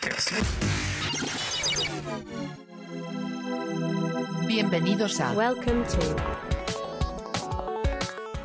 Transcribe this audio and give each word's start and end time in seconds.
Podcast. 0.00 0.30
Bienvenidos 4.46 5.20
a 5.20 5.32
Welcome 5.32 5.84
to 5.84 6.16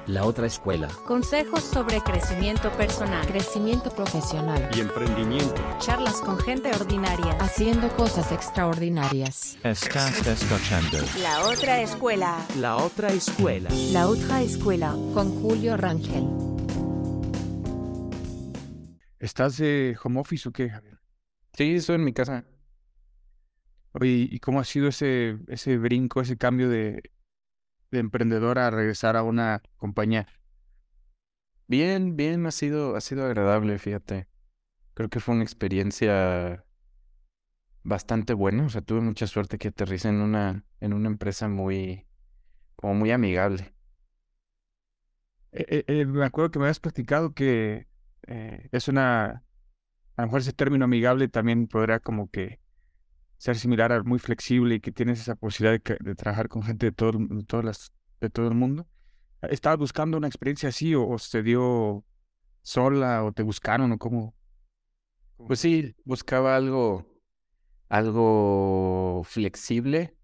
La 0.07 0.25
otra 0.25 0.47
escuela. 0.47 0.87
Consejos 1.05 1.63
sobre 1.63 2.01
crecimiento 2.01 2.69
personal, 2.71 3.25
Crecimiento 3.27 3.89
Profesional. 3.89 4.69
y 4.75 4.81
emprendimiento. 4.81 5.55
charlas 5.79 6.15
con 6.21 6.37
gente 6.39 6.71
ordinaria. 6.71 7.37
Haciendo 7.39 7.87
cosas 7.95 8.31
extraordinarias. 8.31 9.57
Estás 9.63 10.25
escuchando 10.27 10.97
La 11.21 11.45
otra 11.47 11.81
escuela. 11.81 12.37
La 12.59 12.77
otra 12.77 13.09
escuela. 13.13 13.69
La 13.91 14.07
otra 14.07 14.41
escuela. 14.41 14.91
Con 15.13 15.31
Julio 15.41 15.77
Rangel. 15.77 16.27
¿Estás 19.19 19.57
de 19.57 19.97
home 20.03 20.19
office 20.19 20.49
o 20.49 20.51
qué, 20.51 20.69
Javier? 20.69 20.94
Sí, 21.57 21.75
estoy 21.75 21.95
en 21.95 22.03
mi 22.03 22.13
casa. 22.13 22.45
Oye, 23.93 24.27
¿y 24.29 24.39
cómo 24.39 24.59
ha 24.59 24.65
sido 24.65 24.89
ese, 24.89 25.37
ese 25.47 25.77
brinco, 25.77 26.19
ese 26.21 26.37
cambio 26.37 26.69
de, 26.69 27.11
de 27.91 27.99
emprendedor 27.99 28.59
a 28.59 28.69
regresar 28.69 29.15
a 29.15 29.23
una 29.23 29.61
compañía? 29.77 30.27
Bien, 31.67 32.15
bien, 32.17 32.45
ha 32.45 32.51
sido, 32.51 32.95
ha 32.95 33.01
sido 33.01 33.25
agradable, 33.25 33.79
fíjate. 33.79 34.27
Creo 34.93 35.09
que 35.09 35.19
fue 35.21 35.35
una 35.35 35.43
experiencia 35.43 36.65
bastante 37.83 38.33
buena. 38.33 38.65
O 38.65 38.69
sea, 38.69 38.81
tuve 38.81 38.99
mucha 39.01 39.25
suerte 39.25 39.57
que 39.57 39.69
aterricé 39.69 40.09
en 40.09 40.21
una, 40.21 40.65
en 40.81 40.93
una 40.93 41.07
empresa 41.07 41.47
muy, 41.47 42.05
como 42.75 42.95
muy 42.95 43.11
amigable. 43.11 43.73
Eh, 45.53 45.65
eh, 45.69 45.85
eh, 45.87 46.05
me 46.05 46.25
acuerdo 46.25 46.51
que 46.51 46.59
me 46.59 46.65
habías 46.65 46.81
platicado 46.81 47.33
que 47.33 47.87
es 48.27 48.87
una, 48.87 49.44
a 50.17 50.21
lo 50.21 50.27
mejor 50.27 50.41
ese 50.41 50.53
término 50.53 50.85
amigable 50.85 51.27
también 51.27 51.67
podrá 51.67 51.99
como 51.99 52.29
que 52.29 52.59
ser 53.37 53.57
similar 53.57 53.91
a 53.91 54.03
muy 54.03 54.19
flexible 54.19 54.75
y 54.75 54.79
que 54.79 54.91
tienes 54.91 55.21
esa 55.21 55.35
posibilidad 55.35 55.81
de, 56.01 56.15
trabajar 56.15 56.49
con 56.49 56.63
gente 56.63 56.87
de 56.87 56.91
todo, 56.91 57.11
el- 57.11 57.27
de 57.29 57.43
todas 57.45 57.65
las, 57.65 57.91
de 58.21 58.29
todo 58.29 58.47
el 58.47 58.55
mundo. 58.55 58.87
¿Estabas 59.43 59.79
buscando 59.79 60.17
una 60.17 60.27
experiencia 60.27 60.69
así 60.69 60.95
o, 60.95 61.07
o 61.07 61.19
se 61.19 61.43
dio 61.43 62.03
sola 62.63 63.23
o 63.23 63.33
te 63.33 63.43
buscaron 63.43 63.91
o 63.93 63.97
cómo? 63.99 64.35
Pues 65.47 65.59
sí, 65.59 65.95
buscaba 66.05 66.55
algo, 66.55 67.05
algo 67.89 69.23
flexible. 69.25 70.15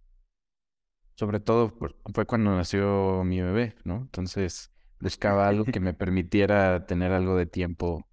Sobre 1.16 1.40
todo 1.40 1.74
por- 1.78 1.96
fue 2.14 2.26
cuando 2.26 2.56
nació 2.56 3.24
mi 3.24 3.42
bebé, 3.42 3.76
¿no? 3.86 3.98
Entonces 3.98 4.72
buscaba 5.00 5.48
algo 5.48 5.66
que 5.66 5.80
me 5.80 5.94
permitiera 5.94 6.86
tener 6.86 7.12
algo 7.12 7.36
de 7.38 7.46
tiempo, 7.46 8.08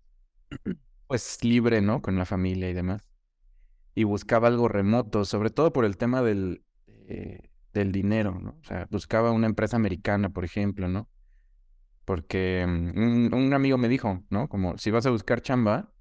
pues 1.08 1.42
libre, 1.42 1.80
¿no? 1.80 2.00
Con 2.02 2.16
la 2.16 2.24
familia 2.24 2.70
y 2.70 2.74
demás. 2.74 3.02
Y 3.94 4.04
buscaba 4.04 4.46
algo 4.46 4.68
remoto, 4.68 5.24
sobre 5.24 5.50
todo 5.50 5.72
por 5.72 5.84
el 5.84 5.96
tema 5.96 6.22
del, 6.22 6.62
eh, 6.86 7.50
del 7.72 7.90
dinero, 7.90 8.38
¿no? 8.40 8.56
O 8.60 8.64
sea, 8.64 8.86
buscaba 8.90 9.32
una 9.32 9.46
empresa 9.46 9.76
americana, 9.76 10.30
por 10.30 10.44
ejemplo, 10.44 10.88
¿no? 10.88 11.08
Porque 12.04 12.64
mm, 12.66 12.98
un, 12.98 13.34
un 13.34 13.54
amigo 13.54 13.78
me 13.78 13.88
dijo, 13.88 14.22
¿no? 14.30 14.48
Como 14.48 14.78
si 14.78 14.90
vas 14.92 15.06
a 15.06 15.10
buscar 15.10 15.42
chamba, 15.42 15.92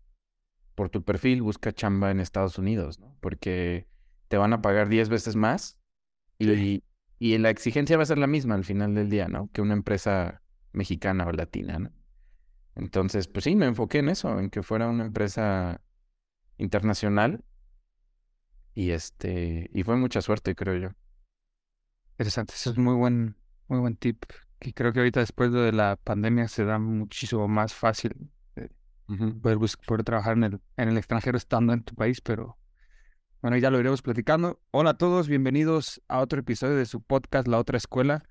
por 0.76 0.90
tu 0.90 1.04
perfil 1.04 1.42
busca 1.42 1.72
chamba 1.74 2.12
en 2.12 2.20
Estados 2.20 2.60
Unidos, 2.60 3.00
¿no? 3.00 3.18
Porque 3.20 3.88
te 4.28 4.38
van 4.38 4.54
a 4.54 4.62
pagar 4.62 4.90
10 4.90 5.10
veces 5.10 5.36
más 5.36 5.80
y, 6.38 6.84
y 7.18 7.38
la 7.40 7.50
exigencia 7.50 7.98
va 7.98 8.04
a 8.04 8.06
ser 8.06 8.20
la 8.20 8.28
misma 8.28 8.54
al 8.56 8.64
final 8.64 8.94
del 8.94 9.10
día, 9.10 9.28
¿no? 9.28 9.50
Que 9.52 9.62
una 9.62 9.74
empresa 9.74 10.44
mexicana 10.74 11.26
o 11.26 11.32
latina, 11.32 11.80
¿no? 11.80 11.97
Entonces, 12.78 13.28
pues 13.28 13.44
sí, 13.44 13.56
me 13.56 13.66
enfoqué 13.66 14.00
en 14.00 14.10
eso, 14.10 14.40
en 14.40 14.52
que 14.52 14.62
fuera 14.62 14.88
una 14.88 15.06
empresa 15.06 15.82
internacional 16.58 17.44
y 18.76 18.92
este, 18.92 19.70
y 19.74 19.82
fue 19.82 19.96
mucha 19.98 20.22
suerte, 20.22 20.54
creo 20.54 20.78
yo. 20.78 20.90
Interesante, 22.12 22.54
eso 22.56 22.70
es 22.70 22.78
muy 22.78 22.94
buen, 22.94 23.36
muy 23.68 23.80
buen 23.80 23.96
tip. 23.96 24.24
Que 24.60 24.74
creo 24.74 24.94
que 24.94 25.00
ahorita 25.00 25.20
después 25.20 25.52
de 25.52 25.72
la 25.72 25.96
pandemia 25.96 26.48
se 26.48 26.66
da 26.66 26.78
muchísimo 26.78 27.48
más 27.48 27.74
fácil 27.74 28.30
Ujú. 29.08 29.40
poder, 29.42 29.58
bus- 29.58 29.78
poder 29.78 30.04
trabajar 30.04 30.38
en 30.38 30.44
el, 30.44 30.62
en 30.78 30.90
el 30.90 30.98
extranjero 30.98 31.38
estando 31.38 31.74
en 31.74 31.82
tu 31.84 31.96
país, 31.96 32.22
pero 32.22 32.58
bueno, 33.42 33.58
ya 33.58 33.72
lo 33.72 33.80
iremos 33.80 34.04
platicando. 34.04 34.60
Hola 34.70 34.92
a 34.92 34.98
todos, 34.98 35.28
bienvenidos 35.28 36.02
a 36.08 36.20
otro 36.20 36.40
episodio 36.40 36.76
de 36.76 36.86
su 36.86 37.02
podcast 37.02 37.48
La 37.48 37.58
Otra 37.58 37.78
Escuela. 37.78 38.24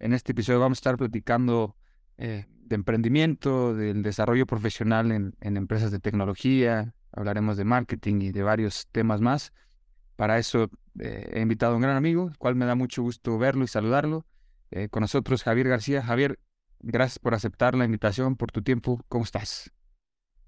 En 0.00 0.12
este 0.12 0.32
episodio 0.32 0.58
vamos 0.58 0.78
a 0.78 0.80
estar 0.80 0.96
platicando 0.96 1.76
eh, 2.18 2.46
de 2.48 2.74
emprendimiento, 2.74 3.74
del 3.74 4.02
desarrollo 4.02 4.46
profesional 4.46 5.12
en, 5.12 5.34
en 5.40 5.56
empresas 5.56 5.90
de 5.90 6.00
tecnología, 6.00 6.94
hablaremos 7.12 7.56
de 7.56 7.64
marketing 7.64 8.20
y 8.20 8.32
de 8.32 8.42
varios 8.42 8.86
temas 8.92 9.20
más. 9.20 9.52
Para 10.16 10.38
eso 10.38 10.70
eh, 10.98 11.30
he 11.34 11.40
invitado 11.40 11.72
a 11.72 11.76
un 11.76 11.82
gran 11.82 11.96
amigo, 11.96 12.28
el 12.28 12.38
cual 12.38 12.54
me 12.54 12.64
da 12.64 12.74
mucho 12.74 13.02
gusto 13.02 13.38
verlo 13.38 13.64
y 13.64 13.68
saludarlo. 13.68 14.24
Eh, 14.70 14.88
con 14.88 15.02
nosotros 15.02 15.42
Javier 15.42 15.68
García. 15.68 16.02
Javier, 16.02 16.38
gracias 16.80 17.18
por 17.18 17.34
aceptar 17.34 17.74
la 17.74 17.84
invitación, 17.84 18.36
por 18.36 18.50
tu 18.50 18.62
tiempo. 18.62 19.00
¿Cómo 19.08 19.24
estás? 19.24 19.72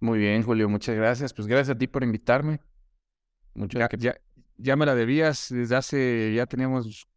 Muy 0.01 0.19
bien, 0.19 0.43
Julio, 0.43 0.69
muchas 0.69 0.97
gracias. 0.97 1.35
Pues 1.35 1.47
gracias 1.47 1.77
a 1.77 1.79
ti 1.79 1.87
por 1.87 2.03
invitarme. 2.03 2.61
Mucho 3.55 3.79
Ya, 3.79 3.89
ya, 3.97 4.15
ya 4.57 4.77
me 4.77 4.87
la 4.87 4.95
debías 4.95 5.49
desde 5.51 5.77
hace, 5.77 6.35
ya 6.35 6.47
teníamos, 6.47 7.09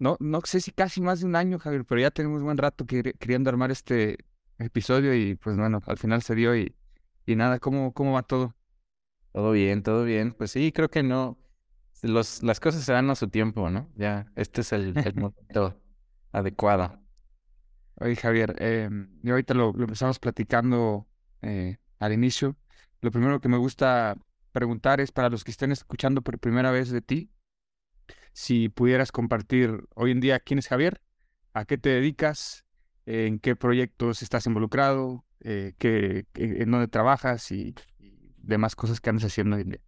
no, 0.00 0.16
no 0.20 0.40
sé 0.44 0.60
si 0.62 0.72
casi 0.72 1.02
más 1.02 1.20
de 1.20 1.26
un 1.26 1.36
año, 1.36 1.60
Javier, 1.60 1.84
pero 1.86 2.02
ya 2.02 2.10
tenemos 2.12 2.42
buen 2.42 2.58
rato 2.58 2.86
queri- 2.86 3.16
queriendo 3.18 3.50
armar 3.50 3.70
este 3.72 4.18
episodio 4.58 5.14
y 5.14 5.36
pues 5.36 5.56
bueno, 5.58 5.80
al 5.86 5.98
final 5.98 6.22
se 6.22 6.34
dio 6.36 6.56
y, 6.56 6.74
y 7.26 7.36
nada, 7.36 7.60
¿cómo, 7.60 7.94
cómo 7.94 8.14
va 8.14 8.24
todo? 8.24 8.56
Todo 9.32 9.52
bien, 9.52 9.82
todo 9.82 10.04
bien. 10.04 10.32
Pues 10.32 10.52
sí, 10.52 10.72
creo 10.72 10.90
que 10.90 11.02
no. 11.02 11.38
Los, 12.02 12.42
las 12.42 12.60
cosas 12.60 12.84
se 12.84 12.92
dan 12.92 13.10
a 13.10 13.16
su 13.16 13.28
tiempo, 13.28 13.70
¿no? 13.70 13.90
Ya, 13.96 14.26
este 14.36 14.62
es 14.62 14.72
el, 14.72 14.96
el 15.04 15.14
momento 15.16 15.80
adecuado. 16.32 17.00
Oye, 17.96 18.16
Javier, 18.16 18.56
eh, 18.58 18.88
y 19.22 19.30
ahorita 19.30 19.54
lo, 19.54 19.72
lo 19.72 19.84
empezamos 19.84 20.18
platicando 20.18 21.06
eh, 21.42 21.76
al 21.98 22.12
inicio. 22.12 22.56
Lo 23.02 23.10
primero 23.10 23.40
que 23.40 23.48
me 23.48 23.58
gusta 23.58 24.16
preguntar 24.52 25.00
es 25.00 25.12
para 25.12 25.28
los 25.28 25.44
que 25.44 25.50
estén 25.50 25.70
escuchando 25.72 26.22
por 26.22 26.38
primera 26.38 26.70
vez 26.70 26.90
de 26.90 27.02
ti, 27.02 27.30
si 28.32 28.68
pudieras 28.68 29.12
compartir 29.12 29.84
hoy 29.94 30.10
en 30.12 30.20
día 30.20 30.40
quién 30.40 30.58
es 30.58 30.68
Javier, 30.68 31.00
a 31.52 31.64
qué 31.64 31.78
te 31.78 31.90
dedicas, 31.90 32.64
en 33.06 33.38
qué 33.38 33.56
proyectos 33.56 34.22
estás 34.22 34.46
involucrado, 34.46 35.24
eh, 35.40 35.74
qué, 35.78 36.26
en 36.34 36.70
dónde 36.70 36.88
trabajas 36.88 37.50
y, 37.50 37.74
y 37.98 38.34
demás 38.38 38.76
cosas 38.76 39.00
que 39.00 39.10
andas 39.10 39.24
haciendo 39.24 39.56
hoy 39.56 39.62
en 39.62 39.70
día. 39.70 39.80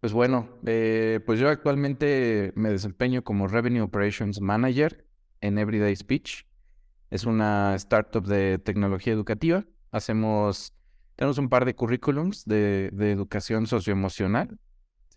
Pues 0.00 0.12
bueno, 0.12 0.48
eh, 0.64 1.20
pues 1.26 1.40
yo 1.40 1.48
actualmente 1.48 2.52
me 2.54 2.70
desempeño 2.70 3.24
como 3.24 3.48
Revenue 3.48 3.80
Operations 3.82 4.40
Manager 4.40 5.04
en 5.40 5.58
Everyday 5.58 5.94
Speech. 5.96 6.46
Es 7.10 7.24
una 7.24 7.74
startup 7.74 8.24
de 8.24 8.58
tecnología 8.58 9.12
educativa. 9.12 9.64
Hacemos, 9.90 10.72
tenemos 11.16 11.38
un 11.38 11.48
par 11.48 11.64
de 11.64 11.74
currículums 11.74 12.44
de, 12.44 12.90
de 12.92 13.10
educación 13.10 13.66
socioemocional 13.66 14.58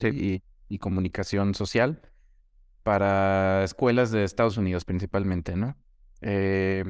y, 0.02 0.42
y 0.72 0.80
comunicación 0.80 1.54
social 1.54 2.02
para 2.84 3.64
escuelas 3.64 4.12
de 4.12 4.24
Estados 4.24 4.58
Unidos 4.58 4.86
principalmente, 4.86 5.56
¿no? 5.56 5.78
Eh, 6.22 6.84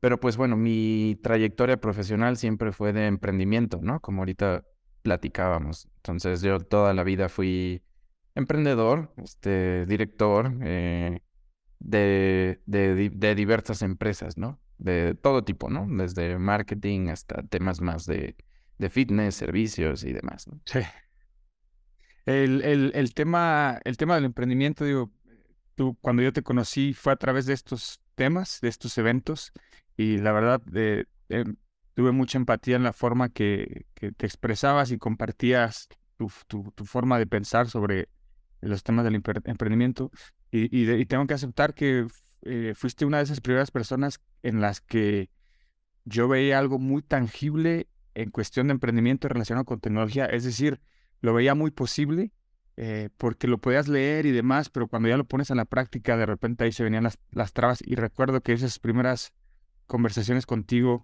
pero 0.00 0.18
pues 0.20 0.36
bueno, 0.36 0.56
mi 0.56 1.18
trayectoria 1.22 1.78
profesional 1.78 2.36
siempre 2.36 2.72
fue 2.72 2.92
de 2.92 3.06
emprendimiento, 3.06 3.80
¿no? 3.82 4.00
Como 4.00 4.22
ahorita 4.22 4.64
platicábamos. 5.02 5.88
Entonces 5.96 6.42
yo 6.42 6.60
toda 6.60 6.94
la 6.94 7.04
vida 7.04 7.28
fui 7.28 7.82
emprendedor, 8.34 9.12
este, 9.22 9.84
director 9.86 10.52
eh, 10.62 11.20
de, 11.80 12.62
de, 12.66 12.94
di- 12.94 13.08
de 13.10 13.34
diversas 13.34 13.82
empresas, 13.82 14.38
¿no? 14.38 14.60
De 14.78 15.14
todo 15.14 15.44
tipo, 15.44 15.68
¿no? 15.68 15.86
Desde 15.88 16.38
marketing 16.38 17.08
hasta 17.08 17.42
temas 17.42 17.80
más 17.80 18.06
de, 18.06 18.36
de 18.78 18.90
fitness, 18.90 19.34
servicios 19.34 20.04
y 20.04 20.12
demás. 20.12 20.46
Sí. 20.64 20.80
El, 22.26 22.62
el, 22.94 23.14
tema, 23.14 23.80
el 23.84 23.96
tema 23.96 24.14
del 24.14 24.26
emprendimiento, 24.26 24.84
digo, 24.84 25.10
tú 25.74 25.96
cuando 26.00 26.22
yo 26.22 26.32
te 26.32 26.42
conocí 26.42 26.92
fue 26.92 27.12
a 27.12 27.16
través 27.16 27.46
de 27.46 27.54
estos 27.54 28.00
temas, 28.14 28.60
de 28.60 28.68
estos 28.68 28.96
eventos, 28.98 29.52
y 29.96 30.18
la 30.18 30.32
verdad 30.32 30.62
eh, 30.74 31.04
eh, 31.28 31.44
tuve 31.94 32.12
mucha 32.12 32.38
empatía 32.38 32.76
en 32.76 32.82
la 32.82 32.92
forma 32.92 33.30
que, 33.30 33.86
que 33.94 34.12
te 34.12 34.26
expresabas 34.26 34.90
y 34.90 34.98
compartías 34.98 35.88
tu, 36.16 36.30
tu, 36.46 36.84
forma 36.84 37.18
de 37.18 37.26
pensar 37.26 37.68
sobre 37.68 38.08
los 38.60 38.82
temas 38.82 39.04
del 39.04 39.14
emprendimiento. 39.14 40.10
Y, 40.50 40.68
y 40.76 41.06
tengo 41.06 41.26
que 41.26 41.34
aceptar 41.34 41.74
que 41.74 42.06
eh, 42.42 42.72
fuiste 42.74 43.04
una 43.04 43.18
de 43.18 43.24
esas 43.24 43.40
primeras 43.40 43.70
personas 43.70 44.20
en 44.42 44.60
las 44.60 44.80
que 44.80 45.30
yo 46.04 46.28
veía 46.28 46.58
algo 46.58 46.78
muy 46.78 47.02
tangible 47.02 47.88
en 48.14 48.30
cuestión 48.30 48.68
de 48.68 48.72
emprendimiento 48.72 49.28
relacionado 49.28 49.64
con 49.64 49.80
tecnología. 49.80 50.26
Es 50.26 50.44
decir, 50.44 50.80
lo 51.20 51.34
veía 51.34 51.54
muy 51.54 51.70
posible 51.70 52.32
eh, 52.76 53.10
porque 53.18 53.46
lo 53.46 53.58
podías 53.58 53.88
leer 53.88 54.26
y 54.26 54.30
demás, 54.32 54.70
pero 54.70 54.88
cuando 54.88 55.08
ya 55.08 55.16
lo 55.18 55.24
pones 55.24 55.50
en 55.50 55.58
la 55.58 55.64
práctica, 55.66 56.16
de 56.16 56.26
repente 56.26 56.64
ahí 56.64 56.72
se 56.72 56.84
venían 56.84 57.04
las, 57.04 57.18
las 57.30 57.52
trabas. 57.52 57.82
Y 57.84 57.94
recuerdo 57.96 58.40
que 58.40 58.52
esas 58.52 58.78
primeras 58.78 59.32
conversaciones 59.86 60.46
contigo 60.46 61.02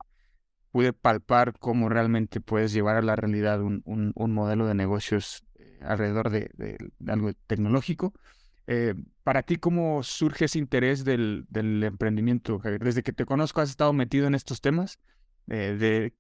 pude 0.70 0.92
palpar 0.92 1.54
cómo 1.58 1.88
realmente 1.88 2.40
puedes 2.40 2.72
llevar 2.72 2.96
a 2.96 3.02
la 3.02 3.16
realidad 3.16 3.62
un, 3.62 3.82
un, 3.84 4.32
modelo 4.34 4.66
de 4.66 4.74
negocios 4.74 5.44
eh, 5.58 5.78
alrededor 5.82 6.30
de, 6.30 6.50
de- 6.56 6.78
de 6.98 7.12
algo 7.12 7.32
tecnológico. 7.46 8.12
Eh, 8.66 8.94
para 9.22 9.42
ti, 9.42 9.56
¿cómo 9.56 10.02
surge 10.02 10.46
ese 10.46 10.58
interés 10.58 11.04
del, 11.04 11.46
del 11.48 11.82
emprendimiento, 11.84 12.58
Javier? 12.58 12.82
Desde 12.84 13.02
que 13.02 13.12
te 13.12 13.24
conozco 13.24 13.60
has 13.60 13.70
estado 13.70 13.92
metido 13.92 14.26
en 14.26 14.34
estos 14.34 14.60
temas, 14.60 14.98
eh, 15.48 15.76
de 15.78 16.14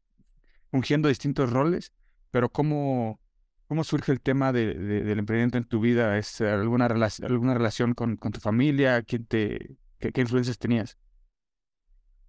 fungiendo 0.70 1.08
distintos 1.08 1.50
roles, 1.52 1.92
pero 2.30 2.48
¿cómo, 2.50 3.20
cómo 3.66 3.84
surge 3.84 4.12
el 4.12 4.20
tema 4.20 4.52
de, 4.52 4.74
de- 4.74 5.02
del 5.04 5.18
emprendimiento 5.18 5.58
en 5.58 5.64
tu 5.64 5.80
vida? 5.80 6.18
¿Es 6.18 6.40
alguna, 6.40 6.88
relac- 6.88 7.24
alguna 7.24 7.54
relación 7.54 7.94
con, 7.94 8.16
tu 8.18 8.40
familia? 8.40 9.02
¿Quién 9.02 9.26
te, 9.26 9.76
qué, 9.98 10.12
influencias 10.20 10.58
tenías? 10.58 10.98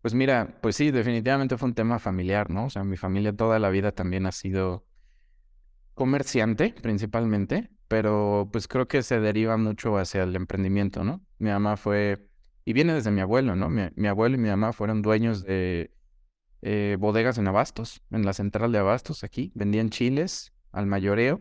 Pues 0.02 0.14
mira, 0.14 0.58
pues 0.62 0.76
sí, 0.76 0.92
definitivamente 0.92 1.58
fue 1.58 1.68
un 1.70 1.76
tema 1.76 2.00
familiar, 2.00 2.50
¿no? 2.50 2.66
O 2.66 2.70
sea, 2.70 2.84
mi 2.84 2.98
familia 2.98 3.34
toda 3.36 3.60
la 3.60 3.70
vida 3.70 3.92
también 3.92 4.26
ha 4.26 4.32
sido 4.32 4.86
comerciante 5.94 6.74
principalmente, 6.82 7.70
pero 7.88 8.50
pues 8.52 8.68
creo 8.68 8.88
que 8.88 9.04
se 9.04 9.20
deriva 9.20 9.58
mucho 9.58 9.98
hacia 9.98 10.24
el 10.24 10.36
emprendimiento, 10.36 11.04
¿no? 11.04 11.22
Mi 11.40 11.50
mamá 11.50 11.78
fue, 11.78 12.28
y 12.66 12.74
viene 12.74 12.94
desde 12.94 13.12
mi 13.12 13.22
abuelo, 13.22 13.56
¿no? 13.56 13.70
Mi, 13.70 13.84
mi 13.96 14.08
abuelo 14.08 14.36
y 14.36 14.40
mi 14.40 14.50
mamá 14.50 14.74
fueron 14.74 15.02
dueños 15.02 15.44
de 15.44 15.92
eh, 16.62 16.98
bodegas 17.00 17.38
en 17.38 17.48
Abastos, 17.48 18.02
en 18.12 18.26
la 18.26 18.34
central 18.34 18.72
de 18.72 18.80
Abastos 18.80 19.24
aquí, 19.24 19.52
vendían 19.56 19.90
chiles 19.90 20.54
al 20.72 20.86
mayoreo 20.88 21.40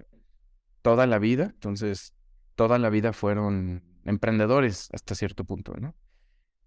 toda 0.82 1.06
la 1.06 1.19
vida, 1.19 1.50
entonces 1.55 2.14
toda 2.55 2.78
la 2.78 2.90
vida 2.90 3.12
fueron 3.12 3.82
emprendedores 4.05 4.88
hasta 4.93 5.14
cierto 5.14 5.44
punto, 5.44 5.75
¿no? 5.78 5.94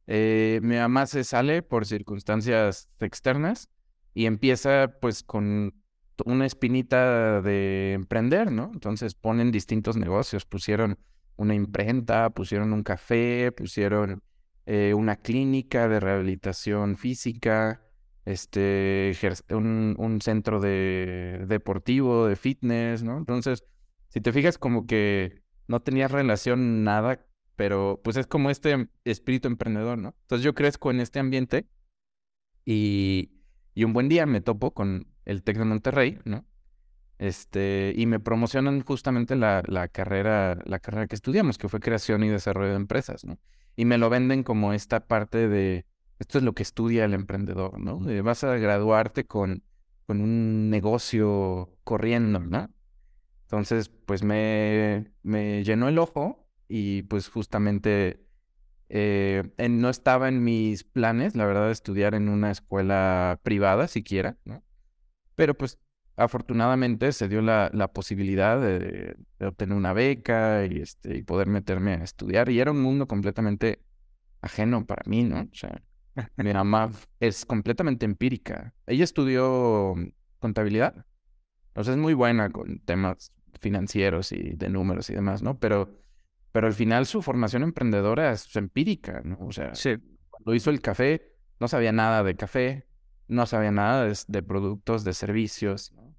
Eh, 0.08 0.60
mi 0.64 0.76
mamá 0.76 1.06
se 1.06 1.24
sale 1.24 1.62
por 1.62 1.86
circunstancias 1.86 2.90
externas 3.00 3.70
y 4.14 4.26
empieza 4.26 4.98
pues 5.00 5.24
con 5.24 5.74
una 6.26 6.46
espinita 6.46 7.42
de 7.42 7.94
emprender, 7.94 8.52
¿no? 8.52 8.72
Entonces 8.74 9.16
ponen 9.16 9.52
distintos 9.52 9.98
negocios, 9.98 10.46
pusieron 10.46 10.98
una 11.36 11.54
imprenta, 11.54 12.30
pusieron 12.32 12.74
un 12.74 12.84
café, 12.84 13.52
pusieron 13.52 14.22
eh, 14.66 14.94
una 14.94 15.16
clínica 15.16 15.88
de 15.88 16.00
rehabilitación 16.00 16.98
física, 16.98 17.82
este, 18.26 19.14
un, 19.52 19.96
un 19.98 20.22
centro 20.22 20.60
de 20.60 21.46
deportivo, 21.48 22.28
de 22.28 22.36
fitness, 22.36 23.04
¿no? 23.04 23.18
Entonces, 23.18 23.64
si 24.10 24.22
te 24.22 24.32
fijas 24.32 24.58
como 24.58 24.86
que 24.86 25.42
no 25.68 25.82
tenía 25.82 26.08
relación 26.08 26.84
nada 26.84 27.26
pero 27.60 28.00
pues 28.06 28.16
es 28.16 28.26
como 28.26 28.50
este 28.50 28.88
espíritu 29.04 29.50
emprendedor, 29.50 29.98
¿no? 29.98 30.16
Entonces 30.22 30.46
yo 30.46 30.56
crezco 30.56 30.92
en 30.92 31.02
este 31.02 31.20
ambiente 31.20 31.68
y, 32.64 33.34
y 33.74 33.84
un 33.84 33.92
buen 33.92 34.08
día 34.08 34.26
me 34.26 34.40
topo 34.40 34.74
con 34.74 35.12
el 35.26 35.44
TEC 35.44 35.58
de 35.58 35.66
Monterrey, 35.66 36.20
¿no? 36.24 36.46
Este, 37.18 37.92
y 37.98 38.06
me 38.06 38.22
promocionan 38.22 38.80
justamente 38.80 39.36
la, 39.36 39.62
la 39.68 39.90
carrera, 39.90 40.58
la 40.64 40.80
carrera 40.80 41.08
que 41.08 41.16
estudiamos, 41.16 41.58
que 41.58 41.68
fue 41.68 41.82
creación 41.82 42.24
y 42.24 42.30
desarrollo 42.30 42.70
de 42.70 42.78
empresas, 42.78 43.26
¿no? 43.26 43.38
Y 43.76 43.84
me 43.84 43.98
lo 43.98 44.10
venden 44.10 44.44
como 44.44 44.72
esta 44.72 45.06
parte 45.06 45.50
de, 45.50 45.86
esto 46.20 46.38
es 46.38 46.44
lo 46.44 46.54
que 46.54 46.64
estudia 46.64 47.06
el 47.06 47.14
emprendedor, 47.14 47.80
¿no? 47.80 48.00
De 48.00 48.22
vas 48.22 48.44
a 48.44 48.56
graduarte 48.58 49.26
con, 49.26 49.64
con 50.06 50.22
un 50.22 50.70
negocio 50.70 51.78
corriendo, 51.84 52.40
¿no? 52.40 52.70
Entonces, 53.44 53.90
pues 53.90 54.22
me, 54.24 55.12
me 55.24 55.64
llenó 55.64 55.88
el 55.88 55.98
ojo 55.98 56.48
y 56.68 57.04
pues 57.04 57.30
justamente 57.30 58.24
eh, 58.90 59.44
no 59.70 59.90
estaba 59.90 60.28
en 60.28 60.44
mis 60.44 60.84
planes, 60.84 61.36
la 61.36 61.46
verdad, 61.46 61.72
estudiar 61.72 62.14
en 62.16 62.30
una 62.30 62.52
escuela 62.52 63.40
privada 63.42 63.88
siquiera, 63.88 64.38
¿no? 64.46 64.64
Pero 65.36 65.58
pues 65.58 65.80
afortunadamente 66.18 67.12
se 67.14 67.30
dio 67.30 67.42
la, 67.42 67.72
la 67.74 67.94
posibilidad 67.94 68.60
de, 68.60 69.16
de 69.40 69.46
obtener 69.48 69.78
una 69.78 69.94
beca 69.94 70.66
y, 70.66 70.82
este, 70.82 71.18
y 71.18 71.24
poder 71.24 71.48
meterme 71.48 71.94
a 71.94 72.04
estudiar. 72.04 72.50
Y 72.50 72.60
era 72.60 72.72
un 72.72 72.82
mundo 72.82 73.08
completamente 73.08 73.82
ajeno 74.42 74.86
para 74.86 75.04
mí, 75.06 75.24
¿no? 75.24 75.42
O 75.42 75.56
sea, 75.56 75.82
mi 76.36 76.54
mamá 76.54 76.92
es 77.20 77.46
completamente 77.46 78.06
empírica. 78.06 78.74
Ella 78.86 79.04
estudió 79.04 79.96
contabilidad. 80.40 81.06
O 81.76 81.84
sea, 81.84 81.94
es 81.94 82.00
muy 82.00 82.14
buena 82.14 82.50
con 82.50 82.80
temas 82.80 83.32
financieros 83.62 84.32
y 84.32 84.56
de 84.56 84.70
números 84.70 85.10
y 85.10 85.16
demás, 85.16 85.42
¿no? 85.42 85.60
Pero, 85.60 85.90
pero 86.52 86.68
al 86.68 86.74
final 86.74 87.06
su 87.06 87.22
formación 87.22 87.64
emprendedora 87.64 88.32
es 88.32 88.56
empírica, 88.56 89.22
¿no? 89.24 89.38
O 89.42 89.52
sea, 89.52 89.76
Sí, 89.76 89.98
cuando 90.30 90.54
hizo 90.56 90.70
el 90.70 90.82
café, 90.82 91.36
no 91.60 91.68
sabía 91.68 91.92
nada 91.92 92.24
de 92.24 92.36
café, 92.36 92.88
no 93.28 93.46
sabía 93.46 93.72
nada 93.72 94.06
de, 94.06 94.18
de 94.28 94.44
productos, 94.44 95.04
de 95.04 95.14
servicios, 95.14 95.92
¿no? 95.94 96.16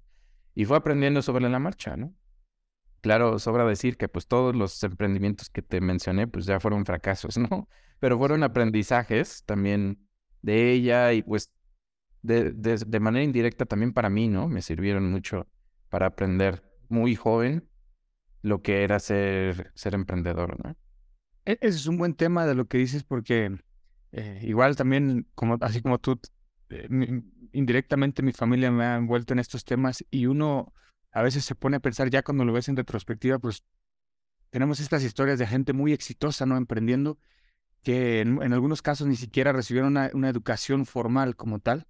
Y 0.53 0.65
fue 0.65 0.77
aprendiendo 0.77 1.21
sobre 1.21 1.49
la 1.49 1.59
marcha, 1.59 1.95
¿no? 1.95 2.13
Claro, 3.01 3.39
sobra 3.39 3.65
decir 3.65 3.97
que 3.97 4.07
pues 4.07 4.27
todos 4.27 4.55
los 4.55 4.83
emprendimientos 4.83 5.49
que 5.49 5.63
te 5.63 5.81
mencioné 5.81 6.27
pues 6.27 6.45
ya 6.45 6.59
fueron 6.59 6.85
fracasos, 6.85 7.37
¿no? 7.37 7.67
Pero 7.99 8.17
fueron 8.17 8.43
aprendizajes 8.43 9.43
también 9.45 10.07
de 10.41 10.71
ella 10.71 11.11
y 11.13 11.23
pues 11.23 11.51
de, 12.23 12.51
de, 12.53 12.77
de 12.77 12.99
manera 13.01 13.23
indirecta 13.25 13.65
también 13.65 13.93
para 13.93 14.09
mí, 14.09 14.27
¿no? 14.29 14.47
Me 14.49 14.61
sirvieron 14.63 15.11
mucho 15.11 15.47
para 15.89 16.07
aprender 16.07 16.63
muy 16.89 17.15
joven 17.15 17.69
lo 18.43 18.61
que 18.61 18.83
era 18.83 18.99
ser, 18.99 19.71
ser 19.75 19.95
emprendedor, 19.95 20.57
¿no? 20.63 20.75
E- 21.45 21.57
Ese 21.61 21.77
es 21.77 21.87
un 21.87 21.97
buen 21.97 22.13
tema 22.15 22.45
de 22.45 22.55
lo 22.55 22.67
que 22.67 22.77
dices 22.77 23.03
porque 23.03 23.57
eh, 24.11 24.39
igual 24.43 24.75
también, 24.75 25.27
como, 25.35 25.57
así 25.61 25.81
como 25.81 25.99
tú, 25.99 26.19
eh, 26.69 26.87
mi- 26.89 27.23
indirectamente 27.53 28.21
mi 28.23 28.33
familia 28.33 28.71
me 28.71 28.85
ha 28.85 28.95
envuelto 28.97 29.33
en 29.33 29.39
estos 29.39 29.65
temas 29.65 30.03
y 30.11 30.25
uno 30.27 30.73
a 31.11 31.21
veces 31.21 31.45
se 31.45 31.55
pone 31.55 31.77
a 31.77 31.79
pensar 31.79 32.09
ya 32.09 32.23
cuando 32.23 32.45
lo 32.45 32.53
ves 32.53 32.69
en 32.69 32.77
retrospectiva, 32.77 33.39
pues 33.39 33.63
tenemos 34.49 34.79
estas 34.79 35.03
historias 35.03 35.39
de 35.39 35.47
gente 35.47 35.73
muy 35.73 35.93
exitosa, 35.93 36.45
¿no? 36.45 36.57
Emprendiendo, 36.57 37.17
que 37.83 38.21
en, 38.21 38.53
algunos 38.53 38.81
casos 38.81 39.07
ni 39.07 39.15
siquiera 39.15 39.53
recibieron 39.53 39.91
una, 39.91 40.11
una 40.13 40.29
educación 40.29 40.85
formal 40.85 41.35
como 41.35 41.59
tal. 41.59 41.87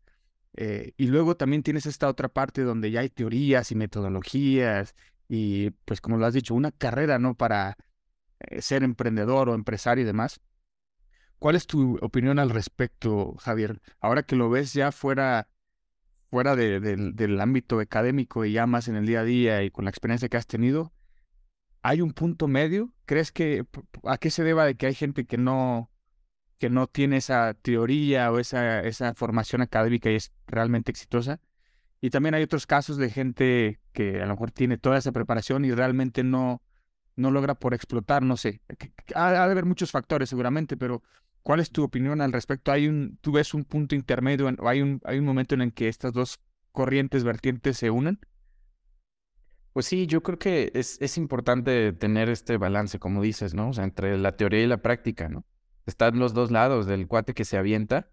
Eh, 0.54 0.94
y 0.98 1.08
luego 1.08 1.36
también 1.36 1.64
tienes 1.64 1.86
esta 1.86 2.08
otra 2.08 2.28
parte 2.30 2.64
donde 2.64 2.92
ya 2.92 3.02
hay 3.02 3.10
teorías 3.10 3.72
y 3.72 3.76
metodologías 3.76 4.96
y 5.30 5.70
pues 5.86 6.02
como 6.02 6.18
lo 6.18 6.26
has 6.26 6.34
dicho, 6.34 6.54
una 6.54 6.72
carrera, 6.72 7.20
¿no? 7.20 7.36
Para 7.36 7.78
eh, 8.40 8.62
ser 8.62 8.84
emprendedor 8.84 9.50
o 9.50 9.56
empresario 9.56 10.04
y 10.04 10.06
demás. 10.06 10.42
¿Cuál 11.40 11.56
es 11.56 11.68
tu 11.68 11.98
opinión 12.02 12.38
al 12.38 12.50
respecto, 12.50 13.36
Javier? 13.40 13.82
Ahora 14.00 14.24
que 14.24 14.36
lo 14.36 14.50
ves 14.50 14.74
ya 14.74 14.92
fuera, 14.92 15.48
fuera 16.32 16.56
de- 16.56 16.80
del- 16.80 17.42
ámbito 17.42 17.80
académico 17.80 18.46
y 18.46 18.54
ya 18.54 18.66
más 18.68 18.88
en 18.88 18.96
el 18.96 19.06
día 19.06 19.22
a 19.22 19.24
día 19.26 19.64
y 19.64 19.72
con 19.72 19.86
la 19.86 19.92
experiencia 19.92 20.30
que 20.30 20.38
has 20.38 20.48
tenido, 20.48 20.94
¿hay 21.84 22.02
un 22.02 22.14
punto 22.14 22.48
medio? 22.48 22.94
¿Crees 23.06 23.32
que 23.32 23.66
a 24.06 24.18
qué 24.18 24.32
se 24.32 24.44
deba 24.44 24.66
de 24.66 24.76
que 24.76 24.88
hay 24.88 24.96
gente 24.96 25.26
que 25.26 25.38
no, 25.38 25.92
que 26.60 26.70
no 26.70 26.88
tiene 26.88 27.18
esa 27.18 27.54
teoría 27.56 28.32
o 28.32 28.40
esa, 28.40 28.82
esa 28.82 29.14
formación 29.16 29.62
académica 29.62 30.12
y 30.12 30.16
es 30.16 30.32
realmente 30.48 30.92
exitosa? 30.92 31.42
Y 32.02 32.10
también 32.12 32.36
hay 32.36 32.44
otros 32.44 32.68
casos 32.68 32.98
de 32.98 33.10
gente 33.10 33.80
que 33.94 34.22
a 34.22 34.26
lo 34.26 34.34
mejor 34.34 34.52
tiene 34.52 34.78
toda 34.78 34.98
esa 34.98 35.12
preparación 35.12 35.66
y 35.66 35.72
realmente 35.74 36.24
no, 36.24 36.62
no 37.16 37.32
logra 37.32 37.56
por 37.56 37.74
explotar, 37.74 38.24
no 38.24 38.38
sé. 38.38 38.62
Ha, 39.16 39.28
ha 39.30 39.32
de 39.48 39.54
haber 39.54 39.66
muchos 39.66 39.92
factores 39.92 40.30
seguramente, 40.30 40.78
pero 40.78 41.04
¿cuál 41.44 41.60
es 41.60 41.72
tu 41.72 41.84
opinión 41.84 42.22
al 42.22 42.32
respecto? 42.34 42.72
¿Hay 42.72 42.88
un, 42.88 43.18
tú 43.22 43.32
ves 43.34 43.54
un 43.54 43.66
punto 43.66 43.96
intermedio 43.96 44.48
o 44.60 44.68
hay 44.70 44.82
un, 44.82 45.02
hay 45.06 45.20
un 45.20 45.26
momento 45.26 45.56
en 45.56 45.62
el 45.62 45.74
que 45.74 45.88
estas 45.90 46.14
dos 46.14 46.40
corrientes 46.72 47.24
vertientes 47.24 47.78
se 47.78 47.90
unen? 47.92 48.20
Pues 49.74 49.86
sí, 49.86 50.06
yo 50.06 50.22
creo 50.22 50.38
que 50.38 50.72
es, 50.76 50.98
es 51.02 51.18
importante 51.18 51.94
tener 51.94 52.30
este 52.30 52.58
balance, 52.58 53.00
como 53.00 53.22
dices, 53.22 53.54
¿no? 53.54 53.70
O 53.70 53.74
sea, 53.74 53.86
entre 53.86 54.18
la 54.18 54.36
teoría 54.36 54.64
y 54.64 54.68
la 54.68 54.82
práctica, 54.82 55.30
¿no? 55.30 55.46
Están 55.86 56.20
los 56.20 56.34
dos 56.34 56.52
lados 56.52 56.86
del 56.88 57.08
cuate 57.08 57.34
que 57.34 57.46
se 57.46 57.58
avienta 57.58 58.12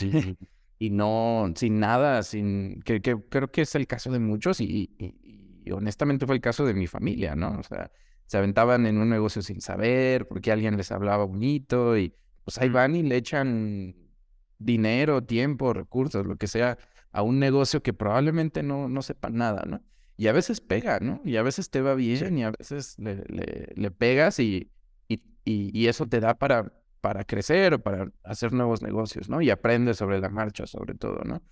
y, 0.00 0.38
y 0.78 0.90
no, 0.90 1.52
sin 1.56 1.80
nada, 1.80 2.22
sin, 2.24 2.82
que, 2.82 3.02
que 3.02 3.16
creo 3.30 3.50
que 3.52 3.62
es 3.62 3.74
el 3.76 3.86
caso 3.88 4.10
de 4.12 4.20
muchos 4.20 4.60
y, 4.60 4.94
y- 4.98 5.16
y 5.64 5.72
honestamente 5.72 6.26
fue 6.26 6.36
el 6.36 6.42
caso 6.42 6.66
de 6.66 6.74
mi 6.74 6.86
familia, 6.88 7.36
¿no? 7.36 7.58
O 7.58 7.62
sea, 7.64 7.90
se 8.32 8.38
aventaban 8.38 8.86
en 8.86 8.96
un 8.98 9.10
negocio 9.10 9.42
sin 9.42 9.60
saber, 9.60 10.26
porque 10.26 10.50
alguien 10.52 10.78
les 10.78 10.90
hablaba 10.90 11.26
bonito 11.26 11.98
y 11.98 12.14
pues 12.44 12.56
ahí 12.58 12.70
van 12.70 12.96
y 12.96 13.02
le 13.02 13.16
echan 13.16 13.94
dinero, 14.58 15.22
tiempo, 15.22 15.74
recursos, 15.74 16.26
lo 16.26 16.36
que 16.36 16.46
sea, 16.46 16.78
a 17.10 17.20
un 17.22 17.38
negocio 17.38 17.82
que 17.82 17.92
probablemente 17.92 18.62
no, 18.62 18.88
no 18.88 19.02
sepan 19.02 19.34
nada, 19.36 19.64
¿no? 19.66 19.82
Y 20.16 20.28
a 20.28 20.32
veces 20.32 20.62
pega, 20.62 20.98
¿no? 21.00 21.20
Y 21.26 21.36
a 21.36 21.42
veces 21.42 21.68
te 21.68 21.82
va 21.82 21.94
bien 21.94 22.38
y 22.38 22.44
a 22.44 22.52
veces 22.52 22.98
le, 22.98 23.16
le- 23.28 23.68
le 23.74 23.90
pegas 23.90 24.38
y, 24.38 24.70
y, 25.08 25.20
y- 25.44 25.88
eso 25.88 26.06
te 26.06 26.18
da 26.20 26.34
para, 26.38 26.72
para 27.02 27.24
crecer 27.24 27.74
o 27.74 27.82
para 27.82 28.10
hacer 28.24 28.54
nuevos 28.54 28.80
negocios, 28.82 29.28
¿no? 29.28 29.42
Y 29.42 29.50
aprendes 29.50 29.98
sobre 29.98 30.20
la 30.20 30.30
marcha, 30.30 30.66
sobre 30.66 30.94
todo, 30.94 31.20
¿no? 31.24 31.42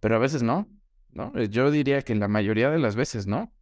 Pero 0.00 0.16
a 0.16 0.18
veces 0.18 0.42
no, 0.42 0.68
¿no? 1.10 1.32
Yo 1.44 1.70
diría 1.72 2.02
que 2.02 2.14
la 2.14 2.28
mayoría 2.28 2.70
de 2.70 2.78
las 2.78 2.96
veces 2.96 3.26
no. 3.26 3.52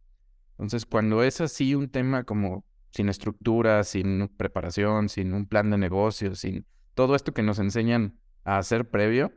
Entonces, 0.61 0.85
cuando 0.85 1.23
es 1.23 1.41
así 1.41 1.73
un 1.73 1.89
tema 1.89 2.23
como 2.23 2.63
sin 2.91 3.09
estructura, 3.09 3.83
sin 3.83 4.27
preparación, 4.37 5.09
sin 5.09 5.33
un 5.33 5.47
plan 5.47 5.71
de 5.71 5.79
negocio, 5.79 6.35
sin 6.35 6.67
todo 6.93 7.15
esto 7.15 7.33
que 7.33 7.41
nos 7.41 7.57
enseñan 7.57 8.19
a 8.43 8.59
hacer 8.59 8.87
previo, 8.87 9.33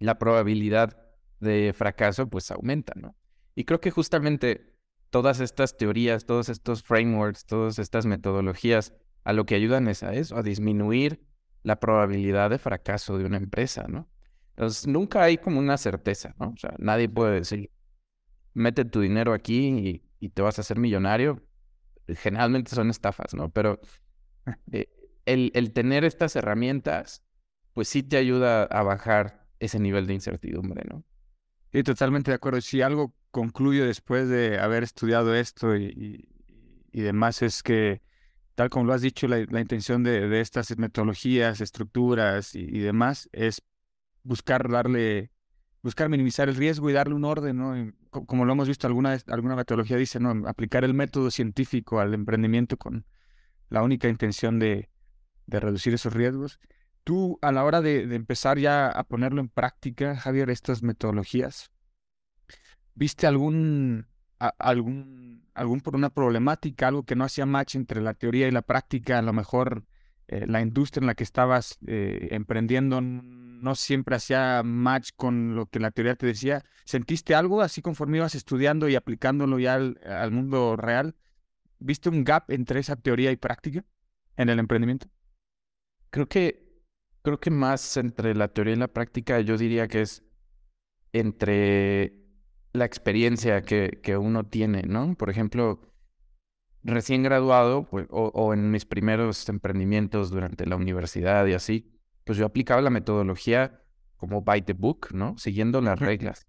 la 0.00 0.18
probabilidad 0.18 0.98
de 1.38 1.72
fracaso 1.72 2.28
pues 2.28 2.50
aumenta, 2.50 2.94
¿no? 2.96 3.14
Y 3.54 3.62
creo 3.62 3.80
que 3.80 3.92
justamente 3.92 4.74
todas 5.10 5.38
estas 5.38 5.76
teorías, 5.76 6.26
todos 6.26 6.48
estos 6.48 6.82
frameworks, 6.82 7.46
todas 7.46 7.78
estas 7.78 8.04
metodologías 8.04 8.94
a 9.22 9.32
lo 9.32 9.46
que 9.46 9.54
ayudan 9.54 9.86
es 9.86 10.02
a 10.02 10.14
eso, 10.14 10.36
a 10.36 10.42
disminuir 10.42 11.24
la 11.62 11.78
probabilidad 11.78 12.50
de 12.50 12.58
fracaso 12.58 13.18
de 13.18 13.24
una 13.24 13.36
empresa, 13.36 13.86
¿no? 13.86 14.08
Entonces, 14.56 14.88
nunca 14.88 15.22
hay 15.22 15.38
como 15.38 15.60
una 15.60 15.76
certeza, 15.76 16.34
¿no? 16.40 16.48
O 16.48 16.56
sea, 16.56 16.74
nadie 16.78 17.08
puede 17.08 17.34
decir, 17.34 17.70
mete 18.52 18.84
tu 18.84 19.00
dinero 19.00 19.32
aquí 19.32 19.68
y, 19.68 20.07
te 20.20 20.42
vas 20.42 20.58
a 20.58 20.62
hacer 20.62 20.78
millonario. 20.78 21.42
Generalmente 22.08 22.74
son 22.74 22.90
estafas, 22.90 23.34
¿no? 23.34 23.50
Pero 23.50 23.80
eh, 24.72 24.88
el, 25.26 25.52
el 25.54 25.72
tener 25.72 26.04
estas 26.04 26.36
herramientas, 26.36 27.22
pues 27.74 27.88
sí 27.88 28.02
te 28.02 28.16
ayuda 28.16 28.64
a 28.64 28.82
bajar 28.82 29.46
ese 29.60 29.78
nivel 29.78 30.06
de 30.06 30.14
incertidumbre, 30.14 30.84
¿no? 30.88 31.04
Sí, 31.72 31.82
totalmente 31.82 32.30
de 32.30 32.36
acuerdo. 32.36 32.60
Si 32.60 32.80
algo 32.80 33.14
concluyo 33.30 33.86
después 33.86 34.28
de 34.28 34.58
haber 34.58 34.82
estudiado 34.82 35.34
esto 35.34 35.76
y, 35.76 36.28
y, 36.92 37.00
demás 37.02 37.42
es 37.42 37.62
que, 37.62 38.02
tal 38.54 38.70
como 38.70 38.86
lo 38.86 38.94
has 38.94 39.02
dicho, 39.02 39.28
la, 39.28 39.38
intención 39.60 40.02
de, 40.02 40.28
de, 40.28 40.40
estas 40.40 40.76
metodologías, 40.78 41.60
estructuras 41.60 42.54
y, 42.54 42.78
demás 42.78 43.28
es 43.32 43.62
buscar 44.22 44.68
darle, 44.70 45.30
buscar 45.82 46.08
minimizar 46.08 46.48
el 46.48 46.56
riesgo 46.56 46.90
y 46.90 46.92
darle 46.92 47.14
un 47.14 47.24
orden, 47.24 47.56
¿no? 47.56 47.92
como 48.10 48.44
lo 48.44 48.52
hemos 48.52 48.68
visto, 48.68 48.86
alguna, 48.86 49.18
alguna 49.28 49.56
metodología 49.56 49.96
dice, 49.96 50.18
¿no? 50.18 50.48
Aplicar 50.48 50.84
el 50.84 50.94
método 50.94 51.30
científico 51.30 52.00
al 52.00 52.14
emprendimiento 52.14 52.76
con 52.76 53.04
la 53.68 53.82
única 53.82 54.08
intención 54.08 54.58
de, 54.58 54.88
de 55.46 55.60
reducir 55.60 55.94
esos 55.94 56.12
riesgos. 56.12 56.60
Tú, 57.04 57.38
a 57.42 57.52
la 57.52 57.64
hora 57.64 57.80
de, 57.80 58.02
empezar 58.14 58.58
ya 58.58 58.88
a 58.88 59.04
ponerlo 59.04 59.40
en 59.40 59.48
práctica, 59.48 60.16
Javier, 60.16 60.50
estas 60.50 60.82
metodologías, 60.82 61.70
¿viste 62.94 63.26
algún, 63.26 64.06
algún, 64.38 65.48
algún 65.54 65.80
por 65.80 65.96
una 65.96 66.10
problemática, 66.10 66.88
algo 66.88 67.04
que 67.04 67.16
no 67.16 67.24
hacía 67.24 67.46
match 67.46 67.76
entre 67.76 68.02
la 68.02 68.14
teoría 68.14 68.48
y 68.48 68.50
la 68.50 68.62
práctica? 68.62 69.18
A 69.18 69.22
lo 69.22 69.32
mejor 69.32 69.84
eh, 70.28 70.46
la 70.46 70.60
industria 70.60 71.00
en 71.00 71.06
la 71.06 71.14
que 71.14 71.24
estabas 71.24 71.78
eh, 71.86 72.28
emprendiendo 72.30 73.00
no 73.00 73.74
siempre 73.74 74.16
hacía 74.16 74.62
match 74.62 75.10
con 75.16 75.56
lo 75.56 75.66
que 75.66 75.80
la 75.80 75.90
teoría 75.90 76.14
te 76.14 76.26
decía. 76.26 76.64
¿Sentiste 76.84 77.34
algo 77.34 77.62
así 77.62 77.82
conforme 77.82 78.18
ibas 78.18 78.34
estudiando 78.34 78.88
y 78.88 78.94
aplicándolo 78.94 79.58
ya 79.58 79.74
al, 79.74 79.98
al 80.04 80.30
mundo 80.30 80.76
real? 80.76 81.16
¿Viste 81.78 82.08
un 82.08 82.24
gap 82.24 82.50
entre 82.50 82.80
esa 82.80 82.96
teoría 82.96 83.32
y 83.32 83.36
práctica 83.36 83.84
en 84.36 84.48
el 84.48 84.58
emprendimiento? 84.58 85.08
Creo 86.10 86.28
que 86.28 86.68
creo 87.22 87.40
que 87.40 87.50
más 87.50 87.96
entre 87.96 88.34
la 88.34 88.48
teoría 88.48 88.74
y 88.74 88.78
la 88.78 88.88
práctica, 88.88 89.40
yo 89.40 89.58
diría 89.58 89.88
que 89.88 90.02
es 90.02 90.22
entre 91.12 92.14
la 92.72 92.84
experiencia 92.84 93.62
que, 93.62 94.00
que 94.02 94.16
uno 94.16 94.46
tiene, 94.46 94.82
¿no? 94.82 95.14
Por 95.14 95.30
ejemplo, 95.30 95.87
recién 96.82 97.22
graduado, 97.22 97.84
pues, 97.84 98.06
o, 98.10 98.54
en 98.54 98.70
mis 98.70 98.84
primeros 98.84 99.48
emprendimientos 99.48 100.30
durante 100.30 100.66
la 100.66 100.76
universidad 100.76 101.46
y 101.46 101.54
así, 101.54 101.92
pues 102.24 102.38
yo 102.38 102.46
aplicaba 102.46 102.80
la 102.82 102.90
metodología 102.90 103.82
como 104.16 104.42
by 104.42 104.62
the 104.62 104.72
book, 104.72 105.08
¿no? 105.12 105.36
Siguiendo 105.38 105.80
las 105.80 105.98
reglas. 105.98 106.46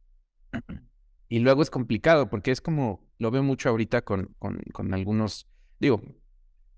Y 1.28 1.40
luego 1.40 1.62
es 1.62 1.70
complicado 1.70 2.30
porque 2.30 2.52
es 2.52 2.62
como, 2.62 3.08
lo 3.20 3.32
veo 3.32 3.44
mucho 3.44 3.70
ahorita 3.70 4.02
con, 4.02 4.36
con, 4.40 4.62
con 4.74 4.94
algunos, 4.94 5.48
digo, 5.80 6.02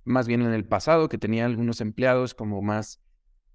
más 0.03 0.27
bien 0.27 0.41
en 0.41 0.53
el 0.53 0.65
pasado, 0.65 1.07
que 1.07 1.17
tenía 1.17 1.45
algunos 1.45 1.79
empleados 1.79 2.33
como 2.33 2.61
más 2.61 3.01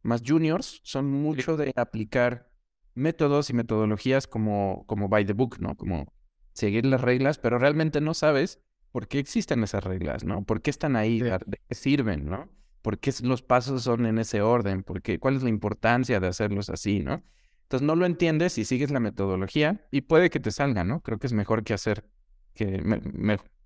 más 0.07 0.23
juniors 0.25 0.81
son 0.85 1.11
mucho 1.11 1.57
de 1.57 1.73
aplicar 1.77 2.49
métodos 2.95 3.51
y 3.51 3.53
metodologías 3.53 4.27
como, 4.27 4.85
como 4.87 5.09
by 5.09 5.27
the 5.27 5.33
book, 5.35 5.59
¿no? 5.59 5.77
Como 5.77 6.15
seguir 6.53 6.87
las 6.87 7.01
reglas, 7.01 7.39
pero 7.39 7.59
realmente 7.59 8.01
no 8.01 8.15
sabes 8.15 8.63
por 8.97 9.09
qué 9.09 9.19
existen 9.19 9.63
esas 9.63 9.85
reglas, 9.85 10.25
¿no? 10.25 10.43
¿Por 10.43 10.63
qué 10.63 10.71
están 10.71 10.97
ahí? 10.97 11.21
¿De 11.21 11.61
qué 11.69 11.75
sirven, 11.75 12.25
no? 12.25 12.49
¿Por 12.81 12.99
qué 12.99 13.13
los 13.25 13.43
pasos 13.43 13.83
son 13.83 14.07
en 14.07 14.17
ese 14.17 14.41
orden? 14.41 14.83
¿Por 14.83 15.03
qué? 15.03 15.19
¿Cuál 15.19 15.37
es 15.37 15.43
la 15.43 15.51
importancia 15.51 16.19
de 16.19 16.29
hacerlos 16.29 16.71
así, 16.71 17.01
no? 17.01 17.23
Entonces 17.65 17.87
no 17.87 17.95
lo 17.95 18.07
entiendes 18.07 18.57
y 18.57 18.65
sigues 18.65 18.91
la 18.91 18.99
metodología 18.99 19.87
y 19.91 20.01
puede 20.01 20.31
que 20.31 20.41
te 20.41 20.51
salga, 20.51 20.83
¿no? 20.83 21.03
Creo 21.03 21.19
que 21.19 21.27
es 21.27 21.35
mejor 21.35 21.63
que 21.63 21.75
hacer 21.75 22.09
que 22.55 22.83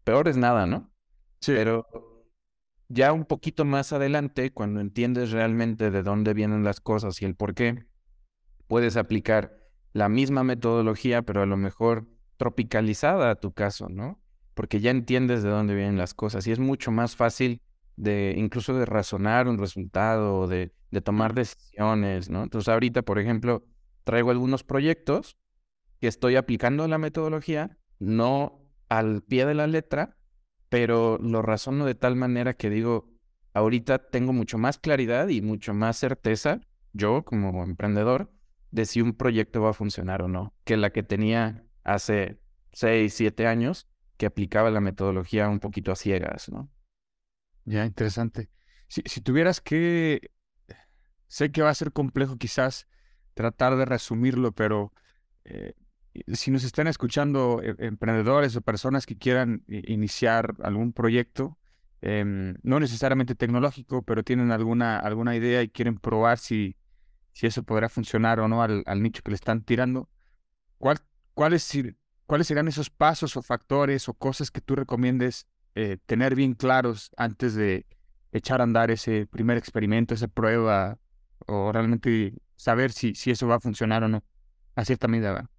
peor 0.02 0.26
es 0.26 0.36
nada, 0.36 0.66
¿no? 0.66 0.90
Sí. 1.38 1.52
Pero 1.54 1.86
ya 2.88 3.12
un 3.12 3.24
poquito 3.24 3.64
más 3.64 3.92
adelante, 3.92 4.50
cuando 4.50 4.80
entiendes 4.80 5.30
realmente 5.30 5.92
de 5.92 6.02
dónde 6.02 6.34
vienen 6.34 6.64
las 6.64 6.80
cosas 6.80 7.22
y 7.22 7.24
el 7.24 7.36
por 7.36 7.54
qué, 7.54 7.86
puedes 8.66 8.96
aplicar 8.96 9.70
la 9.92 10.08
misma 10.08 10.42
metodología, 10.42 11.22
pero 11.22 11.42
a 11.42 11.46
lo 11.46 11.56
mejor 11.56 12.08
tropicalizada 12.36 13.30
a 13.30 13.36
tu 13.36 13.52
caso, 13.52 13.88
¿no? 13.88 14.20
Porque 14.54 14.80
ya 14.80 14.90
entiendes 14.90 15.42
de 15.42 15.50
dónde 15.50 15.74
vienen 15.74 15.98
las 15.98 16.14
cosas 16.14 16.46
y 16.46 16.52
es 16.52 16.58
mucho 16.58 16.90
más 16.90 17.16
fácil 17.16 17.62
de 17.96 18.34
incluso 18.36 18.74
de 18.74 18.86
razonar 18.86 19.48
un 19.48 19.58
resultado, 19.58 20.48
de, 20.48 20.72
de 20.90 21.00
tomar 21.00 21.34
decisiones, 21.34 22.30
¿no? 22.30 22.42
Entonces 22.42 22.68
ahorita, 22.68 23.02
por 23.02 23.18
ejemplo, 23.18 23.64
traigo 24.04 24.30
algunos 24.30 24.64
proyectos 24.64 25.36
que 26.00 26.08
estoy 26.08 26.36
aplicando 26.36 26.88
la 26.88 26.98
metodología, 26.98 27.76
no 27.98 28.60
al 28.88 29.22
pie 29.22 29.46
de 29.46 29.54
la 29.54 29.66
letra, 29.66 30.16
pero 30.68 31.18
lo 31.18 31.42
razono 31.42 31.84
de 31.84 31.94
tal 31.94 32.16
manera 32.16 32.54
que 32.54 32.70
digo, 32.70 33.10
ahorita 33.52 33.98
tengo 34.10 34.32
mucho 34.32 34.56
más 34.56 34.78
claridad 34.78 35.28
y 35.28 35.42
mucho 35.42 35.74
más 35.74 35.96
certeza, 35.98 36.60
yo 36.92 37.24
como 37.24 37.62
emprendedor, 37.62 38.32
de 38.70 38.86
si 38.86 39.00
un 39.00 39.14
proyecto 39.14 39.60
va 39.62 39.70
a 39.70 39.74
funcionar 39.74 40.22
o 40.22 40.28
no, 40.28 40.54
que 40.64 40.76
la 40.76 40.90
que 40.90 41.02
tenía 41.02 41.64
hace 41.84 42.40
seis, 42.72 43.14
siete 43.14 43.46
años, 43.46 43.88
que 44.20 44.26
aplicaba 44.26 44.70
la 44.70 44.82
metodología 44.82 45.48
un 45.48 45.60
poquito 45.60 45.92
a 45.92 45.96
ciegas, 45.96 46.50
¿no? 46.50 46.70
Ya, 47.64 47.86
interesante. 47.86 48.50
Si, 48.86 49.00
si 49.06 49.22
tuvieras 49.22 49.62
que, 49.62 50.30
sé 51.26 51.50
que 51.50 51.62
va 51.62 51.70
a 51.70 51.74
ser 51.74 51.90
complejo 51.90 52.36
quizás 52.36 52.86
tratar 53.32 53.76
de 53.76 53.86
resumirlo, 53.86 54.52
pero 54.52 54.92
eh, 55.44 55.72
si 56.34 56.50
nos 56.50 56.64
están 56.64 56.86
escuchando 56.86 57.62
eh, 57.62 57.74
emprendedores 57.78 58.54
o 58.56 58.60
personas 58.60 59.06
que 59.06 59.16
quieran 59.16 59.64
iniciar 59.68 60.54
algún 60.62 60.92
proyecto, 60.92 61.56
em, 62.02 62.56
no 62.62 62.78
necesariamente 62.78 63.34
tecnológico, 63.34 64.02
pero 64.02 64.22
tienen 64.22 64.50
alguna, 64.50 64.98
alguna 64.98 65.34
idea 65.34 65.62
y 65.62 65.70
quieren 65.70 65.96
probar 65.96 66.36
si, 66.36 66.76
si 67.32 67.46
eso 67.46 67.62
podrá 67.62 67.88
funcionar 67.88 68.38
o 68.38 68.48
no 68.48 68.62
al, 68.62 68.84
nicho 69.02 69.22
que 69.22 69.30
le 69.30 69.36
están 69.36 69.64
tirando, 69.64 70.10
¿cuál, 70.76 70.98
cuáles, 71.32 71.62
¿cuáles 72.30 72.46
serán 72.46 72.68
esos 72.68 72.90
pasos 72.90 73.36
o 73.36 73.42
factores 73.42 74.08
o 74.08 74.14
cosas 74.14 74.52
que 74.52 74.60
tú 74.60 74.76
recomiendes 74.76 75.48
eh, 75.74 75.96
tener 76.06 76.36
bien 76.36 76.54
claros 76.54 77.10
antes 77.16 77.56
de 77.56 77.86
echar 78.30 78.60
a 78.60 78.62
andar 78.62 78.92
ese 78.92 79.26
primer 79.26 79.56
experimento, 79.58 80.14
esa 80.14 80.28
prueba, 80.28 80.96
o 81.48 81.72
realmente 81.72 82.34
saber 82.54 82.92
si, 82.92 83.16
si 83.16 83.32
eso 83.32 83.48
va 83.48 83.56
a 83.56 83.60
funcionar 83.60 84.04
o 84.04 84.08
no 84.08 84.22
a 84.76 84.84
cierta 84.84 85.08
medida? 85.08 85.50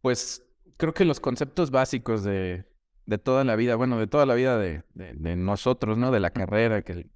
Pues 0.00 0.44
creo 0.76 0.94
que 0.94 1.04
los 1.04 1.18
conceptos 1.18 1.72
básicos 1.72 2.22
de, 2.22 2.64
de 3.06 3.18
toda 3.18 3.42
la 3.42 3.56
vida, 3.56 3.74
bueno, 3.74 3.98
de 3.98 4.06
toda 4.06 4.26
la 4.26 4.36
vida 4.36 4.58
de, 4.58 4.84
de, 4.94 5.34
nosotros, 5.34 5.98
¿no? 5.98 6.12
De 6.12 6.20
la 6.20 6.30
carrera, 6.30 6.82
que 6.82 7.10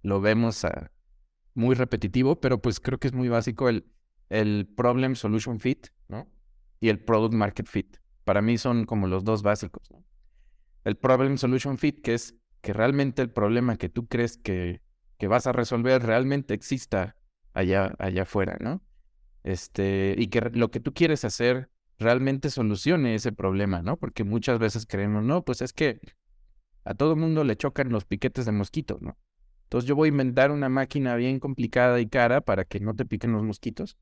lo 0.00 0.22
vemos 0.22 0.66
muy 1.52 1.74
repetitivo, 1.74 2.40
pero 2.40 2.56
pues 2.56 2.80
creo 2.80 2.98
que 2.98 3.08
es 3.08 3.12
muy 3.12 3.28
básico 3.28 3.68
el, 3.68 3.84
el 4.30 4.66
problem 4.74 5.14
solution 5.14 5.60
fit. 5.60 5.88
Y 6.82 6.90
el 6.90 6.98
product 6.98 7.32
market 7.32 7.66
fit. 7.66 7.96
Para 8.24 8.42
mí 8.42 8.58
son 8.58 8.86
como 8.86 9.06
los 9.06 9.22
dos 9.22 9.42
básicos. 9.42 9.88
El 10.84 10.96
problem 10.96 11.38
solution 11.38 11.78
fit, 11.78 12.02
que 12.02 12.14
es 12.14 12.34
que 12.60 12.72
realmente 12.72 13.22
el 13.22 13.30
problema 13.30 13.76
que 13.76 13.88
tú 13.88 14.08
crees 14.08 14.36
que, 14.36 14.82
que 15.16 15.28
vas 15.28 15.46
a 15.46 15.52
resolver 15.52 16.02
realmente 16.02 16.54
exista 16.54 17.14
allá, 17.54 17.94
allá 17.98 18.22
afuera, 18.22 18.56
¿no? 18.60 18.82
Este, 19.44 20.16
y 20.18 20.26
que 20.26 20.40
lo 20.52 20.72
que 20.72 20.80
tú 20.80 20.92
quieres 20.92 21.24
hacer 21.24 21.70
realmente 22.00 22.50
solucione 22.50 23.14
ese 23.14 23.30
problema, 23.30 23.80
¿no? 23.80 23.96
Porque 23.96 24.24
muchas 24.24 24.58
veces 24.58 24.84
creemos, 24.84 25.22
no, 25.22 25.44
pues 25.44 25.62
es 25.62 25.72
que 25.72 26.00
a 26.84 26.94
todo 26.94 27.14
mundo 27.14 27.44
le 27.44 27.56
chocan 27.56 27.90
los 27.90 28.04
piquetes 28.04 28.44
de 28.44 28.50
mosquitos, 28.50 29.00
¿no? 29.00 29.16
Entonces 29.64 29.88
yo 29.88 29.94
voy 29.94 30.08
a 30.08 30.10
inventar 30.10 30.50
una 30.50 30.68
máquina 30.68 31.14
bien 31.14 31.38
complicada 31.38 32.00
y 32.00 32.08
cara 32.08 32.40
para 32.40 32.64
que 32.64 32.80
no 32.80 32.94
te 32.94 33.06
piquen 33.06 33.30
los 33.30 33.42
mosquitos. 33.42 33.96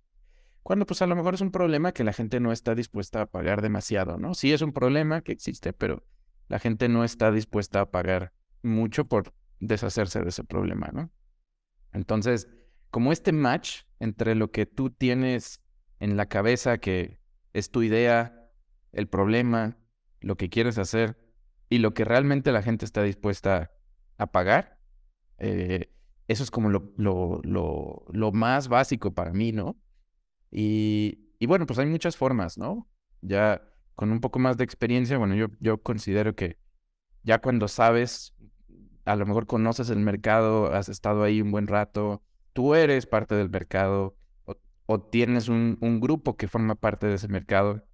Cuando 0.62 0.86
pues 0.86 1.02
a 1.02 1.06
lo 1.06 1.16
mejor 1.16 1.34
es 1.34 1.40
un 1.40 1.50
problema 1.50 1.92
que 1.92 2.04
la 2.04 2.12
gente 2.12 2.40
no 2.40 2.52
está 2.52 2.74
dispuesta 2.74 3.22
a 3.22 3.26
pagar 3.26 3.62
demasiado, 3.62 4.18
¿no? 4.18 4.34
Sí 4.34 4.52
es 4.52 4.62
un 4.62 4.72
problema 4.72 5.22
que 5.22 5.32
existe, 5.32 5.72
pero 5.72 6.04
la 6.48 6.58
gente 6.58 6.88
no 6.88 7.04
está 7.04 7.32
dispuesta 7.32 7.80
a 7.80 7.90
pagar 7.90 8.32
mucho 8.62 9.06
por 9.06 9.32
deshacerse 9.58 10.20
de 10.20 10.28
ese 10.28 10.44
problema, 10.44 10.90
¿no? 10.92 11.10
Entonces, 11.92 12.48
como 12.90 13.12
este 13.12 13.32
match 13.32 13.82
entre 13.98 14.34
lo 14.34 14.50
que 14.50 14.66
tú 14.66 14.90
tienes 14.90 15.62
en 15.98 16.16
la 16.16 16.26
cabeza 16.26 16.78
que 16.78 17.20
es 17.52 17.70
tu 17.70 17.82
idea, 17.82 18.50
el 18.92 19.08
problema, 19.08 19.78
lo 20.20 20.36
que 20.36 20.48
quieres 20.48 20.78
hacer 20.78 21.18
y 21.68 21.78
lo 21.78 21.94
que 21.94 22.04
realmente 22.04 22.52
la 22.52 22.62
gente 22.62 22.84
está 22.84 23.02
dispuesta 23.02 23.70
a 24.18 24.32
pagar. 24.32 24.78
Eh, 25.38 25.92
eso 26.28 26.42
es 26.42 26.50
como 26.50 26.68
lo, 26.68 26.92
lo, 26.96 27.40
lo, 27.42 28.04
lo, 28.12 28.32
más 28.32 28.68
básico 28.68 29.14
para 29.14 29.32
mí, 29.32 29.52
¿no? 29.52 29.76
Y, 30.50 31.30
y 31.38 31.46
bueno, 31.46 31.66
pues 31.66 31.78
hay 31.78 31.86
muchas 31.86 32.16
formas, 32.16 32.58
¿no? 32.58 32.88
Ya 33.22 33.62
con 33.94 34.12
un 34.12 34.20
poco 34.20 34.38
más 34.38 34.56
de 34.56 34.64
experiencia, 34.64 35.18
bueno, 35.18 35.34
yo, 35.34 35.48
yo 35.60 35.82
considero 35.82 36.34
que 36.34 36.58
ya 37.22 37.40
cuando 37.40 37.68
sabes, 37.68 38.34
a 39.04 39.14
lo 39.16 39.26
mejor 39.26 39.46
conoces 39.46 39.90
el 39.90 40.00
mercado, 40.00 40.72
has 40.72 40.88
estado 40.88 41.22
ahí 41.22 41.42
un 41.42 41.50
buen 41.50 41.66
rato, 41.66 42.22
tú 42.52 42.74
eres 42.74 43.06
parte 43.06 43.34
del 43.34 43.50
mercado 43.50 44.16
o, 44.86 45.00
tienes 45.00 45.48
un, 45.48 45.78
un 45.80 46.00
grupo 46.00 46.36
que 46.36 46.48
forma 46.48 46.74
parte 46.74 47.06
de 47.06 47.14
ese 47.14 47.28
mercado, 47.28 47.84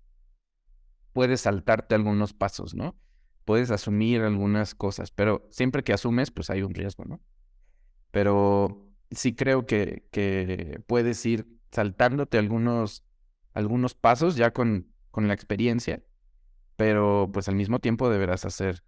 puedes 1.13 1.43
saltarte 1.43 1.95
algunos 1.95 2.33
pasos, 2.33 2.75
¿no? 2.75 2.97
Puedes 3.45 3.71
asumir 3.71 4.23
algunas 4.23 4.75
cosas, 4.75 5.11
pero 5.11 5.47
siempre 5.51 5.85
que 5.85 5.93
asumes, 5.93 6.31
pues 6.31 6.51
hay 6.51 6.63
un 6.63 6.73
riesgo, 6.73 7.05
¿no? 7.05 7.21
Pero 8.13 8.89
sí 9.11 9.35
creo 9.35 9.67
que, 9.67 10.07
que 10.11 10.81
puedes 10.87 11.25
ir 11.27 11.56
saltándote 11.77 12.39
algunos, 12.39 13.05
algunos 13.53 13.95
pasos 13.95 14.35
ya 14.35 14.51
con, 14.51 14.91
con 15.11 15.29
la 15.29 15.35
experiencia, 15.35 16.03
pero 16.77 17.29
pues 17.31 17.49
al 17.49 17.55
mismo 17.55 17.81
tiempo 17.81 18.09
deberás 18.09 18.47
hacer, 18.47 18.83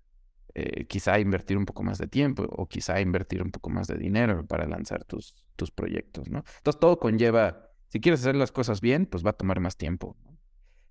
eh, 0.55 0.87
quizá 0.87 1.21
invertir 1.21 1.59
un 1.59 1.67
poco 1.67 1.83
más 1.83 1.99
de 1.99 2.07
tiempo 2.07 2.45
o 2.45 2.67
quizá 2.67 2.99
invertir 3.03 3.43
un 3.43 3.51
poco 3.51 3.69
más 3.69 3.89
de 3.89 3.99
dinero 3.99 4.47
para 4.47 4.67
lanzar 4.67 5.05
tus, 5.05 5.35
tus 5.55 5.71
proyectos, 5.71 6.31
¿no? 6.31 6.45
Entonces 6.57 6.81
todo 6.81 6.99
conlleva, 6.99 7.73
si 7.89 8.01
quieres 8.01 8.21
hacer 8.21 8.37
las 8.37 8.53
cosas 8.53 8.81
bien, 8.81 9.05
pues 9.05 9.23
va 9.23 9.31
a 9.31 9.35
tomar 9.35 9.61
más 9.61 9.77
tiempo. 9.77 10.17
¿no? 10.25 10.39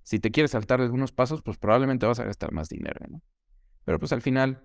Si 0.04 0.20
te 0.20 0.30
quieres 0.30 0.52
saltar 0.52 0.82
algunos 0.82 1.12
pasos, 1.12 1.42
pues 1.42 1.58
probablemente 1.58 2.06
vas 2.06 2.20
a 2.20 2.26
gastar 2.26 2.52
más 2.52 2.70
dinero, 2.70 3.04
¿no? 3.10 3.24
Pero 3.86 3.98
pues 3.98 4.12
al 4.14 4.22
final, 4.22 4.62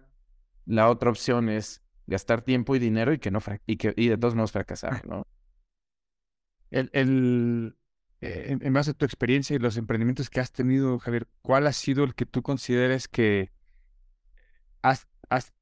la 0.67 0.91
otra 0.91 1.09
opción 1.09 1.49
es 1.49 1.83
gastar 2.07 2.43
tiempo 2.43 2.77
y 2.77 2.79
dinero 2.79 3.15
y 3.15 3.19
que 3.19 3.31
no 3.31 3.39
y 3.67 3.77
que 3.77 3.95
y 3.97 4.09
de 4.09 4.19
todos 4.19 4.35
modos 4.35 4.53
fracasar, 4.53 5.07
¿no? 5.07 5.27
El, 6.73 6.89
el, 6.95 7.77
eh, 8.23 8.57
en, 8.59 8.73
base 8.73 8.93
a 8.93 8.95
tu 8.95 9.05
experiencia 9.05 9.55
y 9.55 9.59
los 9.59 9.77
emprendimientos 9.77 10.31
que 10.31 10.41
has 10.41 10.53
tenido, 10.53 10.99
Javier, 10.99 11.29
¿cuál 11.43 11.67
ha 11.67 11.73
sido 11.73 12.03
el 12.03 12.15
que 12.15 12.25
tú 12.25 12.43
consideres 12.43 13.09
que 13.09 13.53
has, 14.81 15.07
has, 15.29 15.53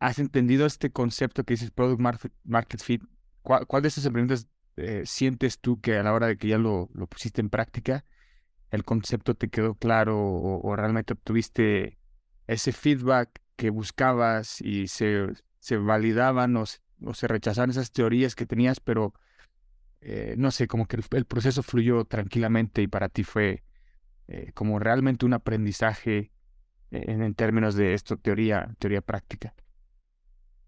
has 0.00 0.18
entendido 0.18 0.66
este 0.66 0.90
concepto 0.90 1.44
que 1.44 1.54
dices 1.54 1.70
Product 1.70 2.00
Market, 2.00 2.32
market 2.42 2.82
Fit? 2.82 3.02
¿Cuál, 3.42 3.82
de 3.82 3.88
estos 3.88 4.04
emprendimientos 4.04 4.48
eh, 4.76 5.04
sientes 5.06 5.60
tú 5.60 5.80
que 5.80 5.96
a 5.96 6.02
la 6.02 6.12
hora 6.12 6.26
de 6.26 6.36
que 6.36 6.48
ya 6.48 6.58
lo, 6.58 6.90
lo 6.94 7.06
pusiste 7.06 7.40
en 7.40 7.48
práctica, 7.48 8.04
el 8.72 8.84
concepto 8.84 9.36
te 9.36 9.48
quedó 9.48 9.76
claro 9.76 10.18
o, 10.18 10.74
realmente 10.74 11.12
obtuviste 11.12 11.96
ese 12.48 12.72
feedback 12.72 13.40
que 13.54 13.70
buscabas 13.70 14.60
y 14.60 14.88
se, 14.88 15.28
se 15.60 15.76
validaban 15.76 16.56
o 16.56 16.66
se, 16.66 16.80
o 17.04 17.14
se 17.14 17.28
rechazaban 17.28 17.70
esas 17.70 17.92
teorías 17.92 18.34
que 18.34 18.46
tenías, 18.46 18.80
pero 18.80 19.14
eh, 20.10 20.36
no 20.38 20.50
sé, 20.50 20.66
como 20.66 20.86
que 20.86 20.96
el, 20.96 21.04
el, 21.10 21.26
proceso 21.26 21.62
fluyó 21.62 22.06
tranquilamente 22.06 22.80
y 22.80 22.88
para 22.88 23.10
ti 23.10 23.24
fue 23.24 23.62
eh, 24.26 24.52
como 24.54 24.78
realmente 24.78 25.26
un 25.26 25.34
aprendizaje 25.34 26.32
en, 26.90 27.20
en, 27.20 27.34
términos 27.34 27.74
de 27.74 27.92
esto, 27.92 28.16
teoría, 28.16 28.74
teoría 28.78 29.02
práctica. 29.02 29.54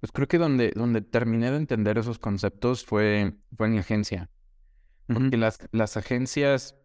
Pues 0.00 0.12
creo 0.12 0.28
que 0.28 0.37
donde, 0.37 0.73
donde 0.76 1.00
terminé 1.00 1.50
de 1.50 1.56
entender 1.56 1.97
esos 1.97 2.18
conceptos 2.18 2.85
fue, 2.85 3.35
fue 3.56 3.68
en 3.68 3.78
agencia. 3.78 4.28
Porque 5.06 5.23
uh 5.23 5.30
-huh. 5.30 5.38
las, 5.38 5.59
las 5.73 5.97
agencias, 5.97 6.76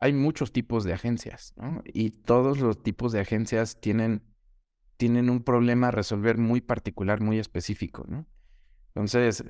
hay 0.00 0.14
muchos 0.14 0.52
tipos 0.52 0.84
de 0.84 0.94
agencias, 0.94 1.52
¿no? 1.56 1.82
Y 1.84 2.12
todos 2.12 2.60
los 2.60 2.82
tipos 2.82 3.12
de 3.12 3.20
agencias 3.20 3.78
tienen, 3.78 4.22
tienen 4.96 5.28
un 5.28 5.44
problema 5.44 5.88
a 5.88 5.90
resolver 5.90 6.38
muy 6.38 6.62
particular, 6.62 7.20
muy 7.20 7.38
específico, 7.38 8.06
¿no? 8.08 8.26
Entonces, 8.94 9.44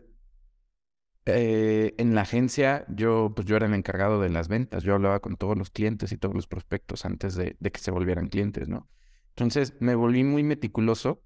eh, 1.27 1.95
en 1.97 2.15
la 2.15 2.23
agencia 2.23 2.85
yo, 2.89 3.33
pues 3.35 3.47
yo 3.47 3.57
era 3.57 3.67
el 3.67 3.73
encargado 3.75 4.21
de 4.21 4.29
las 4.29 4.49
ventas, 4.49 4.83
yo 4.83 4.95
hablaba 4.95 5.21
con 5.21 5.37
todos 5.37 5.57
los 5.57 5.71
clientes 5.71 6.13
y 6.13 6.19
todos 6.19 6.35
los 6.35 6.47
prospectos 6.47 7.07
antes 7.07 7.35
de, 7.35 7.57
que 7.59 7.81
se 7.81 7.91
volvieran 7.91 8.29
clientes, 8.29 8.69
¿no? 8.69 8.89
Entonces 9.31 9.75
me 9.81 9.95
volví 9.95 10.23
muy 10.23 10.43
meticuloso 10.43 11.25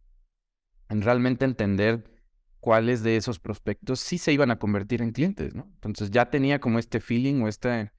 en 0.88 1.02
realmente 1.02 1.44
entender 1.44 2.04
cuáles 2.60 3.02
de 3.02 3.16
esos 3.16 3.40
prospectos 3.40 3.98
sí 3.98 4.18
se 4.18 4.32
iban 4.32 4.52
a 4.52 4.58
convertir 4.58 5.02
en 5.02 5.10
clientes, 5.10 5.54
¿no? 5.54 5.68
Entonces 5.74 6.10
ya 6.10 6.30
tenía 6.30 6.60
como 6.60 6.78
este 6.78 7.00
feeling 7.00 7.42
o 7.42 7.48
este, 7.48 7.90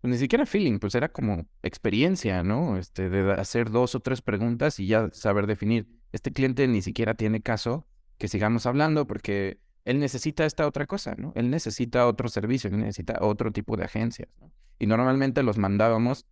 pues 0.00 0.12
ni 0.12 0.18
siquiera 0.18 0.46
feeling, 0.46 0.78
pues 0.78 0.94
era 0.94 1.10
como 1.10 1.48
experiencia, 1.62 2.44
¿no? 2.44 2.78
Este, 2.78 3.10
de 3.10 3.32
hacer 3.32 3.70
dos 3.70 3.96
o 3.96 4.00
tres 4.00 4.22
preguntas 4.22 4.78
y 4.78 4.86
ya 4.86 5.10
saber 5.12 5.48
definir, 5.48 5.88
este 6.12 6.30
cliente 6.32 6.68
ni 6.68 6.82
siquiera 6.82 7.14
tiene 7.14 7.42
caso 7.42 7.88
que 8.16 8.28
sigamos 8.28 8.66
hablando 8.66 9.08
porque 9.08 9.60
él 9.84 9.98
necesita 9.98 10.44
esta 10.44 10.66
otra 10.66 10.86
cosa, 10.86 11.14
¿no? 11.16 11.32
Él 11.34 11.50
necesita 11.50 12.06
otro 12.06 12.28
servicio, 12.28 12.70
él 12.70 12.78
necesita 12.78 13.18
otro 13.20 13.52
tipo 13.52 13.76
de 13.76 13.84
agencias, 13.84 14.28
¿no? 14.40 14.52
Y 14.78 14.86
normalmente 14.86 15.42
los 15.42 15.58
mandábamos, 15.58 16.26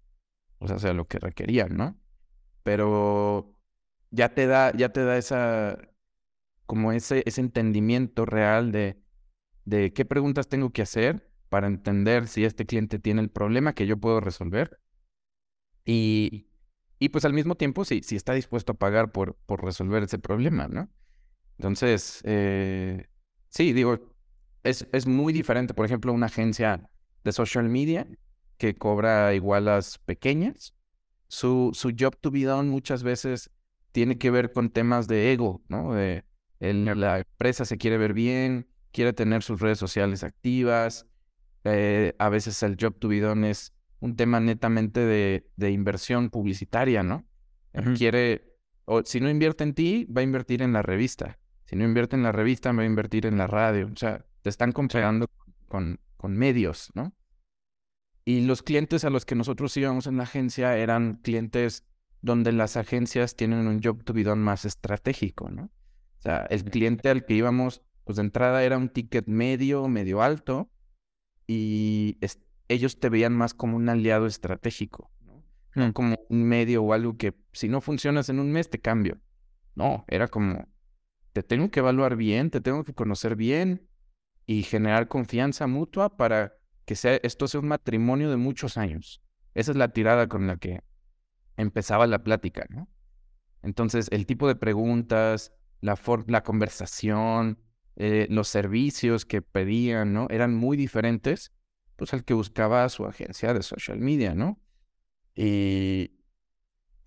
sea, 0.67 0.79
sea 0.79 0.93
lo 0.93 1.07
que 1.07 1.19
requerían, 1.19 1.77
¿no? 1.77 1.99
Pero 2.63 3.57
ya 4.11 4.35
te 4.35 4.47
da, 4.47 4.73
ya 4.73 4.91
te 4.91 5.05
da 5.05 5.17
esa, 5.17 5.79
como 6.67 6.93
ese, 6.93 7.23
ese 7.27 7.41
entendimiento 7.41 8.27
real 8.27 8.73
de, 8.73 9.01
de 9.65 9.93
qué 9.93 10.05
preguntas 10.05 10.49
tengo 10.49 10.71
que 10.71 10.83
hacer 10.83 11.29
para 11.49 11.67
entender 11.67 12.29
si 12.29 12.45
este 12.45 12.67
cliente 12.67 12.99
tiene 12.99 13.21
el 13.21 13.31
problema 13.31 13.75
que 13.75 13.87
yo 13.87 13.97
puedo 13.97 14.21
resolver. 14.21 14.81
Y, 15.85 16.49
y 16.99 17.09
pues 17.09 17.25
al 17.25 17.33
mismo 17.33 17.57
tiempo, 17.57 17.85
si, 17.85 18.03
si 18.03 18.15
está 18.15 18.35
dispuesto 18.35 18.73
a 18.73 18.79
pagar 18.79 19.11
por, 19.11 19.35
por 19.47 19.65
resolver 19.65 20.03
ese 20.05 20.19
problema, 20.19 20.69
¿no? 20.69 20.89
Entonces, 21.59 22.21
eh, 22.25 23.09
Sí, 23.51 23.73
digo, 23.73 23.99
es, 24.63 24.87
es 24.93 25.07
muy 25.07 25.33
diferente, 25.33 25.75
por 25.75 25.85
ejemplo, 25.85 26.13
una 26.13 26.27
agencia 26.27 26.89
de 27.25 27.33
social 27.33 27.69
media 27.69 28.07
que 28.57 28.77
cobra 28.77 29.35
igual 29.35 29.69
a 29.69 29.77
las 29.77 29.99
pequeñas. 29.99 30.75
Su, 31.29 31.71
su 31.75 31.93
job 31.99 32.17
to 32.21 32.31
be 32.31 32.45
done 32.45 32.71
muchas 32.71 33.03
veces 33.03 33.51
tiene 33.93 34.19
que 34.19 34.31
ver 34.31 34.53
con 34.53 34.71
temas 34.71 35.09
de 35.09 35.33
ego, 35.33 35.63
¿no? 35.69 35.95
De 35.95 36.25
el, 36.61 36.85
la 36.85 37.19
empresa 37.19 37.65
se 37.65 37.79
quiere 37.79 37.99
ver 37.99 38.13
bien, 38.13 38.69
quiere 38.93 39.13
tener 39.13 39.43
sus 39.43 39.61
redes 39.61 39.79
sociales 39.79 40.23
activas. 40.23 41.07
Eh, 41.65 42.15
a 42.19 42.29
veces 42.29 42.63
el 42.63 42.77
job 42.81 42.99
to 42.99 43.09
be 43.09 43.21
done 43.21 43.49
es 43.51 43.73
un 43.99 44.17
tema 44.17 44.41
netamente 44.41 45.01
de, 45.01 45.47
de 45.57 45.71
inversión 45.71 46.31
publicitaria, 46.31 47.03
¿no? 47.03 47.27
Uh 47.75 47.81
-huh. 47.81 47.99
Quiere, 47.99 48.57
o 48.85 49.03
si 49.05 49.21
no 49.21 49.29
invierte 49.29 49.65
en 49.65 49.75
ti, 49.75 50.07
va 50.07 50.21
a 50.21 50.25
invertir 50.25 50.63
en 50.63 50.73
la 50.73 50.83
revista. 50.83 51.39
Si 51.71 51.77
no 51.77 51.85
invierte 51.85 52.17
en 52.17 52.25
la 52.25 52.33
revista, 52.33 52.73
me 52.73 52.79
va 52.79 52.83
a 52.83 52.87
invertir 52.87 53.27
en 53.27 53.39
la 53.39 53.47
radio. 53.47 53.89
O 53.93 53.97
sea, 53.97 54.27
te 54.43 54.51
están 54.51 54.73
comparando 54.73 55.29
con, 55.69 56.01
con 56.17 56.37
medios, 56.37 56.91
¿no? 56.95 57.15
Y 58.25 58.41
los 58.41 58.65
clientes 58.65 59.05
a 59.05 59.11
los 59.11 59.25
que 59.25 59.37
nosotros 59.37 59.77
íbamos 59.77 60.09
en 60.09 60.17
la 60.17 60.25
agencia 60.25 60.77
eran 60.77 61.21
clientes 61.23 61.87
donde 62.23 62.51
las 62.51 62.77
agencias 62.77 63.37
tienen 63.37 63.69
un 63.69 63.81
job 63.81 64.03
to 64.03 64.13
be 64.13 64.25
done 64.25 64.43
más 64.43 64.65
estratégico, 64.65 65.49
¿no? 65.49 65.71
O 66.19 66.23
sea, 66.23 66.39
el 66.51 66.65
cliente 66.65 67.09
al 67.09 67.25
que 67.25 67.35
íbamos, 67.35 67.83
pues 68.03 68.17
de 68.17 68.23
entrada 68.23 68.65
era 68.65 68.77
un 68.77 68.89
ticket 68.89 69.29
medio, 69.29 69.87
medio 69.87 70.23
alto, 70.23 70.73
y 71.47 72.19
ellos 72.67 72.99
te 72.99 73.11
veían 73.11 73.37
más 73.37 73.55
como 73.55 73.77
un 73.77 73.89
aliado 73.89 74.27
estratégico, 74.27 75.13
¿no? 75.21 75.45
No 75.77 75.93
como 75.93 76.19
un 76.31 76.43
medio 76.43 76.83
o 76.83 76.93
algo 76.95 77.17
que 77.17 77.33
si 77.53 77.69
no 77.69 77.81
funcionas 77.81 78.29
en 78.29 78.41
un 78.41 78.51
mes 78.51 78.69
te 78.71 78.81
cambio. 78.81 79.21
No, 79.77 80.05
era 80.09 80.27
como, 80.27 80.67
te 81.33 81.43
tengo 81.43 81.71
que 81.71 81.81
evaluar 81.81 82.17
bien, 82.17 82.51
te 82.51 82.61
tengo 82.61 82.85
que 82.85 82.95
conocer 82.95 83.37
bien 83.37 83.89
y 84.47 84.63
generar 84.63 85.09
confianza 85.09 85.67
mutua 85.67 86.17
para 86.17 86.57
que 86.85 86.97
sea, 86.97 87.17
esto 87.23 87.47
sea 87.47 87.61
un 87.61 87.69
matrimonio 87.69 88.31
de 88.31 88.37
muchos 88.37 88.77
años. 88.77 89.23
Esa 89.55 89.73
es 89.73 89.77
la 89.77 89.93
tirada 89.93 90.29
con 90.29 90.47
la 90.47 90.57
que 90.57 90.83
empezaba 91.57 92.07
la 92.07 92.23
plática, 92.23 92.67
¿no? 92.71 92.89
Entonces, 93.63 94.09
el 94.11 94.27
tipo 94.27 94.49
de 94.49 94.57
preguntas, 94.57 95.53
la, 95.81 95.99
la 96.27 96.43
conversación, 96.43 97.59
eh, 97.97 98.27
los 98.31 98.49
servicios 98.49 99.25
que 99.25 99.43
pedían, 99.43 100.13
¿no? 100.13 100.27
Eran 100.31 100.55
muy 100.55 100.77
diferentes, 100.77 101.53
pues, 101.97 102.15
al 102.15 102.25
que 102.25 102.35
buscaba 102.35 102.89
su 102.89 103.05
agencia 103.05 103.53
de 103.53 103.63
social 103.63 103.99
media, 103.99 104.35
¿no? 104.35 104.59
Y, 105.35 106.20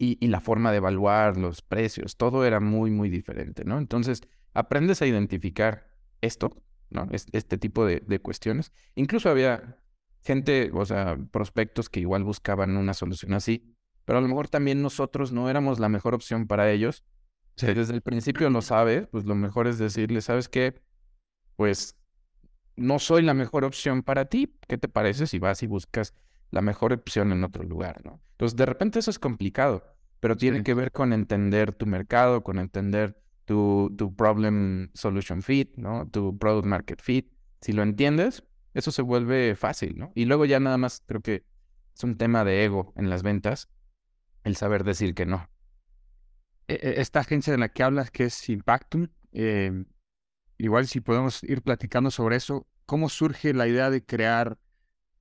y, 0.04 0.18
y, 0.20 0.28
la 0.28 0.42
forma 0.42 0.72
de 0.72 0.78
evaluar 0.78 1.38
los 1.38 1.62
precios, 1.62 2.18
todo 2.18 2.46
era 2.46 2.60
muy, 2.60 2.92
muy 2.92 3.10
diferente, 3.10 3.63
¿no? 3.63 3.78
Entonces, 3.78 4.22
aprendes 4.54 5.02
a 5.02 5.08
identificar 5.08 5.88
esto, 6.22 6.62
¿no? 6.89 7.08
Este 7.12 7.58
tipo 7.58 7.86
de, 7.86 8.04
de, 8.06 8.20
cuestiones. 8.20 8.74
Incluso 8.96 9.30
había 9.30 9.78
gente, 10.22 10.72
o 10.74 10.86
sea, 10.86 11.18
prospectos 11.32 11.89
que 11.89 12.02
igual 12.02 12.24
buscaban 12.24 12.76
una 12.76 12.94
solución 12.94 13.34
así, 13.34 13.76
pero 14.06 14.20
a 14.20 14.22
lo 14.22 14.28
mejor 14.28 14.50
también 14.50 14.82
nosotros 14.82 15.32
no 15.32 15.50
éramos 15.50 15.80
la 15.80 15.89
mejor 15.89 16.13
opción 16.13 16.48
para 16.48 16.70
ellos. 16.70 17.06
Si 17.56 17.68
desde 17.68 17.94
el 17.94 18.02
principio 18.02 18.50
lo 18.50 18.62
sabes, 18.62 19.08
pues 19.08 19.26
lo 19.26 19.36
mejor 19.36 19.68
es 19.68 19.78
decirle, 19.78 20.22
¿sabes 20.22 20.50
qué? 20.50 20.82
Pues 21.56 21.96
no 22.76 23.00
soy 23.00 23.22
la 23.22 23.34
mejor 23.34 23.63
opción 23.63 24.04
para 24.04 24.26
ti. 24.26 24.58
¿Qué 24.68 24.78
te 24.78 24.89
parece 24.89 25.28
si 25.28 25.39
vas 25.39 25.63
y 25.63 25.68
buscas 25.68 26.13
la 26.52 26.62
mejor 26.62 26.94
opción 26.94 27.32
en 27.32 27.44
otro 27.44 27.63
lugar, 27.63 28.04
¿no? 28.06 28.22
Entonces, 28.32 28.56
de 28.56 28.66
repente 28.66 29.00
eso 29.00 29.10
es 29.10 29.20
complicado, 29.20 29.92
pero 30.23 30.38
tiene 30.38 30.59
sí. 30.59 30.63
que 30.63 30.73
ver 30.73 30.93
con 30.93 31.12
entender 31.12 31.73
tu 31.73 31.86
mercado, 31.86 32.43
con 32.43 32.57
entender 32.57 33.21
tu, 33.43 33.93
tu 33.97 34.15
problem 34.15 34.89
solution 34.93 35.41
fit, 35.41 35.75
¿no? 35.75 36.07
Tu 36.07 36.38
product 36.38 36.65
market 36.65 37.01
fit. 37.01 37.29
Si 37.59 37.73
lo 37.73 37.83
entiendes, 37.83 38.41
eso 38.73 38.93
se 38.93 39.01
vuelve 39.01 39.53
fácil, 39.57 39.97
¿no? 39.97 40.13
Y 40.15 40.23
luego 40.23 40.45
ya 40.45 40.62
nada 40.62 40.77
más 40.77 41.03
creo 41.05 41.19
que 41.19 41.43
es 41.93 42.03
un 42.05 42.15
tema 42.17 42.45
de 42.45 42.63
ego 42.63 42.93
en 42.95 43.09
las 43.09 43.21
ventas, 43.21 43.67
el 44.45 44.55
saber 44.55 44.86
decir 44.86 45.13
que 45.13 45.25
no. 45.25 45.49
E- 46.69 46.79
e- 46.81 47.01
Esta 47.01 47.19
agencia 47.19 47.51
de 47.51 47.59
la 47.59 47.67
que 47.67 47.83
hablas, 47.83 48.09
que 48.09 48.23
es 48.23 48.47
Impactum, 48.47 49.09
eh, 49.33 49.83
igual 50.57 50.88
si 50.88 51.01
podemos 51.01 51.43
ir 51.43 51.63
platicando 51.63 52.12
sobre 52.12 52.38
eso, 52.38 52.65
¿cómo 52.86 53.09
surge 53.09 53.53
la 53.53 53.67
idea 53.67 53.89
de 53.89 54.05
crear 54.05 54.57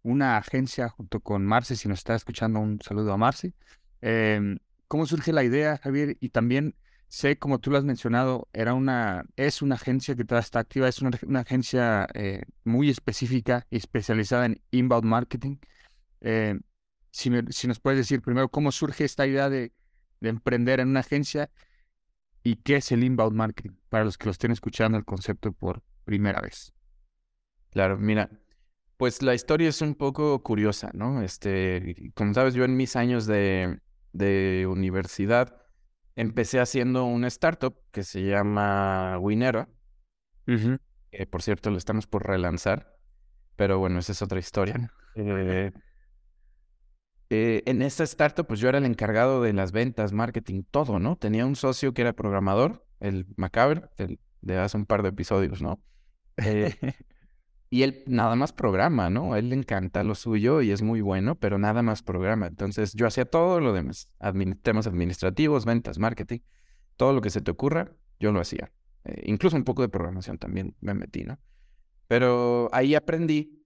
una 0.03 0.37
agencia 0.37 0.89
junto 0.91 1.19
con 1.19 1.45
Marce? 1.45 1.75
Si 1.75 1.89
nos 1.89 1.99
está 1.99 2.15
escuchando, 2.15 2.61
un 2.61 2.81
saludo 2.81 3.13
a 3.13 3.17
Marce. 3.17 3.53
Em, 4.01 4.59
¿Cómo 4.93 5.07
surge 5.07 5.33
la 5.33 5.43
idea, 5.43 5.79
Javier? 5.79 6.19
Y 6.21 6.29
también 6.29 6.75
sé, 7.09 7.39
como 7.39 7.59
tú 7.61 7.71
lo 7.71 7.79
has 7.79 7.85
mencionado, 7.85 8.51
era 8.53 8.75
una, 8.75 9.25
es 9.37 9.63
una 9.63 9.77
agencia 9.77 10.15
que 10.15 10.23
está 10.39 10.59
activa, 10.59 10.87
es 10.87 11.01
una, 11.01 11.19
una 11.27 11.41
agencia 11.41 12.07
eh, 12.13 12.43
muy 12.65 12.91
específica 12.91 13.67
y 13.71 13.79
especializada 13.79 14.45
en 14.45 14.61
inbound 14.71 15.07
marketing. 15.07 15.57
Eh, 16.21 16.61
si, 17.11 17.31
me- 17.31 17.51
si 17.53 17.69
nos 17.69 17.81
puedes 17.81 18.01
decir 18.01 18.21
primero 18.21 18.51
cómo 18.51 18.71
surge 18.71 19.07
esta 19.07 19.27
idea 19.27 19.49
de, 19.49 19.73
de 20.21 20.29
emprender 20.29 20.79
en 20.79 20.89
una 20.89 21.01
agencia 21.01 21.49
y 22.43 22.57
qué 22.57 22.77
es 22.77 22.93
el 22.93 23.03
inbound 23.03 23.35
marketing 23.35 23.77
para 23.89 24.05
los 24.05 24.19
que 24.19 24.27
lo 24.27 24.33
estén 24.33 24.51
escuchando 24.51 24.99
el 24.99 25.07
concepto 25.07 25.53
por 25.53 25.83
primera 26.05 26.43
vez. 26.43 26.75
Claro, 27.71 27.97
mira, 27.97 28.29
pues 28.99 29.23
la 29.23 29.35
historia 29.35 29.71
es 29.71 29.81
un 29.81 29.95
poco 29.95 30.43
curiosa, 30.43 30.91
¿no? 30.93 31.23
Este, 31.23 32.13
como 32.15 32.35
sabes, 32.35 32.53
yo 32.53 32.65
en 32.65 32.77
mis 32.77 32.95
años 32.95 33.25
de, 33.25 33.81
de 34.13 34.67
universidad 34.71 35.63
empecé 36.17 36.61
haciendo 36.61 37.05
una 37.05 37.29
startup 37.29 37.75
que 37.91 38.03
se 38.03 38.23
llama 38.23 39.19
Winera, 39.19 39.69
que 40.47 41.27
por 41.27 41.43
cierto 41.43 41.71
lo 41.71 41.79
estamos 41.79 42.07
por 42.07 42.27
relanzar, 42.27 42.97
pero 43.57 43.79
bueno, 43.79 43.99
esa 43.99 44.13
es 44.13 44.23
otra 44.23 44.39
historia. 44.39 44.93
Eh, 45.15 45.73
eh, 47.31 47.63
en 47.67 47.83
esta 47.83 48.05
startup, 48.05 48.47
pues 48.47 48.61
yo 48.61 48.69
era 48.69 48.79
el 48.79 48.85
encargado 48.85 49.43
de 49.43 49.53
las 49.53 49.73
ventas, 49.73 50.13
marketing, 50.13 50.65
todo, 50.71 50.99
¿no? 50.99 51.17
Tenía 51.17 51.47
un 51.47 51.57
socio 51.57 51.95
que 51.95 52.03
era 52.03 52.13
programador, 52.13 52.87
el 53.01 53.27
Macabre, 53.37 53.83
el 53.97 54.21
de 54.43 54.59
hace 54.59 54.77
un 54.77 54.87
par 54.87 55.03
de 55.03 55.11
episodios, 55.11 55.63
¿no? 55.63 55.83
Y 57.73 57.85
él 57.85 58.05
nada 58.07 58.37
más 58.37 58.53
programa, 58.53 59.09
¿no? 59.09 59.33
A 59.33 59.39
él 59.39 59.49
le 59.49 59.55
encanta 59.55 60.05
lo 60.05 60.15
suyo 60.15 60.61
y 60.61 60.73
es 60.73 60.83
muy 60.83 61.01
bueno, 61.01 61.37
pero 61.37 61.57
nada 61.57 61.81
más 61.81 62.03
programa. 62.03 62.47
Entonces 62.47 62.93
yo 62.93 63.07
hacía 63.07 63.25
todo 63.25 63.61
lo 63.61 63.73
demás, 63.73 64.11
temas 64.61 64.87
administrativos, 64.87 65.65
ventas, 65.65 65.99
marketing, 65.99 66.41
todo 66.99 67.15
lo 67.15 67.23
que 67.23 67.31
se 67.31 67.41
te 67.41 67.51
ocurra, 67.51 67.91
yo 68.21 68.31
lo 68.31 68.41
hacía. 68.41 68.71
Eh, 69.07 69.23
incluso 69.25 69.57
un 69.57 69.65
poco 69.65 69.81
de 69.81 69.89
programación 69.89 70.37
también 70.37 70.77
me 70.83 70.93
metí, 70.93 71.25
¿no? 71.25 71.39
Pero 72.09 72.69
ahí 72.73 72.95
aprendí 72.95 73.65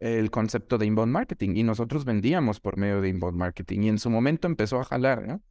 el 0.00 0.30
concepto 0.30 0.76
de 0.76 0.84
inbound 0.84 1.10
marketing 1.10 1.56
y 1.56 1.62
nosotros 1.62 2.04
vendíamos 2.04 2.60
por 2.60 2.76
medio 2.76 3.00
de 3.00 3.08
inbound 3.08 3.38
marketing 3.38 3.84
y 3.84 3.88
en 3.88 3.98
su 3.98 4.10
momento 4.10 4.48
empezó 4.48 4.80
a 4.80 4.84
jalar, 4.84 5.26
¿no? 5.26 5.42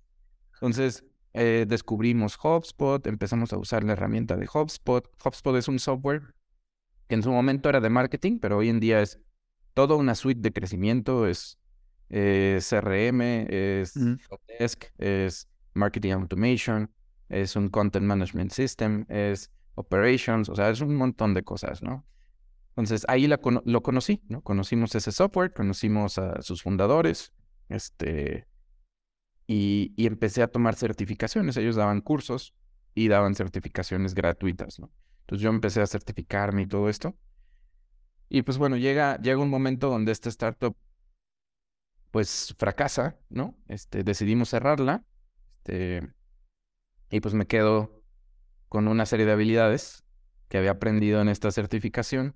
Entonces 0.53 1.03
eh, 1.33 1.65
descubrimos 1.67 2.37
HubSpot, 2.37 3.07
empezamos 3.07 3.51
a 3.51 3.57
usar 3.57 3.83
la 3.83 3.93
herramienta 3.93 4.37
de 4.37 4.47
HubSpot. 4.47 5.09
HubSpot 5.25 5.55
es 5.55 5.67
un 5.67 5.79
software 5.79 6.35
que 7.07 7.15
en 7.15 7.23
su 7.23 7.31
momento 7.31 7.69
era 7.69 7.81
de 7.81 7.89
marketing, 7.89 8.39
pero 8.39 8.57
hoy 8.57 8.69
en 8.69 8.79
día 8.79 9.01
es 9.01 9.19
toda 9.73 9.95
una 9.95 10.15
suite 10.15 10.41
de 10.41 10.53
crecimiento, 10.53 11.27
es 11.27 11.59
eh, 12.09 12.59
CRM, 12.61 13.47
es 13.49 13.95
Ujú. 13.95 14.17
Helpdesk, 14.29 14.85
es 14.97 15.47
Marketing 15.73 16.11
Automation, 16.11 16.91
es 17.29 17.55
un 17.55 17.69
Content 17.69 18.05
Management 18.05 18.51
System, 18.51 19.05
es 19.09 19.51
Operations, 19.75 20.49
o 20.49 20.55
sea, 20.55 20.69
es 20.69 20.81
un 20.81 20.95
montón 20.95 21.33
de 21.33 21.43
cosas, 21.43 21.83
¿no? 21.83 22.05
Entonces 22.69 23.05
ahí 23.07 23.27
la 23.27 23.39
lo 23.65 23.83
conocí, 23.83 24.21
¿no? 24.27 24.41
Conocimos 24.41 24.95
ese 24.95 25.11
software, 25.11 25.53
conocimos 25.53 26.17
a 26.17 26.41
sus 26.41 26.61
fundadores, 26.61 27.33
este, 27.69 28.47
y, 29.47 29.93
y 29.95 30.07
empecé 30.07 30.41
a 30.43 30.47
tomar 30.47 30.75
certificaciones. 30.75 31.57
Ellos 31.57 31.75
daban 31.75 32.01
cursos 32.01 32.53
y 32.93 33.07
daban 33.07 33.35
certificaciones 33.35 34.13
gratuitas, 34.13 34.79
¿no? 34.79 34.91
Entonces 35.25 35.43
yo 35.43 35.49
empecé 35.49 35.81
a 35.81 35.88
certificarme 35.88 36.61
y 36.63 36.67
todo 36.67 36.88
esto. 36.88 37.15
Y 38.29 38.43
pues 38.43 38.57
bueno, 38.57 38.77
llega, 38.77 39.17
llega 39.17 39.39
un 39.41 39.49
momento 39.49 39.89
donde 39.89 40.11
esta 40.11 40.29
startup 40.29 40.75
pues 42.11 42.55
fracasa, 42.57 43.17
¿no? 43.29 43.57
Este, 43.67 44.03
decidimos 44.03 44.49
cerrarla. 44.49 45.03
Este, 45.57 46.07
y 47.09 47.19
pues 47.19 47.33
me 47.33 47.47
quedo 47.47 48.03
con 48.69 48.88
una 48.88 49.05
serie 49.05 49.25
de 49.25 49.31
habilidades 49.31 50.03
que 50.47 50.57
había 50.57 50.71
aprendido 50.71 51.21
en 51.21 51.29
esta 51.29 51.51
certificación 51.51 52.35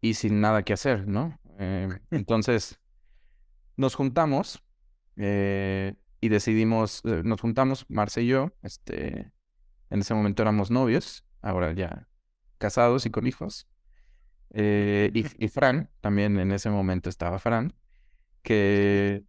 y 0.00 0.14
sin 0.14 0.40
nada 0.40 0.62
que 0.62 0.72
hacer, 0.72 1.06
¿no? 1.06 1.38
Eh, 1.58 1.88
entonces 2.10 2.80
nos 3.76 3.94
juntamos 3.94 4.62
eh, 5.16 5.94
y 6.20 6.28
decidimos, 6.28 7.02
eh, 7.04 7.22
nos 7.24 7.40
juntamos, 7.40 7.86
Marce 7.88 8.22
y 8.22 8.26
yo, 8.26 8.52
este, 8.62 9.32
en 9.90 10.00
ese 10.00 10.14
momento 10.14 10.42
éramos 10.42 10.70
novios, 10.70 11.24
ahora 11.42 11.72
ya 11.72 12.08
casados 12.58 13.06
y 13.06 13.10
con 13.10 13.26
hijos. 13.26 13.68
Eh, 14.50 15.10
y, 15.12 15.48
Fran, 15.48 15.90
también 16.00 16.38
en 16.38 16.52
ese 16.52 16.70
momento 16.70 17.10
estaba 17.10 17.38
Fran, 17.38 17.74
que 18.42 19.24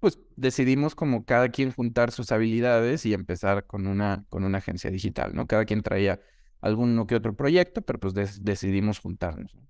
pues 0.00 0.18
decidimos 0.36 0.94
como 0.94 1.24
cada 1.24 1.48
quien 1.48 1.72
juntar 1.72 2.10
sus 2.10 2.30
habilidades 2.30 3.06
y 3.06 3.14
empezar 3.14 3.66
con 3.66 3.86
una, 3.86 4.26
con 4.28 4.44
una 4.44 4.58
agencia 4.58 4.90
digital, 4.90 5.34
¿no? 5.34 5.46
Cada 5.46 5.64
quien 5.64 5.82
traía 5.82 6.20
alguno 6.60 7.06
que 7.06 7.14
otro 7.14 7.34
proyecto, 7.34 7.80
pero 7.82 8.00
pues 8.00 8.14
decidimos 8.42 8.98
juntarnos. 8.98 9.54
¿no? 9.54 9.62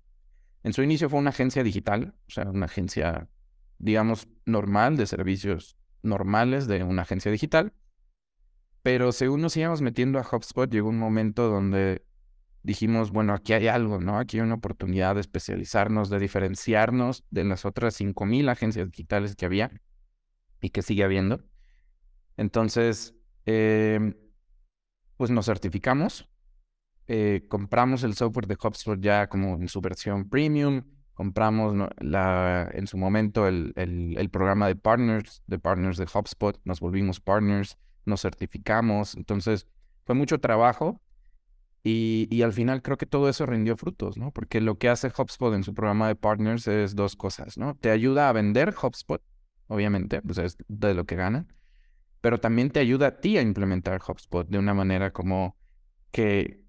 En 0.65 0.73
su 0.73 0.81
inicio 0.81 1.09
fue 1.09 1.19
una 1.19 1.29
agencia 1.29 1.61
digital, 1.61 2.15
o 2.27 2.31
sea, 2.31 2.49
una 2.49 2.65
agencia, 2.65 3.29
digamos, 3.77 4.27
normal, 4.45 4.97
de 4.97 5.05
servicios 5.05 5.77
normales 6.01 6.65
de 6.65 6.83
una 6.83 7.03
agencia 7.03 7.31
digital. 7.31 7.71
Pero 8.85 9.11
según 9.11 9.41
nos 9.41 9.57
íbamos 9.57 9.81
metiendo 9.81 10.19
a 10.19 10.21
HubSpot, 10.31 10.69
llegó 10.69 10.89
un 10.89 10.99
momento 10.99 11.49
donde 11.49 12.05
dijimos, 12.61 13.09
bueno, 13.09 13.33
aquí 13.33 13.53
hay 13.53 13.67
algo, 13.67 13.99
¿no? 13.99 14.19
Aquí 14.19 14.37
hay 14.37 14.43
una 14.43 14.53
oportunidad 14.53 15.15
de 15.15 15.21
especializarnos, 15.21 16.11
de 16.11 16.19
diferenciarnos 16.19 17.23
de 17.31 17.45
las 17.45 17.65
otras 17.65 17.95
5.000 17.95 18.47
agencias 18.47 18.91
digitales 18.91 19.35
que 19.35 19.47
había 19.47 19.71
y 20.61 20.69
que 20.69 20.83
sigue 20.83 21.03
habiendo. 21.03 21.43
Entonces, 22.37 23.15
em, 23.47 24.13
pues 25.17 25.31
nos 25.31 25.45
certificamos, 25.45 26.29
eh, 27.07 27.45
compramos 27.49 28.03
el 28.03 28.15
software 28.15 28.47
de 28.47 28.57
HubSpot 28.61 28.99
ya 28.99 29.27
como 29.29 29.55
en 29.55 29.67
su 29.69 29.81
versión 29.81 30.29
premium, 30.29 30.83
compramos 31.13 31.75
la, 31.99 32.69
en 32.73 32.87
su 32.87 32.97
momento 32.97 33.47
el, 33.47 33.73
el- 33.77 34.15
el 34.17 34.29
programa 34.29 34.67
de 34.67 34.75
partners, 34.75 35.43
de 35.47 35.59
partners 35.59 35.97
de 35.97 36.07
HubSpot, 36.13 36.59
nos 36.65 36.79
volvimos 36.79 37.21
partners, 37.21 37.77
nos 38.05 38.21
certificamos, 38.21 39.15
entonces 39.15 39.67
fue 40.05 40.15
mucho 40.15 40.39
trabajo 40.39 41.01
y, 41.83 42.27
y 42.31 42.41
al 42.41 42.53
final 42.53 42.81
creo 42.81 42.97
que 42.97 43.05
todo 43.05 43.29
eso 43.29 43.45
rindió 43.45 43.77
frutos, 43.77 44.17
¿no? 44.17 44.31
Porque 44.31 44.61
lo 44.61 44.77
que 44.77 44.89
hace 44.89 45.11
HubSpot 45.15 45.53
en 45.53 45.63
su 45.63 45.73
programa 45.73 46.07
de 46.07 46.15
partners 46.15 46.67
es 46.67 46.95
dos 46.95 47.15
cosas, 47.15 47.57
¿no? 47.57 47.75
Te 47.75 47.91
ayuda 47.91 48.29
a 48.29 48.33
vender 48.33 48.73
HubSpot, 48.81 49.21
obviamente, 49.67 50.21
pues 50.21 50.37
es 50.37 50.57
de 50.67 50.93
lo 50.93 51.05
que 51.05 51.15
ganan, 51.15 51.53
pero 52.21 52.39
también 52.39 52.71
te 52.71 52.79
ayuda 52.79 53.07
a 53.07 53.19
ti 53.19 53.37
a 53.37 53.41
implementar 53.41 54.01
HubSpot 54.01 54.47
de 54.47 54.57
una 54.57 54.73
manera 54.73 55.11
como 55.11 55.55
que 56.11 56.65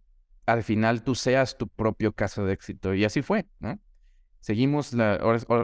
al 0.47 0.63
final 0.63 1.03
tú 1.03 1.15
seas 1.15 1.59
tu 1.59 1.69
propio 1.69 2.13
caso 2.13 2.45
de 2.45 2.53
éxito. 2.53 2.95
Y 2.95 3.05
así 3.05 3.23
fue, 3.23 3.47
¿no? 3.59 3.79
Seguimos 4.41 4.93
la, 4.93 5.19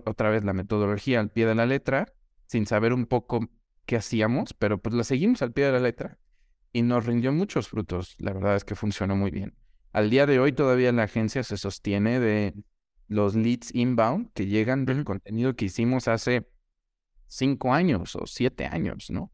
otra 0.04 0.30
vez 0.30 0.44
la 0.44 0.52
metodología 0.52 1.20
al 1.20 1.30
pie 1.30 1.46
de 1.46 1.54
la 1.54 1.66
letra, 1.66 2.12
sin 2.46 2.66
saber 2.66 2.92
un 2.92 3.06
poco 3.06 3.48
qué 3.86 3.96
hacíamos, 3.96 4.54
pero 4.54 4.78
pues 4.78 4.94
la 4.94 5.04
seguimos 5.04 5.42
al 5.42 5.52
pie 5.52 5.66
de 5.66 5.72
la 5.72 5.80
letra 5.80 6.18
y 6.72 6.82
nos 6.82 7.06
rindió 7.06 7.32
muchos 7.32 7.68
frutos. 7.68 8.16
La 8.18 8.32
verdad 8.32 8.56
es 8.56 8.64
que 8.64 8.74
funcionó 8.74 9.16
muy 9.16 9.30
bien. 9.30 9.54
Al 9.92 10.10
día 10.10 10.26
de 10.26 10.38
hoy 10.38 10.52
todavía 10.52 10.92
la 10.92 11.04
agencia 11.04 11.42
se 11.42 11.56
sostiene 11.56 12.18
de 12.18 12.54
los 13.08 13.34
leads 13.34 13.74
inbound 13.74 14.32
que 14.32 14.46
llegan 14.46 14.86
del 14.86 15.04
contenido 15.04 15.54
que 15.54 15.66
hicimos 15.66 16.08
hace 16.08 16.48
cinco 17.28 17.74
años 17.74 18.16
o 18.16 18.26
siete 18.26 18.66
años, 18.66 19.10
¿no? 19.10 19.30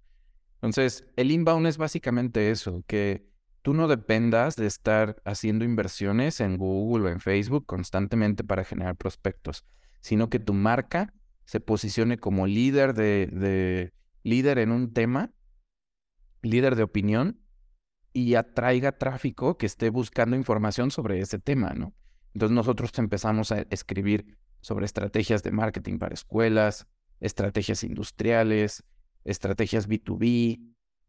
Entonces, 0.54 1.04
el 1.16 1.30
inbound 1.30 1.66
es 1.68 1.78
básicamente 1.78 2.50
eso, 2.50 2.82
que 2.88 3.24
tú 3.62 3.74
no 3.74 3.86
dependas 3.86 4.56
de 4.56 4.66
estar 4.66 5.20
haciendo 5.24 5.64
inversiones 5.64 6.40
en 6.40 6.56
Google 6.56 7.08
o 7.08 7.12
en 7.12 7.20
Facebook 7.20 7.66
constantemente 7.66 8.42
para 8.42 8.64
generar 8.64 8.96
prospectos, 8.96 9.64
sino 10.00 10.28
que 10.28 10.40
tu 10.40 10.54
marca 10.54 11.14
se 11.44 11.60
posicione 11.60 12.18
como 12.18 12.46
líder 12.46 12.94
de, 12.94 13.28
de 13.32 13.92
líder 14.28 14.58
en 14.58 14.70
un 14.70 14.92
tema, 14.92 15.32
líder 16.42 16.76
de 16.76 16.82
opinión 16.82 17.40
y 18.12 18.34
atraiga 18.34 18.92
tráfico 18.92 19.56
que 19.56 19.66
esté 19.66 19.90
buscando 19.90 20.36
información 20.36 20.90
sobre 20.90 21.20
ese 21.20 21.38
tema, 21.38 21.72
¿no? 21.74 21.94
Entonces 22.34 22.54
nosotros 22.54 22.96
empezamos 22.98 23.52
a 23.52 23.60
escribir 23.70 24.38
sobre 24.60 24.86
estrategias 24.86 25.42
de 25.42 25.52
marketing 25.52 25.98
para 25.98 26.14
escuelas, 26.14 26.86
estrategias 27.20 27.84
industriales, 27.84 28.84
estrategias 29.24 29.88
B2B 29.88 30.60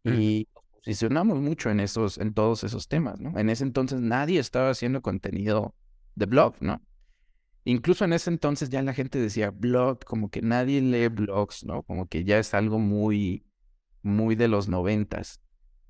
y 0.05 0.47
nos 0.53 0.63
posicionamos 0.73 1.39
mucho 1.39 1.69
en 1.69 1.79
esos, 1.79 2.17
en 2.17 2.34
todos 2.34 2.63
esos 2.63 2.88
temas, 2.88 3.19
¿no? 3.19 3.38
En 3.38 3.49
ese 3.49 3.63
entonces 3.63 4.01
nadie 4.01 4.39
estaba 4.39 4.69
haciendo 4.69 5.01
contenido 5.01 5.75
de 6.15 6.25
blog, 6.25 6.55
¿no? 6.62 6.82
Incluso 7.65 8.06
en 8.06 8.13
ese 8.13 8.30
entonces 8.30 8.69
ya 8.69 8.82
la 8.82 8.93
gente 8.93 9.19
decía 9.19 9.52
blog, 9.52 10.04
como 10.06 10.30
que 10.30 10.41
nadie 10.41 10.82
lee 10.82 11.08
blogs, 11.08 11.65
¿no? 11.65 11.84
Como 11.84 12.08
que 12.08 12.24
ya 12.24 12.39
es 12.39 12.54
algo 12.54 12.80
muy, 12.80 13.45
muy 14.02 14.36
de 14.36 14.48
los 14.48 14.67
noventas. 14.67 15.41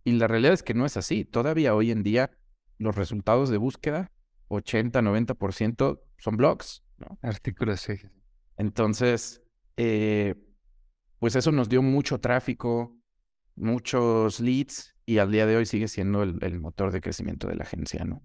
Y 0.03 0.13
la 0.13 0.27
realidad 0.27 0.53
es 0.53 0.63
que 0.63 0.73
no 0.73 0.85
es 0.85 0.97
así. 0.97 1.25
Todavía 1.25 1.75
hoy 1.75 1.91
en 1.91 2.03
día 2.03 2.31
los 2.77 2.95
resultados 2.95 3.49
de 3.49 3.57
búsqueda, 3.57 4.11
80, 4.47 5.01
90% 5.01 6.01
son 6.17 6.37
blogs, 6.37 6.83
¿no? 6.97 7.19
Artículos, 7.21 7.81
sí. 7.81 7.93
Entonces, 8.57 9.41
eh, 9.77 10.35
pues 11.19 11.35
eso 11.35 11.51
nos 11.51 11.69
dio 11.69 11.81
mucho 11.81 12.19
tráfico, 12.19 12.97
muchos 13.55 14.39
leads 14.39 14.95
y 15.05 15.17
al 15.17 15.31
día 15.31 15.45
de 15.45 15.57
hoy 15.57 15.65
sigue 15.65 15.87
siendo 15.87 16.23
el, 16.23 16.37
el 16.41 16.59
motor 16.59 16.91
de 16.91 17.01
crecimiento 17.01 17.47
de 17.47 17.55
la 17.55 17.63
agencia, 17.63 18.03
¿no? 18.05 18.23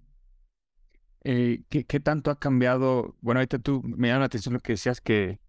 Eh, 1.27 1.63
¿qué, 1.69 1.99
tanto 1.99 2.29
ha 2.29 2.37
cambiado? 2.37 3.15
Bueno, 3.19 3.39
ahorita 3.39 3.57
tú 3.57 3.81
me 3.83 4.09
llama 4.09 4.19
la 4.19 4.25
atención 4.27 4.53
lo 4.53 4.59
que 4.59 4.73
decías 4.73 5.01
que 5.01 5.39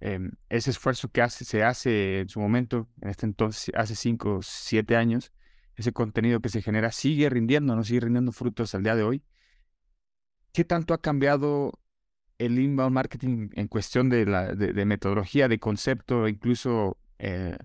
em, 0.00 0.32
ese 0.48 0.70
esfuerzo 0.70 1.10
que 1.10 1.22
hace, 1.22 1.44
se 1.44 1.62
hace 1.62 2.20
en 2.22 2.28
su 2.28 2.40
momento, 2.40 2.88
en 3.00 3.10
este 3.10 3.26
entonces, 3.26 3.72
hace 3.76 3.94
cinco, 3.94 4.40
siete 4.42 4.96
años, 4.96 5.32
ese 5.76 5.92
contenido 5.92 6.40
que 6.40 6.48
se 6.48 6.60
genera 6.60 6.90
sigue 6.90 7.30
rindiendo, 7.30 7.76
no 7.76 7.84
sigue 7.84 8.00
rindiendo 8.00 8.32
frutos 8.32 8.74
al 8.74 8.82
día 8.82 8.96
de 8.96 9.04
hoy. 9.04 9.22
¿Qué 10.52 10.64
tanto 10.64 10.92
ha 10.92 11.00
cambiado 11.00 11.78
el 12.38 12.58
inbound 12.58 12.92
marketing 12.92 13.50
en 13.54 13.68
cuestión 13.68 14.08
de, 14.10 14.26
la, 14.26 14.56
de, 14.56 14.72
de 14.72 14.84
metodología, 14.86 15.46
de 15.46 15.60
concepto, 15.60 16.26
incluso 16.26 16.98
eh, 17.20 17.56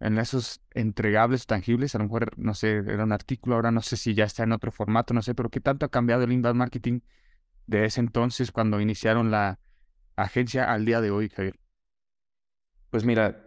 en 0.00 0.18
esos 0.18 0.60
entregables 0.74 1.46
tangibles? 1.46 1.94
A 1.94 1.98
lo 1.98 2.04
mejor, 2.04 2.38
no 2.38 2.54
sé, 2.54 2.76
era 2.76 3.04
un 3.04 3.12
artículo, 3.12 3.56
ahora 3.56 3.70
no 3.70 3.82
sé 3.82 3.96
si 3.96 4.14
ya 4.14 4.24
está 4.24 4.42
en 4.42 4.52
otro 4.52 4.72
formato, 4.72 5.14
no 5.14 5.22
sé, 5.22 5.34
pero 5.34 5.50
¿qué 5.50 5.60
tanto 5.60 5.86
ha 5.86 5.90
cambiado 5.90 6.24
el 6.24 6.32
inbound 6.32 6.58
marketing 6.58 7.00
de 7.66 7.84
ese 7.84 8.00
entonces 8.00 8.52
cuando 8.52 8.80
iniciaron 8.80 9.30
la 9.30 9.58
agencia 10.16 10.72
al 10.72 10.84
día 10.84 11.00
de 11.00 11.10
hoy, 11.10 11.28
Javier? 11.28 11.58
Pues 12.90 13.04
mira, 13.04 13.46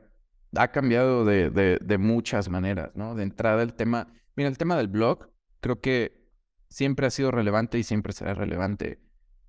ha 0.55 0.71
cambiado 0.71 1.25
de, 1.25 1.49
de, 1.49 1.97
muchas 1.97 2.49
maneras, 2.49 2.91
¿no? 2.95 3.15
De 3.15 3.23
entrada 3.23 3.63
el 3.63 3.73
tema, 3.73 4.07
mira, 4.35 4.49
el 4.49 4.57
tema 4.57 4.75
del 4.77 4.87
blog 4.87 5.29
creo 5.61 5.79
que 5.79 6.27
siempre 6.69 7.07
ha 7.07 7.11
sido 7.11 7.31
relevante 7.31 7.77
y 7.77 7.83
siempre 7.83 8.13
será 8.13 8.33
relevante. 8.33 8.99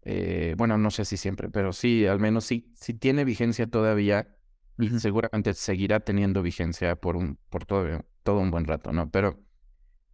Eh, 0.02 0.54
bueno, 0.56 0.78
no 0.78 0.90
sé 0.90 1.04
si 1.04 1.16
siempre, 1.16 1.50
pero 1.50 1.72
sí, 1.72 2.06
al 2.06 2.18
menos 2.18 2.44
sí, 2.44 2.72
sí 2.74 2.94
tiene 2.94 3.24
vigencia 3.24 3.66
todavía 3.66 4.36
y 4.80 5.00
seguramente 5.00 5.54
seguirá 5.54 6.00
teniendo 6.00 6.42
vigencia 6.42 6.96
por 6.96 7.16
un, 7.16 7.38
por 7.48 7.64
todo, 7.66 8.04
todo 8.22 8.40
un 8.40 8.50
buen 8.50 8.64
rato, 8.64 8.92
¿no? 8.92 9.10
Pero 9.10 9.38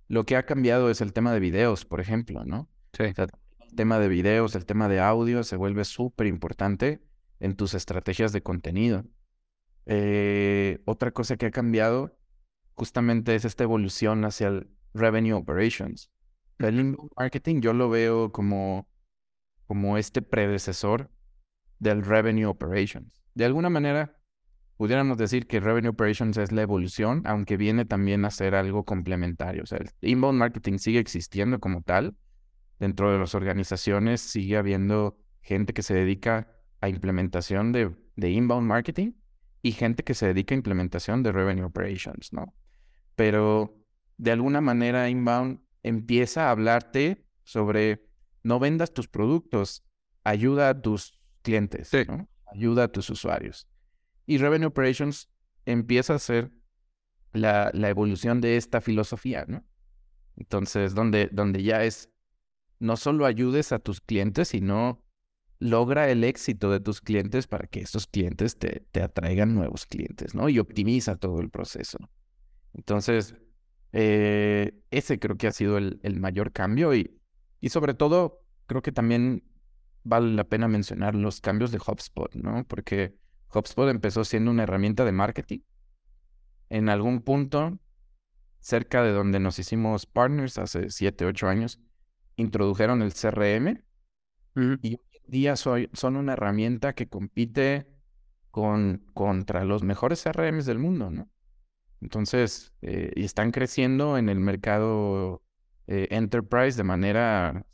lo 0.08 0.24
que 0.24 0.36
ha 0.36 0.44
cambiado 0.44 0.90
es 0.90 1.00
el 1.00 1.12
tema 1.12 1.32
de 1.32 1.40
videos, 1.40 1.84
por 1.84 2.00
ejemplo, 2.00 2.44
¿no? 2.44 2.68
Sí. 2.92 3.04
O 3.04 3.14
sea, 3.14 3.26
el 3.60 3.74
tema 3.74 3.98
de 3.98 4.08
videos, 4.08 4.54
el 4.54 4.66
tema 4.66 4.88
de 4.88 5.00
audio 5.00 5.42
se 5.44 5.56
vuelve 5.56 5.84
súper 5.84 6.26
importante 6.26 7.02
en 7.40 7.56
tus 7.56 7.74
estrategias 7.74 8.32
de 8.32 8.42
contenido. 8.42 9.04
Eh, 9.86 10.80
otra 10.84 11.12
cosa 11.12 11.36
que 11.36 11.46
ha 11.46 11.50
cambiado 11.50 12.18
justamente 12.74 13.34
es 13.34 13.44
esta 13.44 13.64
evolución 13.64 14.24
hacia 14.24 14.48
el 14.48 14.70
revenue 14.94 15.34
operations. 15.34 16.10
El 16.58 16.80
inbound 16.80 17.10
marketing 17.16 17.60
yo 17.60 17.72
lo 17.72 17.90
veo 17.90 18.32
como, 18.32 18.88
como 19.66 19.98
este 19.98 20.22
predecesor 20.22 21.10
del 21.78 22.02
revenue 22.02 22.46
operations. 22.46 23.22
De 23.34 23.44
alguna 23.44 23.68
manera, 23.68 24.15
pudiéramos 24.76 25.16
decir 25.18 25.46
que 25.46 25.60
revenue 25.60 25.90
operations 25.90 26.36
es 26.36 26.52
la 26.52 26.62
evolución, 26.62 27.22
aunque 27.24 27.56
viene 27.56 27.84
también 27.84 28.24
a 28.24 28.30
ser 28.30 28.54
algo 28.54 28.84
complementario. 28.84 29.62
O 29.62 29.66
sea, 29.66 29.78
el 29.78 29.90
inbound 30.00 30.38
marketing 30.38 30.78
sigue 30.78 30.98
existiendo 30.98 31.58
como 31.60 31.82
tal. 31.82 32.16
Dentro 32.78 33.10
de 33.10 33.18
las 33.18 33.34
organizaciones 33.34 34.20
sigue 34.20 34.56
habiendo 34.56 35.18
gente 35.40 35.72
que 35.72 35.82
se 35.82 35.94
dedica 35.94 36.48
a 36.80 36.88
implementación 36.88 37.72
de, 37.72 37.94
de 38.16 38.30
inbound 38.30 38.66
marketing 38.66 39.12
y 39.62 39.72
gente 39.72 40.04
que 40.04 40.14
se 40.14 40.26
dedica 40.26 40.54
a 40.54 40.58
implementación 40.58 41.22
de 41.22 41.32
revenue 41.32 41.64
operations, 41.64 42.32
¿no? 42.32 42.54
Pero 43.14 43.82
de 44.18 44.32
alguna 44.32 44.60
manera 44.60 45.08
inbound 45.08 45.60
empieza 45.82 46.48
a 46.48 46.50
hablarte 46.50 47.24
sobre 47.44 48.04
no 48.42 48.58
vendas 48.58 48.92
tus 48.92 49.08
productos, 49.08 49.84
ayuda 50.24 50.68
a 50.68 50.80
tus 50.80 51.18
clientes, 51.42 51.88
Sí. 51.88 51.98
¿no? 52.06 52.28
ayuda 52.52 52.84
a 52.84 52.88
tus 52.88 53.10
usuarios. 53.10 53.66
Y 54.26 54.38
revenue 54.38 54.66
operations 54.66 55.28
empieza 55.64 56.14
a 56.14 56.18
ser 56.18 56.50
la, 57.32 57.70
la 57.72 57.88
evolución 57.88 58.40
de 58.40 58.56
esta 58.56 58.80
filosofía, 58.80 59.44
¿no? 59.46 59.64
Entonces, 60.36 60.94
donde, 60.94 61.28
donde 61.32 61.62
ya 61.62 61.84
es, 61.84 62.10
no 62.78 62.96
solo 62.96 63.24
ayudes 63.24 63.72
a 63.72 63.78
tus 63.78 64.00
clientes, 64.00 64.48
sino 64.48 65.02
logra 65.58 66.10
el 66.10 66.24
éxito 66.24 66.70
de 66.70 66.80
tus 66.80 67.00
clientes 67.00 67.46
para 67.46 67.66
que 67.66 67.80
esos 67.80 68.06
clientes 68.06 68.58
te, 68.58 68.84
te 68.92 69.02
atraigan 69.02 69.54
nuevos 69.54 69.86
clientes, 69.86 70.34
¿no? 70.34 70.48
Y 70.48 70.58
optimiza 70.58 71.16
todo 71.16 71.40
el 71.40 71.48
proceso. 71.48 71.98
Entonces, 72.74 73.34
eh, 73.92 74.78
ese 74.90 75.18
creo 75.18 75.36
que 75.36 75.46
ha 75.46 75.52
sido 75.52 75.78
el, 75.78 75.98
el 76.02 76.20
mayor 76.20 76.52
cambio 76.52 76.94
y, 76.94 77.18
y 77.60 77.70
sobre 77.70 77.94
todo 77.94 78.44
creo 78.66 78.82
que 78.82 78.92
también 78.92 79.44
vale 80.04 80.34
la 80.34 80.44
pena 80.44 80.68
mencionar 80.68 81.14
los 81.14 81.40
cambios 81.40 81.72
de 81.72 81.78
HubSpot, 81.78 82.34
¿no? 82.34 82.64
Porque 82.68 83.16
HubSpot 83.52 83.88
empezó 83.88 84.24
siendo 84.24 84.50
una 84.50 84.64
herramienta 84.64 85.04
de 85.04 85.12
marketing. 85.12 85.60
En 86.68 86.88
algún 86.88 87.22
punto, 87.22 87.78
cerca 88.60 89.02
de 89.02 89.12
donde 89.12 89.40
nos 89.40 89.58
hicimos 89.58 90.06
partners 90.06 90.58
hace 90.58 90.90
7, 90.90 91.24
8 91.24 91.48
años, 91.48 91.80
introdujeron 92.36 93.02
el 93.02 93.12
CRM 93.14 93.82
y 94.82 94.94
hoy 94.94 95.00
en 95.12 95.30
día 95.30 95.56
soy, 95.56 95.90
son 95.92 96.16
una 96.16 96.32
herramienta 96.32 96.94
que 96.94 97.08
compite 97.08 97.86
con, 98.50 99.04
contra 99.14 99.64
los 99.64 99.82
mejores 99.82 100.22
CRMs 100.22 100.66
del 100.66 100.78
mundo, 100.78 101.10
¿no? 101.10 101.28
Entonces, 102.00 102.72
eh, 102.82 103.12
y 103.14 103.24
están 103.24 103.52
creciendo 103.52 104.18
en 104.18 104.28
el 104.28 104.38
mercado 104.38 105.42
eh, 105.86 106.08
enterprise 106.10 106.76
de 106.76 106.84
manera 106.84 107.66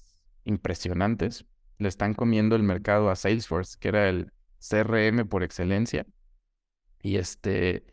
impresionantes. 0.44 1.46
Le 1.78 1.88
están 1.88 2.14
comiendo 2.14 2.56
el 2.56 2.62
mercado 2.62 3.10
a 3.10 3.16
Salesforce, 3.16 3.76
que 3.78 3.88
era 3.88 4.08
el 4.08 4.32
CRM 4.68 5.26
por 5.28 5.42
excelencia. 5.42 6.06
Y 7.02 7.16
este, 7.16 7.84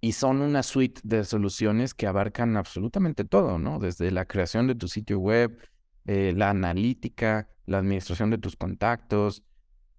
y 0.00 0.12
son 0.12 0.42
una 0.42 0.62
suite 0.62 1.00
de 1.04 1.24
soluciones 1.24 1.94
que 1.94 2.06
abarcan 2.06 2.56
absolutamente 2.56 3.24
todo, 3.24 3.58
¿no? 3.58 3.78
Desde 3.78 4.10
la 4.10 4.26
creación 4.26 4.66
de 4.66 4.74
tu 4.74 4.88
sitio 4.88 5.18
web, 5.18 5.58
eh, 6.06 6.34
la 6.36 6.50
analítica, 6.50 7.48
la 7.66 7.78
administración 7.78 8.30
de 8.30 8.38
tus 8.38 8.56
contactos, 8.56 9.42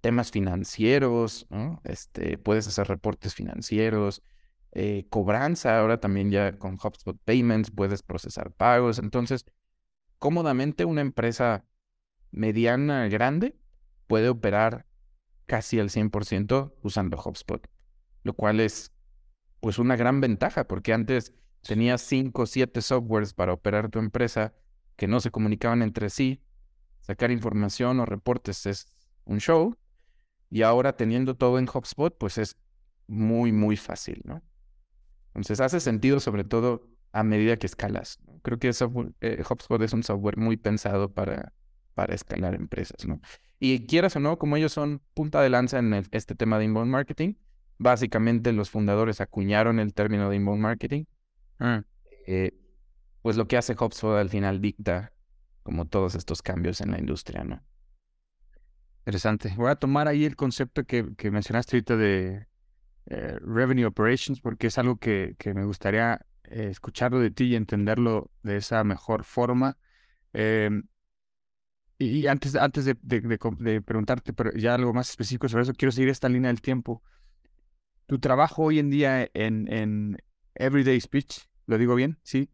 temas 0.02 0.32
financieros. 0.32 1.48
Este, 1.86 2.38
puedes 2.38 2.68
hacer 2.68 2.88
reportes 2.88 3.34
financieros, 3.34 4.22
eh, 4.74 5.06
cobranza, 5.10 5.80
ahora 5.80 6.00
también 6.00 6.32
ya 6.32 6.58
con 6.58 6.74
HubSpot 6.74 7.18
Payments 7.24 7.72
puedes 7.72 8.04
procesar 8.04 8.52
pagos. 8.52 9.00
Entonces, 9.00 9.46
cómodamente 10.20 10.84
una 10.84 11.02
empresa 11.02 11.66
mediana, 12.32 13.08
grande, 13.08 13.56
puede 14.08 14.30
operar 14.30 14.86
casi 15.46 15.80
al 15.80 15.90
100% 15.90 16.74
usando 16.82 17.18
HubSpot, 17.18 17.68
lo 18.24 18.34
cual 18.34 18.60
es 18.60 18.92
pues 19.60 19.80
una 19.80 19.96
gran 19.96 20.20
ventaja, 20.22 20.68
porque 20.68 20.94
antes 20.94 21.34
tenías 21.62 22.02
5 22.02 22.42
o 22.42 22.46
7 22.46 22.82
softwares 22.82 23.34
para 23.34 23.54
operar 23.54 23.90
tu 23.90 24.00
empresa 24.00 24.54
que 24.96 25.08
no 25.08 25.20
se 25.20 25.32
comunicaban 25.32 25.82
entre 25.82 26.10
sí, 26.10 26.44
sacar 27.02 27.32
información 27.32 28.00
o 28.00 28.06
reportes 28.06 28.66
es 28.66 28.88
un 29.26 29.40
show, 29.40 29.78
y 30.50 30.62
ahora 30.62 30.96
teniendo 30.96 31.36
todo 31.36 31.58
en 31.60 31.68
HubSpot, 31.68 32.16
pues 32.18 32.38
es 32.38 32.58
muy, 33.08 33.52
muy 33.52 33.76
fácil, 33.76 34.22
¿no? 34.26 34.44
Entonces 35.30 35.60
hace 35.60 35.80
sentido 35.80 36.20
sobre 36.20 36.44
todo 36.44 36.88
a 37.12 37.24
medida 37.24 37.58
que 37.58 37.66
escalas. 37.66 38.20
Creo 38.44 38.60
que 38.60 38.72
software, 38.74 39.14
eh, 39.22 39.44
HubSpot 39.50 39.82
es 39.82 39.94
un 39.94 40.04
software 40.04 40.38
muy 40.38 40.58
pensado 40.58 41.12
para, 41.14 41.54
para 41.94 42.14
escalar 42.14 42.54
empresas, 42.56 43.08
¿no? 43.08 43.20
Y 43.66 43.86
quieras 43.86 44.14
o 44.18 44.20
no, 44.20 44.38
como 44.38 44.58
ellos 44.58 44.74
son 44.74 45.02
punta 45.14 45.42
de 45.42 45.50
lanza 45.50 45.80
en 45.80 45.94
el- 45.94 46.10
este 46.12 46.36
tema 46.36 46.60
de 46.60 46.66
inbound 46.66 46.92
marketing, 46.92 47.36
básicamente 47.78 48.52
los 48.52 48.70
fundadores 48.70 49.22
acuñaron 49.22 49.80
el 49.80 49.94
término 49.94 50.30
de 50.30 50.36
inbound 50.36 50.62
marketing. 50.62 51.06
Ah, 51.60 51.82
eh, 52.28 52.52
pues 53.22 53.38
lo 53.38 53.48
que 53.48 53.56
hace 53.56 53.74
HubSpot 53.80 54.18
al 54.18 54.28
final 54.30 54.60
dicta 54.60 55.14
como 55.64 55.86
todos 55.86 56.16
estos 56.16 56.42
cambios 56.42 56.82
en 56.82 56.92
la 56.92 57.00
industria, 57.00 57.46
¿no? 57.46 57.64
interesante. 59.06 59.54
Voy 59.56 59.70
a 59.70 59.76
tomar 59.76 60.10
ahí 60.10 60.26
el 60.26 60.36
concepto 60.36 60.84
que, 60.84 61.16
que 61.16 61.32
mencionaste 61.32 61.78
ahorita 61.78 61.96
de 61.96 62.48
eh, 63.06 63.38
Revenue 63.42 63.86
Operations, 63.86 64.42
porque 64.42 64.68
es 64.68 64.78
algo 64.78 64.98
que, 64.98 65.36
que 65.40 65.54
me 65.54 65.64
gustaría 65.64 66.26
eh, 66.44 66.68
escucharlo 66.70 67.20
de 67.22 67.32
ti 67.32 67.46
y 67.46 67.56
entenderlo 67.56 68.30
de 68.44 68.58
esa 68.58 68.84
mejor 68.84 69.24
forma. 69.24 69.78
Em, 70.34 70.84
y, 72.04 72.28
antes, 72.28 72.56
antes 72.56 72.86
de, 72.86 72.96
preguntarte 73.82 74.34
pero 74.34 74.52
ya 74.54 74.76
algo 74.76 74.94
más 74.94 75.10
específico 75.10 75.48
sobre 75.48 75.64
eso, 75.64 75.74
quiero 75.74 75.92
seguir 75.92 76.10
esta 76.10 76.30
línea 76.30 76.50
del 76.50 76.62
tiempo. 76.62 77.04
Tu 78.06 78.20
trabajo 78.20 78.64
hoy 78.64 78.80
en 78.80 78.90
día 78.90 79.30
en, 79.34 80.18
Everyday 80.56 81.00
Speech, 81.00 81.48
¿lo 81.66 81.78
digo 81.78 81.96
bien? 81.96 82.20
Sí. 82.24 82.50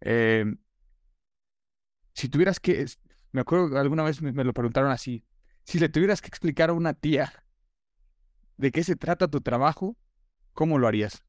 Em, 0.00 0.58
si 2.14 2.28
tuvieras 2.28 2.60
que, 2.60 2.86
me 3.32 3.42
acuerdo 3.42 3.70
que 3.70 3.78
alguna 3.78 4.02
vez 4.02 4.22
me, 4.22 4.44
lo 4.44 4.52
preguntaron 4.52 4.90
así, 4.90 5.24
Si 5.64 5.78
le 5.78 5.88
tuvieras 5.88 6.20
que 6.20 6.28
explicar 6.28 6.70
a 6.70 6.72
una 6.72 6.94
tía 6.94 7.32
de 8.56 8.70
qué 8.70 8.84
se 8.84 8.96
trata 8.96 9.28
tu 9.28 9.40
trabajo, 9.40 9.96
¿cómo 10.52 10.78
lo 10.78 10.86
harías? 10.86 11.24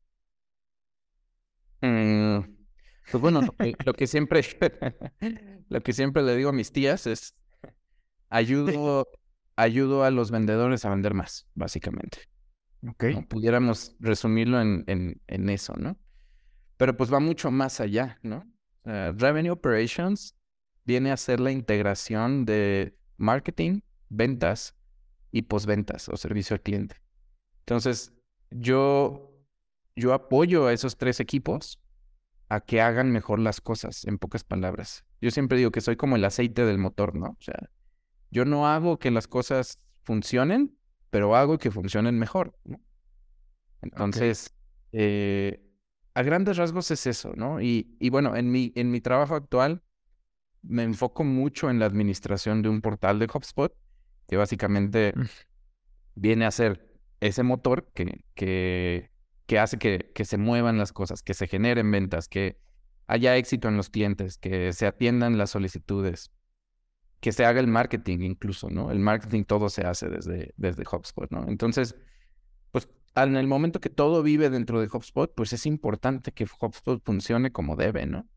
Mm, 1.81 2.39
pues 3.11 3.21
bueno, 3.21 3.41
lo 3.85 3.93
que 3.93 4.07
siempre, 4.07 4.41
lo 5.69 5.81
que 5.81 5.93
siempre 5.93 6.23
le 6.23 6.35
digo 6.35 6.49
a 6.49 6.53
mis 6.53 6.71
tías 6.71 7.07
es 7.07 7.35
ayudo, 8.29 9.07
ayudo 9.55 10.03
a 10.03 10.11
los 10.11 10.31
vendedores 10.31 10.85
a 10.85 10.89
vender 10.89 11.13
más, 11.13 11.47
básicamente. 11.53 12.19
Ok. 12.87 13.03
¿no? 13.05 13.27
Pudiéramos 13.27 13.95
resumirlo 13.99 14.61
en, 14.61 14.83
en, 14.87 15.21
en 15.27 15.49
eso, 15.49 15.73
¿no? 15.77 15.97
Pero 16.77 16.97
pues 16.97 17.11
va 17.11 17.19
mucho 17.19 17.51
más 17.51 17.79
allá, 17.79 18.19
¿no? 18.21 18.45
Eh, 18.85 19.13
Revenue 19.15 19.51
Operations 19.51 20.35
viene 20.83 21.11
a 21.11 21.17
ser 21.17 21.39
la 21.39 21.51
integración 21.51 22.45
de 22.45 22.97
marketing, 23.17 23.81
ventas 24.09 24.75
y 25.31 25.43
posventas 25.43 26.09
o 26.09 26.17
servicio 26.17 26.53
al 26.53 26.61
cliente. 26.61 27.01
Entonces, 27.59 28.13
yo, 28.51 29.33
yo 29.95 30.13
apoyo 30.13 30.67
a 30.67 30.73
esos 30.73 30.97
tres 30.97 31.19
equipos 31.19 31.79
a 32.49 32.61
que 32.61 32.81
hagan 32.81 33.11
mejor 33.11 33.39
las 33.39 33.59
cosas, 33.59 34.05
en 34.05 34.19
pocas 34.19 34.43
palabras. 34.43 35.03
Yo 35.19 35.31
siempre 35.31 35.57
digo 35.57 35.71
que 35.71 35.81
soy 35.81 35.95
como 35.95 36.15
el 36.15 36.25
aceite 36.25 36.63
del 36.65 36.77
motor, 36.77 37.15
¿no? 37.15 37.29
O 37.29 37.41
sea, 37.41 37.69
yo 38.35 38.43
no 38.45 38.67
hago 38.67 38.99
que 38.99 39.11
las 39.11 39.27
cosas 39.27 39.79
funcionen, 40.03 40.77
pero 41.09 41.35
hago 41.37 41.57
que 41.57 41.71
funcionen 41.71 42.19
mejor, 42.19 42.57
¿no? 42.65 42.81
Entonces, 43.81 44.53
eh, 44.91 45.61
a 46.13 46.21
grandes 46.23 46.57
rasgos 46.57 46.91
es 46.91 47.07
eso, 47.07 47.33
¿no? 47.35 47.61
Y, 47.61 47.95
y 47.99 48.09
bueno, 48.09 48.35
en 48.35 48.51
mi, 48.51 48.73
en 48.75 48.91
mi 48.91 48.99
trabajo 49.01 49.35
actual 49.35 49.83
me 50.63 50.83
enfoco 50.83 51.23
mucho 51.23 51.69
en 51.69 51.79
la 51.79 51.85
administración 51.85 52.61
de 52.61 52.69
un 52.69 52.81
portal 52.81 53.19
de 53.19 53.29
HubSpot, 53.33 53.73
que 54.27 54.37
básicamente 54.37 55.13
Mm. 55.15 55.25
viene 56.15 56.45
a 56.45 56.51
ser 56.51 56.93
ese 57.19 57.43
motor 57.43 57.91
que, 57.93 58.21
que, 58.35 59.11
que 59.45 59.59
hace 59.59 59.77
que, 59.79 60.11
que 60.15 60.25
se 60.25 60.37
muevan 60.37 60.77
las 60.77 60.93
cosas, 60.93 61.23
que 61.23 61.33
se 61.33 61.47
generen 61.47 61.91
ventas, 61.91 62.27
que 62.27 62.57
haya 63.07 63.37
éxito 63.37 63.67
en 63.69 63.77
los 63.77 63.89
clientes, 63.89 64.37
que 64.37 64.73
se 64.73 64.87
atiendan 64.87 65.37
las 65.37 65.51
solicitudes, 65.51 66.31
que 67.25 67.31
se 67.31 67.43
haga 67.43 67.59
el 67.59 67.65
marketing 67.65 68.19
incluso, 68.19 68.69
¿no? 68.69 68.91
El 68.91 68.99
marketing 68.99 69.45
todo 69.45 69.67
se 69.69 69.81
hace 69.81 70.09
desde, 70.09 70.53
desde 70.57 70.83
HubSpot, 70.83 71.31
¿no? 71.31 71.47
Entonces, 71.47 71.95
pues 72.69 72.87
en 73.15 73.35
el 73.35 73.47
momento 73.47 73.79
que 73.79 73.89
todo 73.89 74.21
vive 74.21 74.51
dentro 74.51 74.79
de 74.79 74.85
HubSpot, 74.85 75.33
pues 75.33 75.51
es 75.51 75.65
importante 75.65 76.33
que 76.33 76.45
HubSpot 76.45 77.03
funcione 77.03 77.51
como 77.51 77.75
debe, 77.75 78.05
¿no? 78.05 78.29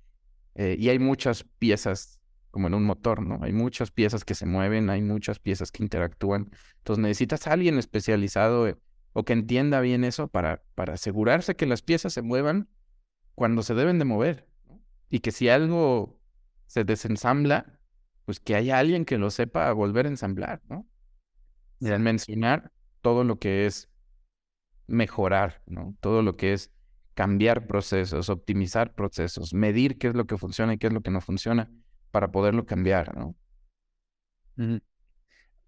Eh, 0.54 0.74
y 0.78 0.88
hay 0.88 0.98
muchas 0.98 1.44
piezas, 1.58 2.18
como 2.50 2.68
en 2.68 2.72
un 2.72 2.84
motor, 2.84 3.20
¿no? 3.20 3.40
Hay 3.42 3.52
muchas 3.52 3.90
piezas 3.90 4.24
que 4.24 4.34
se 4.34 4.46
mueven, 4.46 4.88
hay 4.88 5.02
muchas 5.02 5.38
piezas 5.38 5.70
que 5.70 5.82
interactúan. 5.82 6.50
Entonces 6.78 7.02
necesitas 7.02 7.46
alguien 7.46 7.76
especializado 7.76 8.68
eh, 8.68 8.78
o 9.12 9.22
que 9.22 9.34
entienda 9.34 9.82
bien 9.82 10.02
eso 10.02 10.28
para, 10.28 10.62
para 10.74 10.94
asegurarse 10.94 11.56
que 11.56 11.66
las 11.66 11.82
piezas 11.82 12.14
se 12.14 12.22
muevan 12.22 12.70
cuando 13.34 13.62
se 13.62 13.74
deben 13.74 13.98
de 13.98 14.06
mover. 14.06 14.48
Y 15.10 15.18
que 15.18 15.30
si 15.30 15.50
algo 15.50 16.22
se 16.66 16.84
desensambla, 16.84 17.77
pues 18.28 18.40
que 18.40 18.54
haya 18.54 18.78
alguien 18.78 19.06
que 19.06 19.16
lo 19.16 19.30
sepa 19.30 19.72
volver 19.72 20.04
a 20.04 20.10
ensamblar, 20.10 20.60
¿no? 20.68 20.86
Y 21.80 21.88
al 21.88 22.00
mencionar 22.00 22.72
todo 23.00 23.24
lo 23.24 23.38
que 23.38 23.66
es 23.66 23.88
mejorar, 24.86 25.62
¿no? 25.66 25.96
Todo 26.00 26.22
lo 26.22 26.36
que 26.36 26.52
es 26.52 26.70
cambiar 27.14 27.66
procesos, 27.66 28.28
optimizar 28.28 28.94
procesos, 28.94 29.54
medir 29.54 29.98
qué 29.98 30.08
es 30.08 30.14
lo 30.14 30.26
que 30.26 30.36
funciona 30.38 30.74
y 30.74 30.78
qué 30.78 30.88
es 30.88 30.92
lo 30.92 31.00
que 31.02 31.10
no 31.10 31.22
funciona 31.22 31.70
para 32.10 32.30
poderlo 32.32 32.66
cambiar, 32.66 33.16
¿no? 33.16 33.34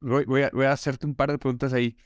Voy, 0.00 0.24
voy 0.24 0.42
a, 0.42 0.50
voy 0.52 0.64
a 0.66 0.72
hacerte 0.72 1.06
un 1.06 1.14
par 1.14 1.30
de 1.30 1.38
preguntas 1.38 1.72
ahí. 1.72 1.96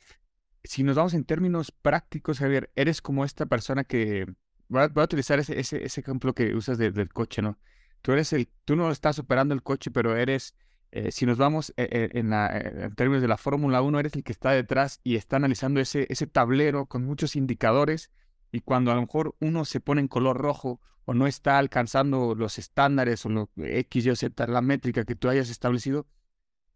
Si 0.65 0.83
nos 0.85 0.97
vamos 0.97 1.15
en 1.15 1.25
términos 1.25 1.73
prácticos, 1.73 2.39
Javier, 2.41 2.71
eres 2.77 3.03
como 3.03 3.25
esta 3.25 3.47
persona 3.47 3.85
que... 3.85 4.27
Voy 4.69 4.83
a, 4.83 4.89
voy 4.89 5.03
a 5.03 5.05
utilizar 5.05 5.39
ese, 5.41 5.59
ese, 5.61 5.85
ese 5.85 6.01
ejemplo 6.01 6.35
que 6.35 6.55
usas 6.55 6.79
de- 6.79 6.93
del 6.93 7.11
coche, 7.13 7.43
¿no? 7.43 7.59
Tú 8.05 8.13
eres 8.13 8.35
el... 8.35 8.51
Tú 8.67 8.77
no 8.77 8.91
estás 8.91 9.19
operando 9.19 9.55
el 9.55 9.63
coche, 9.63 9.91
pero 9.91 10.15
eres... 10.15 10.55
eh, 10.91 11.11
si 11.11 11.25
nos 11.25 11.39
vamos 11.39 11.73
eh, 11.79 11.89
eh, 11.91 12.11
en, 12.13 12.95
términos 12.97 13.23
de 13.23 13.29
la 13.29 13.39
Fórmula 13.39 13.81
1, 13.81 13.99
eres 13.99 14.15
el 14.15 14.23
que 14.23 14.33
está 14.33 14.51
detrás 14.51 15.01
y 15.05 15.17
está 15.17 15.37
analizando 15.37 15.81
ese, 15.81 16.07
ese 16.11 16.27
tablero 16.27 16.85
con 16.85 17.03
muchos 17.07 17.35
indicadores 17.35 18.11
y 18.53 18.61
cuando 18.61 18.93
a 18.93 18.95
lo 18.95 19.01
mejor 19.01 19.35
uno 19.41 19.65
se 19.65 19.81
pone 19.81 20.03
en 20.03 20.09
color 20.09 20.37
rojo 20.37 20.83
o 21.07 21.15
no 21.15 21.27
está 21.27 21.57
alcanzando 21.57 22.35
los 22.35 22.59
estándares 22.59 23.25
o 23.25 23.31
lo 23.31 23.51
X, 23.57 24.05
Y 24.05 24.15
Z, 24.17 24.47
la 24.49 24.61
métrica 24.61 25.07
que 25.07 25.17
tú 25.17 25.31
hayas 25.31 25.49
establecido, 25.49 26.07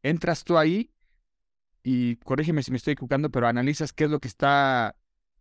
entras 0.03 0.45
tú 0.45 0.57
ahí 0.57 0.95
y 1.83 2.17
corrígeme 2.17 2.63
si 2.63 2.71
me 2.71 2.79
estoy 2.79 2.95
equivocando, 2.95 3.31
pero 3.31 3.47
analizas 3.49 3.93
qué 3.93 4.05
es 4.05 4.11
lo 4.11 4.19
que 4.19 4.29
está 4.29 4.97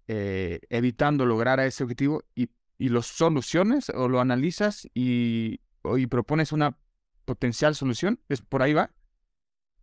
evitando 0.07 1.25
lograr 1.25 1.61
a 1.61 1.65
ese 1.65 1.83
objetivo 1.83 2.23
y, 2.35 2.49
y 2.77 2.89
lo 2.89 3.01
soluciones 3.03 3.89
o 3.89 4.09
lo 4.09 4.19
analizas 4.19 4.89
y, 4.93 5.61
y 5.97 6.07
propones 6.07 6.51
una 6.51 6.77
potencial 7.25 7.75
solución. 7.75 8.19
¿Es 8.27 8.41
por 8.41 8.63
ahí 8.63 8.73
va? 8.73 8.91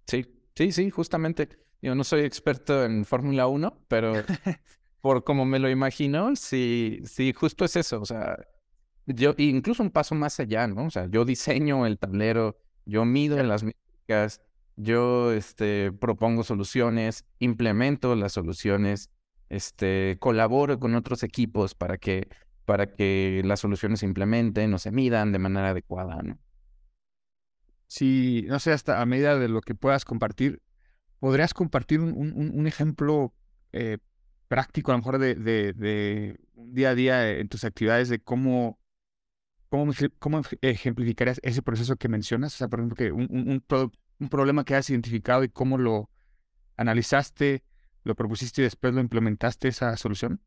Sí, 0.06 0.26
sí, 0.56 0.72
sí, 0.72 0.90
justamente. 0.90 1.48
Yo 1.80 1.94
no 1.94 2.02
soy 2.02 2.22
experto 2.22 2.84
en 2.84 3.04
Fórmula 3.04 3.46
1, 3.46 3.84
pero 3.88 4.14
por 5.00 5.22
como 5.22 5.44
me 5.44 5.58
lo 5.58 5.70
imagino, 5.70 6.34
sí, 6.34 7.00
sí, 7.04 7.32
justo 7.32 7.64
es 7.64 7.76
eso. 7.76 8.00
O 8.00 8.06
sea, 8.06 8.38
yo 9.06 9.34
incluso 9.36 9.82
un 9.82 9.90
paso 9.90 10.14
más 10.14 10.40
allá, 10.40 10.66
¿no? 10.66 10.86
O 10.86 10.90
sea, 10.90 11.06
yo 11.10 11.24
diseño 11.24 11.86
el 11.86 11.98
tablero, 11.98 12.58
yo 12.86 13.04
mido 13.04 13.42
las 13.42 13.62
métricas, 13.62 14.40
yo 14.76 15.32
este, 15.32 15.92
propongo 15.92 16.42
soluciones, 16.42 17.24
implemento 17.38 18.16
las 18.16 18.32
soluciones, 18.32 19.10
este, 19.50 20.16
colaboro 20.20 20.80
con 20.80 20.94
otros 20.94 21.22
equipos 21.22 21.74
para 21.74 21.98
que, 21.98 22.28
para 22.64 22.92
que 22.92 23.42
las 23.44 23.60
soluciones 23.60 24.00
se 24.00 24.06
implementen 24.06 24.72
o 24.74 24.78
se 24.78 24.90
midan 24.92 25.32
de 25.32 25.38
manera 25.38 25.70
adecuada, 25.70 26.22
¿no? 26.22 26.38
Si, 27.86 28.44
no 28.48 28.58
sé, 28.58 28.72
hasta 28.72 29.00
a 29.00 29.06
medida 29.06 29.38
de 29.38 29.48
lo 29.48 29.60
que 29.60 29.74
puedas 29.74 30.04
compartir, 30.04 30.62
¿podrías 31.20 31.54
compartir 31.54 32.00
un, 32.00 32.14
un- 32.34 32.66
ejemplo 32.66 33.34
eh, 33.72 33.98
práctico, 34.48 34.92
a 34.92 34.94
lo 34.94 34.98
mejor 34.98 35.18
de, 35.18 35.34
de, 35.36 35.72
de 35.74 36.40
día 36.56 36.90
a 36.90 36.94
día 36.94 37.30
en 37.32 37.48
tus 37.48 37.64
actividades, 37.64 38.08
de 38.08 38.20
cómo, 38.20 38.78
cómo, 39.70 39.92
cómo 40.18 40.40
ej- 40.40 40.58
ejemplificarías 40.62 41.40
ese 41.44 41.62
proceso 41.62 41.96
que 41.96 42.08
mencionas? 42.08 42.54
O 42.54 42.58
sea, 42.58 42.68
por 42.68 42.80
ejemplo, 42.80 42.96
que 42.96 43.12
un, 43.12 43.28
un, 43.30 43.64
un 44.20 44.28
problema 44.30 44.64
que 44.64 44.74
has 44.76 44.90
identificado 44.90 45.44
y 45.44 45.48
cómo 45.50 45.78
lo 45.78 46.10
analizaste, 46.76 47.64
lo 48.04 48.14
propusiste 48.16 48.62
y 48.62 48.64
después 48.64 48.94
lo 48.94 49.00
implementaste 49.00 49.68
esa 49.68 49.96
solución. 49.96 50.40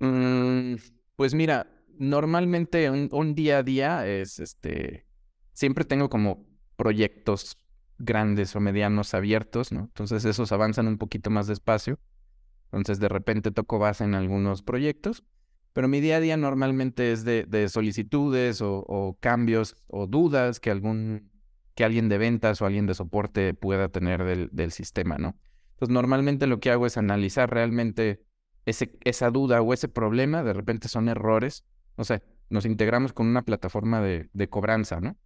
Mm, 0.00 0.74
pues 1.16 1.34
mira, 1.34 1.66
normalmente 1.98 2.90
un, 2.90 3.34
día 3.34 3.58
a 3.58 3.62
día 3.62 4.06
es 4.06 4.38
este. 4.38 5.06
Siempre 5.52 5.84
tengo 5.84 6.08
como 6.08 6.46
proyectos 6.76 7.56
grandes 7.98 8.54
o 8.54 8.60
medianos 8.60 9.14
abiertos, 9.14 9.72
¿no? 9.72 9.80
Entonces 9.80 10.24
esos 10.24 10.52
avanzan 10.52 10.86
un 10.86 10.98
poquito 10.98 11.30
más 11.30 11.46
despacio. 11.46 11.98
Entonces 12.66 13.00
de 13.00 13.08
repente 13.08 13.50
toco 13.50 13.78
base 13.78 14.04
en 14.04 14.14
algunos 14.14 14.62
proyectos. 14.62 15.24
Pero 15.72 15.88
mi 15.88 16.00
día 16.00 16.16
a 16.16 16.20
día 16.20 16.36
normalmente 16.36 17.12
es 17.12 17.24
de, 17.24 17.44
de 17.44 17.68
solicitudes 17.68 18.60
o, 18.62 18.84
o 18.86 19.16
cambios 19.20 19.76
o 19.86 20.06
dudas 20.06 20.60
que 20.60 20.70
algún 20.70 21.30
que 21.74 21.84
alguien 21.84 22.08
de 22.08 22.18
ventas 22.18 22.60
o 22.60 22.66
alguien 22.66 22.86
de 22.86 22.94
soporte 22.94 23.54
pueda 23.54 23.88
tener 23.88 24.24
del, 24.24 24.48
del 24.50 24.72
sistema, 24.72 25.16
¿no? 25.16 25.38
Entonces 25.74 25.94
normalmente 25.94 26.48
lo 26.48 26.58
que 26.58 26.72
hago 26.72 26.86
es 26.86 26.96
analizar 26.96 27.50
realmente 27.50 28.20
ese, 28.68 28.92
esa 29.04 29.30
duda 29.30 29.62
o 29.62 29.72
ese 29.72 29.88
problema, 29.88 30.42
de 30.42 30.52
repente 30.52 30.88
son 30.88 31.08
errores. 31.08 31.64
O 31.96 32.04
sea, 32.04 32.22
nos 32.50 32.66
integramos 32.66 33.12
con 33.12 33.26
una 33.26 33.42
plataforma 33.42 34.00
de, 34.00 34.28
de 34.32 34.48
cobranza, 34.48 35.00
¿no? 35.00 35.16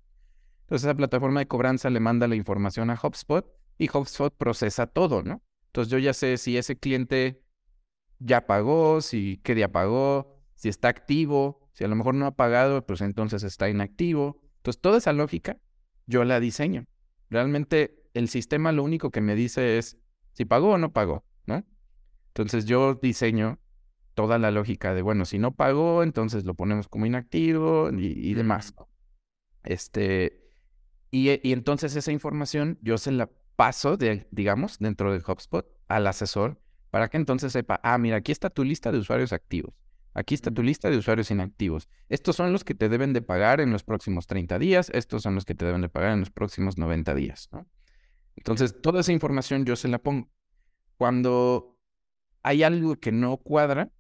Entonces 0.63 0.87
esa 0.87 0.95
plataforma 0.95 1.41
de 1.41 1.49
cobranza 1.49 1.91
le 1.91 2.01
manda 2.01 2.29
la 2.29 2.37
información 2.37 2.91
a 2.91 2.99
HubSpot 3.01 3.47
y 3.79 3.89
HubSpot 3.93 4.35
procesa 4.37 4.87
todo, 4.87 5.23
¿no? 5.23 5.43
Entonces 5.67 5.91
yo 5.91 5.99
ya 5.99 6.15
sé 6.15 6.39
si 6.39 6.57
ese 6.57 6.77
cliente 6.77 7.43
ya 8.19 8.47
pagó, 8.47 9.01
si 9.01 9.41
qué 9.43 9.55
día 9.55 9.73
pagó, 9.73 10.41
si 10.55 10.69
está 10.69 10.89
activo, 10.89 11.69
si 11.73 11.85
a 11.85 11.89
lo 11.89 11.97
mejor 11.97 12.15
no 12.15 12.27
ha 12.27 12.37
pagado, 12.37 12.87
pues 12.87 13.01
entonces 13.01 13.43
está 13.43 13.69
inactivo. 13.69 14.41
Entonces 14.59 14.81
toda 14.81 14.99
esa 14.99 15.13
lógica 15.13 15.59
yo 16.07 16.25
la 16.25 16.39
diseño. 16.39 16.87
Realmente 17.29 18.05
el 18.15 18.29
sistema 18.29 18.71
lo 18.71 18.85
único 18.85 19.11
que 19.11 19.21
me 19.21 19.35
dice 19.35 19.79
es 19.79 19.99
si 20.33 20.45
pagó 20.45 20.71
o 20.73 20.79
no 20.79 20.93
pagó, 20.93 21.25
¿no? 21.47 21.65
Entonces 22.33 22.65
yo 22.65 22.95
diseño 22.95 23.59
toda 24.15 24.39
la 24.39 24.51
lógica 24.51 24.95
de, 24.95 25.03
bueno, 25.03 25.25
si 25.25 25.39
no 25.39 25.55
pagó, 25.55 26.03
entonces 26.03 26.45
lo 26.45 26.55
ponemos 26.55 26.89
como 26.89 27.07
inactivo 27.07 27.91
y, 27.93 28.07
y 28.07 28.35
demás. 28.35 28.75
¿no? 28.79 28.89
Este, 29.63 30.49
y, 31.11 31.29
e- 31.29 31.41
y 31.43 31.53
entonces 31.53 31.95
esa 31.95 32.13
información 32.13 32.79
yo 32.83 32.99
se 32.99 33.13
la 33.13 33.31
paso, 33.57 33.97
de, 33.97 34.27
digamos, 34.31 34.79
dentro 34.79 35.13
de 35.13 35.23
HubSpot 35.27 35.67
al 35.89 36.07
asesor 36.07 36.61
para 36.91 37.09
que 37.09 37.17
entonces 37.17 37.53
sepa, 37.53 37.81
ah, 37.83 37.99
mira, 37.99 38.17
aquí 38.17 38.33
está 38.33 38.51
tu 38.51 38.65
lista 38.65 38.93
de 38.93 38.99
usuarios 38.99 39.33
activos. 39.33 39.75
Aquí 40.15 40.35
está 40.35 40.51
tu 40.51 40.63
lista 40.63 40.91
de 40.91 40.99
usuarios 40.99 41.31
inactivos. 41.31 41.89
Estos 42.11 42.37
son 42.37 42.53
los 42.53 42.65
que 42.65 42.75
te 42.75 42.91
deben 42.91 43.15
de 43.15 43.23
pagar 43.23 43.61
en 43.61 43.73
los 43.73 43.83
próximos 43.83 44.27
30 44.27 44.59
días. 44.59 44.91
Estos 44.91 45.23
son 45.23 45.35
los 45.35 45.47
que 45.47 45.55
te 45.55 45.65
deben 45.65 45.81
de 45.81 45.89
pagar 45.89 46.13
en 46.13 46.21
los 46.21 46.31
próximos 46.31 46.77
90 46.77 47.15
días, 47.15 47.49
¿no? 47.53 47.67
Entonces, 48.37 48.81
toda 48.83 49.01
esa 49.01 49.13
información 49.13 49.65
yo 49.65 49.77
se 49.77 49.89
la 49.89 49.99
pongo. 49.99 50.31
Cuando 50.99 51.72
hay 52.43 52.63
algo 52.63 52.97
que 52.97 53.13
no 53.13 53.37
cuadra, 53.37 53.91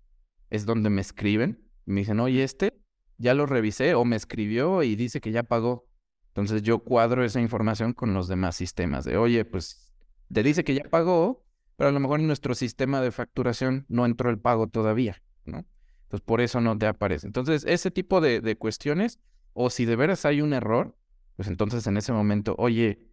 es 0.50 0.66
donde 0.66 0.90
me 0.90 1.00
escriben. 1.00 1.68
Me 1.84 2.00
dicen, 2.00 2.20
oye, 2.20 2.42
este 2.44 2.78
ya 3.18 3.34
lo 3.34 3.46
revisé 3.46 3.94
o 3.94 4.04
me 4.04 4.16
escribió 4.16 4.82
y 4.82 4.96
dice 4.96 5.20
que 5.20 5.32
ya 5.32 5.42
pagó. 5.42 5.86
Entonces 6.28 6.62
yo 6.62 6.80
cuadro 6.80 7.24
esa 7.24 7.40
información 7.40 7.92
con 7.92 8.14
los 8.14 8.26
demás 8.26 8.56
sistemas 8.56 9.04
de, 9.04 9.16
oye, 9.16 9.44
pues 9.44 9.92
te 10.32 10.42
dice 10.42 10.64
que 10.64 10.74
ya 10.74 10.84
pagó, 10.84 11.44
pero 11.76 11.90
a 11.90 11.92
lo 11.92 12.00
mejor 12.00 12.20
en 12.20 12.26
nuestro 12.26 12.54
sistema 12.54 13.00
de 13.00 13.12
facturación 13.12 13.84
no 13.88 14.06
entró 14.06 14.30
el 14.30 14.38
pago 14.38 14.66
todavía, 14.66 15.22
¿no? 15.44 15.66
Entonces 16.04 16.24
por 16.24 16.40
eso 16.40 16.60
no 16.60 16.76
te 16.76 16.86
aparece. 16.86 17.26
Entonces 17.26 17.64
ese 17.66 17.90
tipo 17.90 18.20
de, 18.20 18.56
cuestiones, 18.56 19.18
o 19.52 19.70
si 19.70 19.84
de 19.84 19.96
veras 19.96 20.24
hay 20.24 20.40
un 20.40 20.52
error, 20.52 20.96
pues 21.36 21.48
entonces 21.48 21.86
en 21.86 21.96
ese 21.96 22.12
momento, 22.12 22.54
oye, 22.58 23.06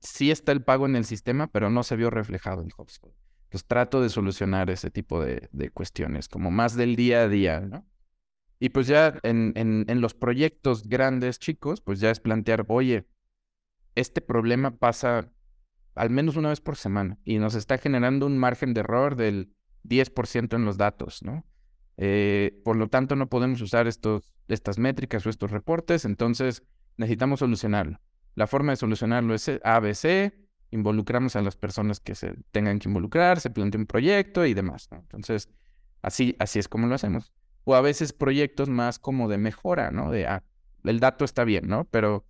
sí 0.00 0.30
está 0.30 0.52
el 0.52 0.62
pago 0.62 0.86
en 0.86 0.96
el 0.96 1.04
sistema, 1.04 1.46
pero 1.48 1.70
no 1.70 1.82
se 1.82 1.96
vio 1.96 2.10
reflejado 2.10 2.62
en 2.62 2.70
HubSpot. 2.76 3.14
Entonces 3.48 3.66
trato 3.66 4.02
de 4.02 4.10
solucionar 4.10 4.68
ese 4.68 4.90
tipo 4.90 5.24
de, 5.24 5.48
de 5.52 5.70
cuestiones, 5.70 6.28
como 6.28 6.50
más 6.50 6.76
del 6.76 6.96
día 6.96 7.22
a 7.22 7.28
día, 7.28 7.60
¿no? 7.60 7.86
Y 8.60 8.70
pues 8.70 8.86
ya 8.86 9.18
en, 9.22 9.52
en, 9.56 10.00
los 10.00 10.14
proyectos 10.14 10.86
grandes, 10.88 11.38
chicos, 11.38 11.80
pues 11.80 12.00
ya 12.00 12.10
es 12.10 12.20
plantear, 12.20 12.66
oye, 12.68 13.06
este 13.94 14.20
problema 14.20 14.76
pasa 14.76 15.32
al 15.94 16.10
menos 16.10 16.36
una 16.36 16.50
vez 16.50 16.60
por 16.60 16.76
semana 16.76 17.18
y 17.24 17.38
nos 17.38 17.54
está 17.54 17.78
generando 17.78 18.26
un 18.26 18.36
margen 18.36 18.74
de 18.74 18.80
error 18.80 19.16
del 19.16 19.52
10% 19.84 20.56
en 20.56 20.64
los 20.64 20.76
datos, 20.76 21.22
¿no? 21.22 21.44
Eh, 21.96 22.60
por 22.64 22.76
lo 22.76 22.88
tanto, 22.88 23.16
no 23.16 23.28
podemos 23.28 23.60
usar 23.60 23.86
estos, 23.86 24.34
estas 24.48 24.78
métricas 24.78 25.24
o 25.26 25.30
estos 25.30 25.50
reportes, 25.50 26.04
entonces 26.04 26.62
necesitamos 26.96 27.40
solucionarlo. 27.40 28.00
La 28.34 28.46
forma 28.46 28.72
de 28.72 28.76
solucionarlo 28.76 29.34
es 29.34 29.48
ABC, 29.64 30.32
involucramos 30.70 31.36
a 31.36 31.42
las 31.42 31.56
personas 31.56 32.00
que 32.00 32.14
se 32.14 32.34
tengan 32.52 32.78
que 32.78 32.88
involucrar, 32.88 33.40
se 33.40 33.50
plantea 33.50 33.80
un 33.80 33.86
proyecto 33.86 34.44
y 34.46 34.54
demás. 34.54 34.88
Entonces, 34.92 35.48
así, 36.02 36.36
así 36.38 36.58
es 36.58 36.68
como 36.68 36.86
lo 36.86 36.94
hacemos 36.94 37.32
o 37.68 37.74
a 37.74 37.82
veces 37.82 38.14
proyectos 38.14 38.70
más 38.70 38.98
como 38.98 39.28
de 39.28 39.36
mejora, 39.36 39.90
¿no? 39.90 40.10
De, 40.10 40.26
ah, 40.26 40.42
el 40.84 41.00
dato 41.00 41.26
está 41.26 41.44
bien, 41.44 41.68
¿no? 41.68 41.84
Pero, 41.84 42.24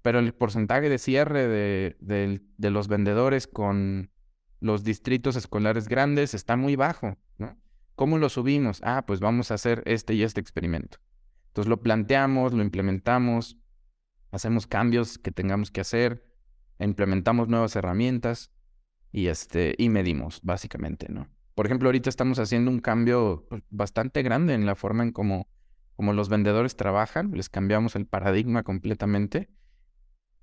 pero 0.00 0.20
el 0.20 0.32
porcentaje 0.32 0.88
de 0.88 0.96
cierre 0.96 1.46
de, 1.46 1.96
de, 2.00 2.70
los 2.70 2.88
vendedores 2.88 3.46
con 3.46 4.10
los 4.60 4.82
distritos 4.82 5.36
escolares 5.36 5.86
grandes 5.86 6.32
está 6.32 6.56
muy 6.56 6.76
bajo, 6.76 7.18
¿no? 7.36 7.58
¿Cómo 7.94 8.16
lo 8.16 8.30
subimos? 8.30 8.80
Ah, 8.84 9.04
pues 9.06 9.20
vamos 9.20 9.50
a 9.50 9.54
hacer 9.54 9.82
este 9.84 10.14
y 10.14 10.22
este 10.22 10.40
experimento. 10.40 10.96
Entonces 11.48 11.68
lo 11.68 11.82
planteamos, 11.82 12.54
lo 12.54 12.62
implementamos, 12.62 13.58
hacemos 14.30 14.66
cambios 14.66 15.18
que 15.18 15.30
tengamos 15.30 15.70
que 15.70 15.82
hacer, 15.82 16.24
implementamos 16.78 17.48
nuevas 17.48 17.76
herramientas 17.76 18.50
y, 19.12 19.28
este, 19.28 19.74
y 19.78 19.88
medimos, 19.88 20.40
básicamente, 20.42 21.08
¿no? 21.08 21.28
Por 21.54 21.66
ejemplo, 21.66 21.88
ahorita 21.88 22.10
estamos 22.10 22.38
haciendo 22.38 22.70
un 22.70 22.80
cambio 22.80 23.46
pues, 23.48 23.62
bastante 23.70 24.22
grande 24.22 24.54
en 24.54 24.66
la 24.66 24.74
forma 24.74 25.04
en 25.04 25.12
cómo, 25.12 25.48
los 25.98 26.28
vendedores 26.28 26.76
trabajan. 26.76 27.30
Les 27.32 27.48
cambiamos 27.48 27.94
el 27.94 28.06
paradigma 28.06 28.64
completamente. 28.64 29.48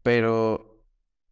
Pero 0.03 0.85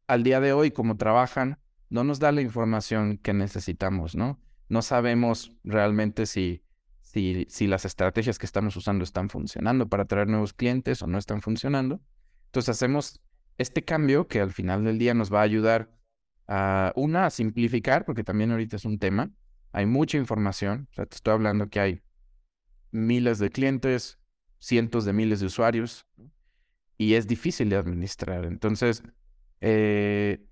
al 0.08 0.24
día 0.24 0.42
de 0.42 0.52
hoy, 0.52 0.72
como 0.72 0.98
trabajan, 0.98 1.60
no 1.90 2.04
nos 2.04 2.20
da 2.20 2.32
la 2.32 2.42
información 2.42 3.18
que 3.18 3.34
necesitamos, 3.34 4.16
¿no? 4.16 4.40
No 4.68 4.82
sabemos 4.82 5.54
realmente 5.64 6.26
si, 6.26 6.62
si, 7.02 7.48
si 7.50 7.66
las 7.66 7.86
estrategias 7.86 8.38
que 8.38 8.46
estamos 8.46 8.76
usando 8.76 9.04
están 9.04 9.30
funcionando 9.30 9.88
para 9.88 10.04
atraer 10.04 10.28
nuevos 10.28 10.54
clientes 10.54 11.02
o 11.02 11.08
no 11.08 11.18
están 11.18 11.42
funcionando. 11.42 12.02
Entonces 12.48 12.70
hacemos 12.70 13.22
este 13.60 13.84
cambio 13.84 14.28
que 14.28 14.40
al 14.40 14.52
final 14.52 14.84
del 14.86 14.98
día 14.98 15.14
nos 15.14 15.32
va 15.32 15.42
a 15.42 15.44
ayudar 15.44 15.92
a, 16.48 16.94
una, 16.96 17.28
a 17.28 17.30
simplificar, 17.30 18.06
porque 18.06 18.24
también 18.24 18.52
ahorita 18.52 18.78
es 18.78 18.86
un 18.86 18.98
tema, 18.98 19.32
hay 19.72 19.86
mucha 19.86 20.18
información, 20.18 20.88
o 20.92 20.94
sea, 20.96 21.06
te 21.06 21.16
estoy 21.16 21.34
hablando 21.34 21.70
que 21.70 21.80
hay 21.80 22.02
miles 22.92 23.38
de 23.38 23.52
clientes, 23.52 24.18
cientos 24.60 25.06
de 25.06 25.14
miles 25.14 25.42
de 25.42 25.48
usuarios, 25.48 26.08
y 26.98 27.14
es 27.14 27.28
difícil 27.28 27.70
de 27.70 27.76
administrar. 27.76 28.46
Entonces, 28.46 29.04
eh, 29.62 30.44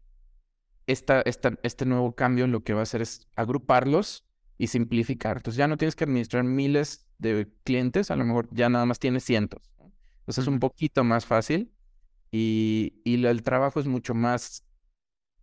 esta, 0.85 1.23
este 1.25 1.85
nuevo 1.85 2.13
cambio 2.13 2.45
lo 2.47 2.63
que 2.63 2.73
va 2.73 2.81
a 2.81 2.83
hacer 2.83 3.01
es 3.01 3.27
agruparlos 3.35 4.25
y 4.57 4.67
simplificar. 4.67 5.37
Entonces 5.37 5.57
ya 5.57 5.67
no 5.67 5.77
tienes 5.77 5.95
que 5.95 6.03
administrar 6.03 6.43
miles 6.43 7.07
de 7.19 7.49
clientes, 7.63 8.11
a 8.11 8.15
lo 8.15 8.25
mejor 8.25 8.49
ya 8.51 8.69
nada 8.69 8.85
más 8.85 8.99
tienes 8.99 9.23
cientos. 9.23 9.61
Entonces 10.19 10.43
es 10.43 10.47
un 10.47 10.59
poquito 10.59 11.03
más 11.03 11.25
fácil 11.25 11.71
y, 12.31 13.01
y 13.03 13.25
el 13.25 13.43
trabajo 13.43 13.79
es 13.79 13.87
mucho 13.87 14.13
más, 14.13 14.63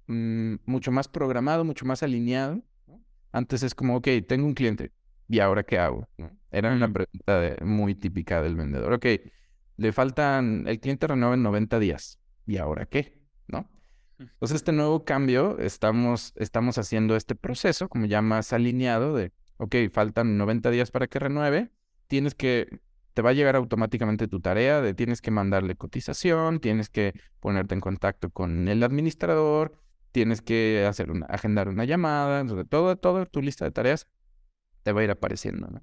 mm, 0.07 0.57
mucho 0.67 0.93
más 0.93 1.09
programado, 1.09 1.65
mucho 1.65 1.85
más 1.87 2.03
alineado 2.03 2.63
antes 3.35 3.65
es 3.65 3.75
como, 3.75 3.97
ok, 3.97 4.09
tengo 4.29 4.47
un 4.47 4.55
cliente, 4.55 4.93
¿y 5.29 5.41
ahora 5.41 5.65
qué 5.65 5.77
hago? 5.77 6.09
Era 6.53 6.73
una 6.73 6.91
pregunta 6.91 7.57
muy 7.65 7.97
típica 7.97 8.41
del 8.41 8.55
vendedor. 8.55 8.93
Ok, 8.93 9.07
le 9.77 9.93
faltan, 9.93 10.69
el 10.69 10.79
cliente 10.79 11.09
renueva 11.09 11.35
en 11.35 11.43
90 11.43 11.81
días, 11.81 12.21
¿y 12.47 12.59
ahora 12.59 12.87
qué? 12.87 13.21
¿No? 13.49 13.69
Entonces, 14.21 14.55
este 14.55 14.71
nuevo 14.71 15.05
cambio, 15.05 15.59
estamos, 15.59 16.33
estamos 16.37 16.79
haciendo 16.79 17.17
este 17.17 17.35
proceso 17.35 17.89
como 17.89 18.07
ya 18.07 18.23
más 18.23 18.53
alineado 18.53 19.17
de, 19.17 19.33
ok, 19.57 19.75
faltan 19.93 20.39
90 20.39 20.71
días 20.71 20.93
para 20.93 21.09
que 21.09 21.19
renueve, 21.19 21.73
tienes 22.07 22.37
que, 22.37 22.79
te 23.15 23.23
va 23.23 23.31
a 23.31 23.33
llegar 23.33 23.57
automáticamente 23.57 24.29
tu 24.29 24.41
tarea 24.41 24.81
de 24.81 24.93
tienes 24.93 25.23
que 25.23 25.31
mandarle 25.31 25.77
cotización, 25.77 26.61
tienes 26.61 26.91
que 26.91 27.15
ponerte 27.41 27.75
en 27.75 27.81
contacto 27.81 28.31
con 28.31 28.69
el 28.69 28.83
administrador, 28.83 29.81
tienes 30.13 30.43
que 30.43 30.85
hacer 30.87 31.09
agendar 31.29 31.69
una 31.69 31.85
llamada, 31.85 32.45
todo, 32.69 32.97
todo 32.97 33.27
tu 33.27 33.41
lista 33.41 33.65
de 33.65 33.71
tareas 33.71 34.09
te 34.83 34.93
va 34.93 35.01
a 35.01 35.05
ir 35.05 35.11
apareciendo, 35.11 35.69
¿no? 35.69 35.83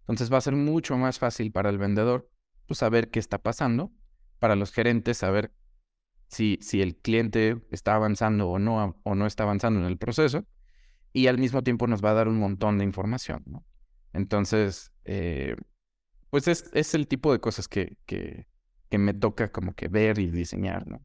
Entonces 0.00 0.32
va 0.32 0.38
a 0.38 0.42
ser 0.42 0.56
mucho 0.56 0.96
más 0.96 1.18
fácil 1.18 1.52
para 1.52 1.70
el 1.70 1.78
vendedor 1.78 2.28
pues, 2.66 2.78
saber 2.78 3.10
qué 3.10 3.20
está 3.20 3.38
pasando, 3.38 3.92
para 4.38 4.56
los 4.56 4.72
gerentes 4.72 5.18
saber 5.18 5.52
si, 6.26 6.58
si 6.60 6.82
el 6.82 6.96
cliente 6.96 7.58
está 7.70 7.94
avanzando 7.94 8.48
o 8.48 8.58
no, 8.58 8.98
o 9.04 9.14
no 9.14 9.26
está 9.26 9.44
avanzando 9.44 9.80
en 9.80 9.86
el 9.86 9.98
proceso, 9.98 10.44
y 11.12 11.26
al 11.26 11.38
mismo 11.38 11.62
tiempo 11.62 11.86
nos 11.86 12.02
va 12.02 12.10
a 12.10 12.14
dar 12.14 12.28
un 12.28 12.38
montón 12.38 12.78
de 12.78 12.84
información. 12.84 13.44
Entonces, 14.12 14.90
eh, 15.04 15.56
pues 16.32 16.48
es, 16.48 16.70
es, 16.72 16.94
el 16.94 17.08
tipo 17.08 17.30
de 17.30 17.40
cosas 17.40 17.68
que, 17.68 17.98
que, 18.06 18.46
me 18.96 19.12
toca 19.12 19.52
como 19.52 19.74
que 19.74 19.88
ver 19.88 20.18
y 20.18 20.30
diseñar, 20.30 20.86
¿no? 20.88 21.02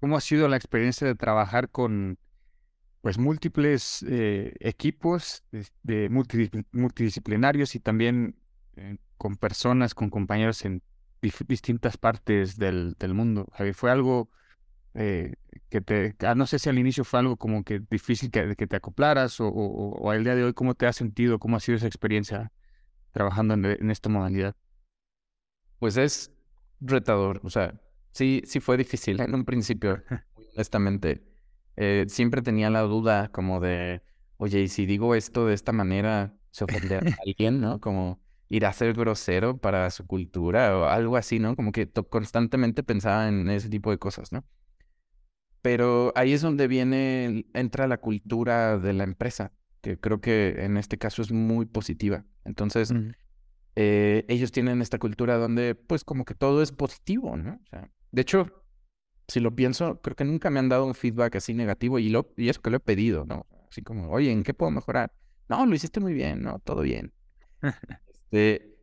¿Cómo 0.00 0.18
ha 0.18 0.20
sido 0.20 0.48
la 0.48 0.56
experiencia 0.56 1.06
de 1.06 1.14
trabajar 1.14 1.70
con 1.70 2.18
pues 3.00 3.16
múltiples 3.16 4.04
eh, 4.06 4.54
equipos 4.60 5.44
de, 5.82 6.10
multidisciplinarios 6.10 7.74
y 7.74 7.80
también 7.80 8.36
eh, 8.76 8.98
con 9.16 9.36
personas, 9.36 9.94
con 9.94 10.10
compañeros 10.10 10.62
en 10.66 10.82
distintas 11.22 11.96
partes 11.96 12.58
del, 12.58 12.96
mundo? 13.14 13.48
Javi, 13.54 13.72
fue 13.72 13.90
algo 13.90 14.28
eh, 14.92 15.36
que 15.70 15.80
te, 15.80 16.14
ah, 16.20 16.34
no 16.34 16.46
sé 16.46 16.58
si 16.58 16.68
al 16.68 16.78
inicio 16.78 17.04
fue 17.04 17.20
algo 17.20 17.38
como 17.38 17.64
que 17.64 17.80
difícil 17.80 18.30
que, 18.30 18.56
que 18.56 18.66
te 18.66 18.76
acoplaras 18.76 19.38
o, 19.40 20.10
al 20.10 20.22
día 20.22 20.34
de 20.34 20.44
hoy, 20.44 20.52
¿cómo 20.52 20.74
te 20.74 20.86
has 20.86 20.96
sentido? 20.96 21.38
¿Cómo 21.38 21.56
ha 21.56 21.60
sido 21.60 21.76
esa 21.76 21.86
experiencia 21.86 22.52
trabajando 23.18 23.54
en, 23.54 23.64
en 23.66 23.90
esta 23.90 24.08
modalidad? 24.08 24.54
Pues 25.78 25.96
es 25.96 26.32
retador, 26.80 27.40
o 27.44 27.50
sea, 27.50 27.80
Sí, 28.12 28.42
sí 28.46 28.58
fue 28.58 28.76
difícil 28.76 29.20
en 29.20 29.32
un 29.34 29.44
principio, 29.44 30.02
honestamente. 30.56 31.22
Eh, 31.76 32.06
siempre 32.08 32.42
tenía 32.42 32.68
la 32.70 32.80
duda 32.82 33.30
como 33.30 33.60
de, 33.60 34.02
oye, 34.38 34.62
y 34.62 34.68
si 34.68 34.86
digo 34.86 35.14
esto 35.14 35.46
de 35.46 35.54
esta 35.54 35.70
manera, 35.72 36.34
se 36.50 36.64
ofenderá 36.64 37.06
a 37.06 37.14
alguien, 37.24 37.60
¿no? 37.60 37.80
Como 37.80 38.20
ir 38.48 38.66
a 38.66 38.72
ser 38.72 38.94
grosero 38.94 39.58
para 39.58 39.88
su 39.90 40.06
cultura 40.06 40.76
o 40.76 40.84
algo 40.86 41.16
así, 41.16 41.38
¿no? 41.38 41.54
Como 41.54 41.70
que 41.70 41.88
constantemente 42.10 42.82
pensaba 42.82 43.28
en 43.28 43.48
ese 43.50 43.68
tipo 43.68 43.90
de 43.92 43.98
cosas, 43.98 44.32
¿no? 44.32 44.44
Pero 45.62 46.12
ahí 46.16 46.32
es 46.32 46.42
donde 46.42 46.68
viene, 46.68 47.46
entra 47.54 47.88
la 47.88 47.98
cultura 47.98 48.78
de 48.78 48.92
la 48.92 49.04
empresa, 49.04 49.52
que 49.80 49.98
creo 49.98 50.20
que 50.20 50.64
en 50.64 50.76
este 50.76 50.98
caso 50.98 51.22
es 51.22 51.32
muy 51.32 51.66
positiva. 51.66 52.24
Entonces, 52.44 52.92
eh, 53.76 54.24
ellos 54.28 54.52
tienen 54.52 54.82
esta 54.82 54.98
cultura 54.98 55.36
donde, 55.36 55.74
pues, 55.74 56.04
como 56.04 56.24
que 56.24 56.34
todo 56.34 56.62
es 56.62 56.72
positivo, 56.72 57.36
¿no? 57.36 57.60
O 57.62 57.66
sea, 57.66 57.90
de 58.10 58.22
hecho, 58.22 58.64
si 59.28 59.40
lo 59.40 59.54
pienso, 59.54 60.00
creo 60.00 60.16
que 60.16 60.24
nunca 60.24 60.50
me 60.50 60.58
han 60.58 60.68
dado 60.68 60.86
un 60.86 60.94
feedback 60.94 61.36
así 61.36 61.54
negativo 61.54 61.98
y, 61.98 62.08
lo, 62.08 62.32
y 62.36 62.48
eso 62.48 62.62
que 62.62 62.70
lo 62.70 62.78
he 62.78 62.80
pedido, 62.80 63.24
¿no? 63.26 63.46
Así 63.70 63.82
como, 63.82 64.10
oye, 64.10 64.32
¿en 64.32 64.42
qué 64.42 64.54
puedo 64.54 64.70
mejorar? 64.70 65.12
No, 65.48 65.64
lo 65.66 65.74
hiciste 65.74 66.00
muy 66.00 66.14
bien, 66.14 66.42
¿no? 66.42 66.58
Todo 66.60 66.82
bien. 66.82 67.12
este, 68.30 68.78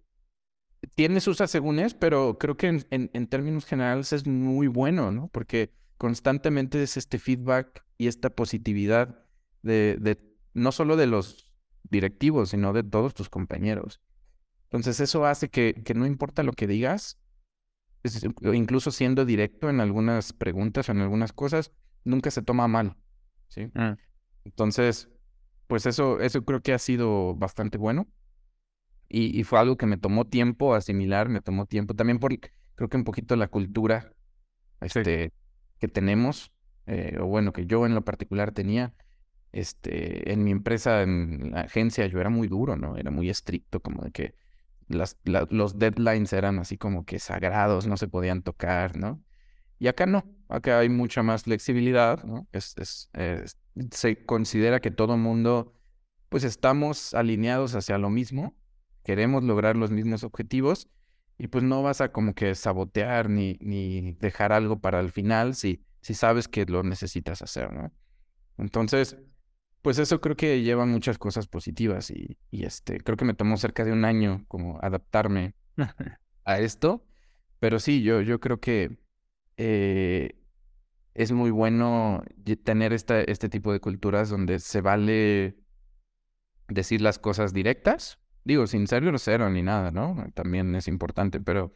tiene 0.96 1.20
sus 1.20 1.42
asegúnes, 1.42 1.94
pero 1.94 2.38
creo 2.38 2.58
que 2.58 2.68
en, 2.68 2.86
en, 2.90 3.28
términos 3.28 3.66
generales 3.66 4.14
es 4.14 4.28
muy 4.28 4.68
bueno, 4.68 5.12
¿no? 5.12 5.30
Porque 5.30 5.74
constantemente 5.98 6.82
es 6.84 6.98
este 6.98 7.18
feedback 7.18 7.84
y 7.98 8.08
esta 8.08 8.30
positividad 8.30 9.26
de, 9.64 9.98
de 10.00 10.18
no 10.56 10.74
solo 10.74 10.98
de 10.98 11.08
los 11.08 11.54
directivos, 11.84 12.50
sino 12.52 12.74
de 12.74 12.84
todos 12.84 13.14
tus 13.14 13.30
compañeros. 13.30 14.02
Entonces 14.66 15.00
eso 15.02 15.26
hace 15.28 15.50
que, 15.50 15.76
que 15.86 15.94
no 15.96 16.08
importa 16.08 16.44
lo 16.44 16.54
que 16.54 16.68
digas, 16.68 17.20
incluso 18.54 18.92
siendo 18.92 19.26
directo 19.26 19.70
en 19.70 19.80
algunas 19.80 20.34
preguntas 20.34 20.90
o 20.90 20.92
en 20.92 21.02
algunas 21.02 21.34
cosas, 21.34 21.72
nunca 22.04 22.32
se 22.32 22.44
toma 22.44 22.68
mal, 22.68 22.96
¿sí? 23.48 23.72
Ah, 23.76 23.98
Entonces, 24.44 25.10
pues 25.68 25.86
eso, 25.86 26.20
eso 26.20 26.46
creo 26.46 26.62
que 26.62 26.74
ha 26.74 26.80
sido 26.80 27.36
bastante 27.36 27.78
bueno. 27.78 28.08
Y, 29.08 29.40
y 29.40 29.44
fue 29.44 29.60
algo 29.60 29.78
que 29.78 29.86
me 29.86 29.98
tomó 29.98 30.26
tiempo 30.26 30.74
asimilar, 30.74 31.30
me 31.30 31.42
tomó 31.42 31.66
tiempo 31.68 31.94
también 31.94 32.20
por, 32.20 32.38
creo 32.76 32.90
que 32.90 32.98
un 32.98 33.04
poquito 33.04 33.36
la 33.36 33.48
cultura 33.48 34.12
Sí. 34.82 35.00
este, 35.00 35.34
que 35.80 35.88
tenemos, 35.88 36.52
eh, 36.88 37.18
o 37.20 37.26
bueno, 37.28 37.54
que 37.54 37.66
yo 37.66 37.86
en 37.86 37.96
lo 37.96 38.04
particular 38.06 38.52
tenía. 38.52 38.94
Este, 39.56 40.32
en 40.34 40.44
mi 40.44 40.52
empresa, 40.52 41.02
en 41.04 41.52
la 41.52 41.62
agencia, 41.62 42.06
yo 42.08 42.20
era 42.20 42.30
muy 42.30 42.48
duro, 42.50 42.76
¿no? 42.78 42.98
Era 42.98 43.12
muy 43.12 43.30
estricto, 43.30 43.80
como 43.82 44.04
de 44.04 44.12
que 44.12 44.36
las, 44.90 45.18
la- 45.26 45.48
los 45.52 45.80
deadlines 45.80 46.34
eran 46.34 46.60
así 46.60 46.78
como 46.78 47.06
que 47.06 47.20
sagrados, 47.20 47.88
no 47.88 47.98
se 47.98 48.08
podían 48.10 48.44
tocar, 48.44 48.98
¿no? 48.98 49.24
Y 49.80 49.88
acá 49.88 50.06
no, 50.08 50.26
acá 50.50 50.80
hay 50.80 50.90
mucha 50.90 51.24
más 51.24 51.44
flexibilidad, 51.44 52.24
¿no? 52.26 52.48
Eh, 52.54 53.46
se 53.92 54.26
considera 54.26 54.80
que 54.80 54.92
todo 54.92 55.18
mundo, 55.18 55.74
pues 56.30 56.44
estamos 56.44 57.14
alineados 57.14 57.76
hacia 57.76 57.98
lo 57.98 58.10
mismo, 58.10 58.56
queremos 59.04 59.44
lograr 59.44 59.78
los 59.78 59.92
mismos 59.92 60.24
objetivos 60.24 60.90
y 61.38 61.48
pues 61.48 61.64
no 61.64 61.84
vas 61.84 62.02
a 62.02 62.12
como 62.12 62.34
que 62.34 62.56
sabotear 62.56 63.30
ni, 63.30 63.58
ni 63.62 64.14
dejar 64.14 64.54
algo 64.54 64.80
para 64.80 65.00
el 65.02 65.12
final 65.12 65.56
si, 65.56 65.84
si 66.02 66.14
sabes 66.14 66.48
que 66.48 66.66
lo 66.66 66.84
necesitas 66.84 67.42
hacer, 67.42 67.72
¿no? 67.74 67.92
Entonces, 68.58 69.18
pues 69.86 70.00
eso 70.00 70.20
creo 70.20 70.36
que 70.36 70.64
lleva 70.64 70.88
muchas 70.88 71.20
cosas 71.20 71.46
positivas 71.46 72.10
y, 72.10 72.40
y 72.50 72.66
este, 72.66 73.02
creo 73.02 73.18
que 73.18 73.26
me 73.26 73.36
tomó 73.36 73.56
cerca 73.56 73.86
de 73.86 73.92
un 73.92 74.04
año 74.04 74.44
como 74.48 74.80
adaptarme 74.82 75.54
a 76.44 76.60
esto, 76.60 77.06
pero 77.60 77.78
sí, 77.78 78.02
yo, 78.02 78.22
yo 78.22 78.40
creo 78.40 78.60
que 78.60 78.98
eh, 79.58 80.42
es 81.14 81.32
muy 81.34 81.52
bueno 81.52 82.24
tener 82.64 82.94
esta, 82.94 83.22
este 83.22 83.48
tipo 83.48 83.72
de 83.72 83.80
culturas 83.80 84.28
donde 84.28 84.58
se 84.58 84.82
vale 84.82 85.56
decir 86.68 87.00
las 87.02 87.20
cosas 87.20 87.54
directas, 87.54 88.18
digo, 88.44 88.66
sin 88.66 88.88
ser 88.88 89.06
grosero 89.06 89.52
ni 89.52 89.62
nada, 89.62 89.92
¿no? 89.92 90.16
También 90.34 90.74
es 90.74 90.88
importante, 90.88 91.40
pero 91.40 91.74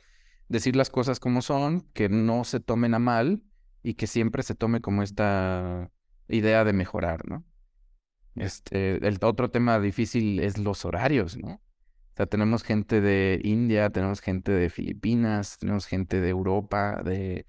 decir 0.48 0.76
las 0.76 0.90
cosas 0.90 1.20
como 1.20 1.44
son, 1.44 1.82
que 1.94 2.10
no 2.10 2.44
se 2.44 2.60
tomen 2.60 2.96
a 2.96 3.00
mal 3.00 3.44
y 3.84 3.94
que 3.94 4.08
siempre 4.08 4.42
se 4.42 4.56
tome 4.56 4.82
como 4.82 5.04
esta 5.04 5.92
idea 6.28 6.64
de 6.64 6.74
mejorar, 6.74 7.30
¿no? 7.30 7.46
Este, 8.36 9.06
el 9.06 9.18
otro 9.22 9.50
tema 9.52 9.80
difícil 9.80 10.40
es 10.40 10.58
los 10.58 10.86
horarios, 10.86 11.38
¿no? 11.38 11.54
O 11.54 12.16
sea, 12.16 12.26
tenemos 12.26 12.64
gente 12.64 13.02
de 13.02 13.40
India, 13.44 13.90
tenemos 13.90 14.22
gente 14.22 14.52
de 14.52 14.70
Filipinas, 14.70 15.58
tenemos 15.58 15.86
gente 15.86 16.20
de 16.20 16.30
Europa, 16.30 17.02
de 17.04 17.46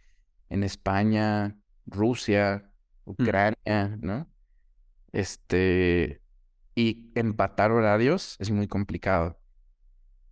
en 0.48 0.64
España, 0.64 1.56
Rusia, 1.86 2.70
Ucrania, 3.04 3.96
¿no? 4.00 4.28
Este, 5.12 6.20
y 6.74 7.10
empatar 7.14 7.72
horarios 7.72 8.36
es 8.38 8.50
muy 8.50 8.68
complicado. 8.68 9.38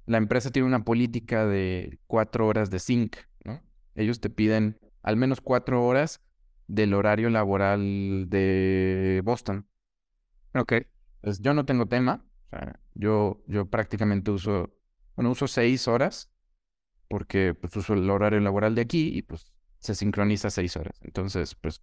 La 0.06 0.18
empresa 0.18 0.50
tiene 0.50 0.66
una 0.66 0.84
política 0.84 1.46
de 1.46 1.98
cuatro 2.06 2.46
horas 2.46 2.70
de 2.70 2.78
sync, 2.78 3.16
¿no? 3.44 3.62
Ellos 3.94 4.20
te 4.20 4.30
piden 4.30 4.78
al 5.02 5.16
menos 5.16 5.40
cuatro 5.40 5.84
horas 5.84 6.20
del 6.66 6.94
horario 6.94 7.30
laboral 7.30 8.26
de 8.28 9.20
Boston. 9.24 9.66
Ok. 10.54 10.72
Pues 11.20 11.40
yo 11.40 11.54
no 11.54 11.64
tengo 11.64 11.86
tema. 11.86 12.24
O 12.46 12.50
sea, 12.50 12.80
yo, 12.94 13.42
yo 13.46 13.66
prácticamente 13.68 14.30
uso, 14.30 14.74
bueno, 15.16 15.30
uso 15.30 15.46
seis 15.46 15.88
horas 15.88 16.30
porque 17.08 17.54
pues 17.54 17.76
uso 17.76 17.94
el 17.94 18.08
horario 18.10 18.40
laboral 18.40 18.74
de 18.74 18.82
aquí 18.82 19.10
y 19.16 19.22
pues 19.22 19.52
se 19.78 19.94
sincroniza 19.94 20.50
seis 20.50 20.76
horas. 20.76 20.98
Entonces, 21.02 21.54
pues 21.56 21.82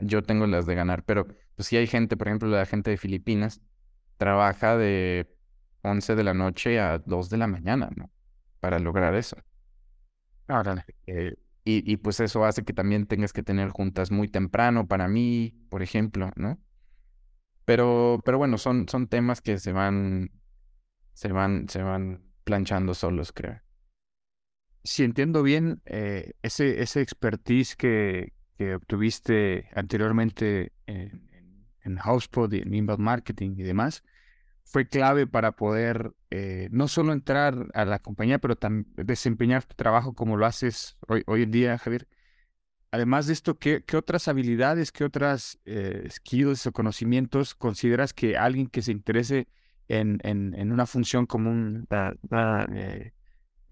yo 0.00 0.22
tengo 0.22 0.46
las 0.46 0.66
de 0.66 0.74
ganar. 0.74 1.04
Pero 1.04 1.26
pues 1.56 1.68
si 1.68 1.76
hay 1.76 1.86
gente, 1.86 2.16
por 2.16 2.28
ejemplo, 2.28 2.48
la 2.48 2.66
gente 2.66 2.90
de 2.90 2.96
Filipinas 2.98 3.62
trabaja 4.18 4.76
de 4.76 5.28
11 5.82 6.16
de 6.16 6.24
la 6.24 6.34
noche 6.34 6.80
a 6.80 6.98
2 6.98 7.30
de 7.30 7.38
la 7.38 7.46
mañana, 7.48 7.90
¿no? 7.96 8.10
Para 8.60 8.78
lograr 8.80 9.14
eso. 9.14 9.36
Órale. 10.48 10.84
Eh, 11.06 11.34
y, 11.64 11.90
y 11.90 11.96
pues 11.96 12.20
eso 12.20 12.44
hace 12.44 12.64
que 12.64 12.72
también 12.74 13.06
tengas 13.06 13.32
que 13.32 13.42
tener 13.42 13.70
juntas 13.70 14.10
muy 14.10 14.28
temprano 14.28 14.86
para 14.86 15.08
mí, 15.08 15.54
por 15.70 15.82
ejemplo, 15.82 16.30
¿no? 16.36 16.60
Pero, 17.64 18.20
pero 18.24 18.38
bueno, 18.38 18.58
son, 18.58 18.88
son 18.88 19.08
temas 19.08 19.40
que 19.40 19.58
se 19.58 19.72
van, 19.72 20.30
se 21.12 21.32
van, 21.32 21.68
se 21.68 21.82
van 21.82 22.24
planchando 22.44 22.94
solos, 22.94 23.32
creo. 23.32 23.60
Si 24.82 25.02
entiendo 25.02 25.42
bien, 25.42 25.80
eh, 25.86 26.32
ese, 26.42 26.82
ese 26.82 27.00
expertise 27.00 27.74
que, 27.74 28.34
que 28.58 28.74
obtuviste 28.74 29.68
anteriormente 29.74 30.72
en, 30.86 31.28
en, 31.32 31.66
en 31.82 31.98
y 32.50 32.58
en 32.58 32.74
inbound 32.74 33.00
marketing 33.00 33.54
y 33.56 33.62
demás, 33.62 34.04
fue 34.64 34.88
clave 34.88 35.26
para 35.26 35.52
poder 35.52 36.12
eh, 36.30 36.68
no 36.70 36.88
solo 36.88 37.12
entrar 37.12 37.68
a 37.74 37.84
la 37.84 37.98
compañía, 37.98 38.38
pero 38.38 38.56
también 38.56 38.92
desempeñar 38.96 39.64
tu 39.64 39.74
trabajo 39.74 40.14
como 40.14 40.36
lo 40.36 40.46
haces 40.46 40.96
hoy, 41.08 41.22
hoy 41.26 41.42
en 41.42 41.50
día, 41.50 41.78
Javier. 41.78 42.08
Además 42.94 43.26
de 43.26 43.32
esto, 43.32 43.58
¿qué, 43.58 43.82
otras 43.96 44.28
habilidades, 44.28 44.92
qué 44.92 45.02
otras 45.02 45.58
eh, 45.64 46.06
skills 46.08 46.64
o 46.68 46.72
conocimientos 46.72 47.56
consideras 47.56 48.12
que 48.12 48.36
alguien 48.36 48.68
que 48.68 48.82
se 48.82 48.92
interese 48.92 49.48
en, 49.88 50.20
en, 50.22 50.70
una 50.70 50.86
función 50.86 51.26
como 51.26 51.50
un 51.50 51.86
da- 51.90 52.14
da- 52.22 52.68
eh, 52.72 53.12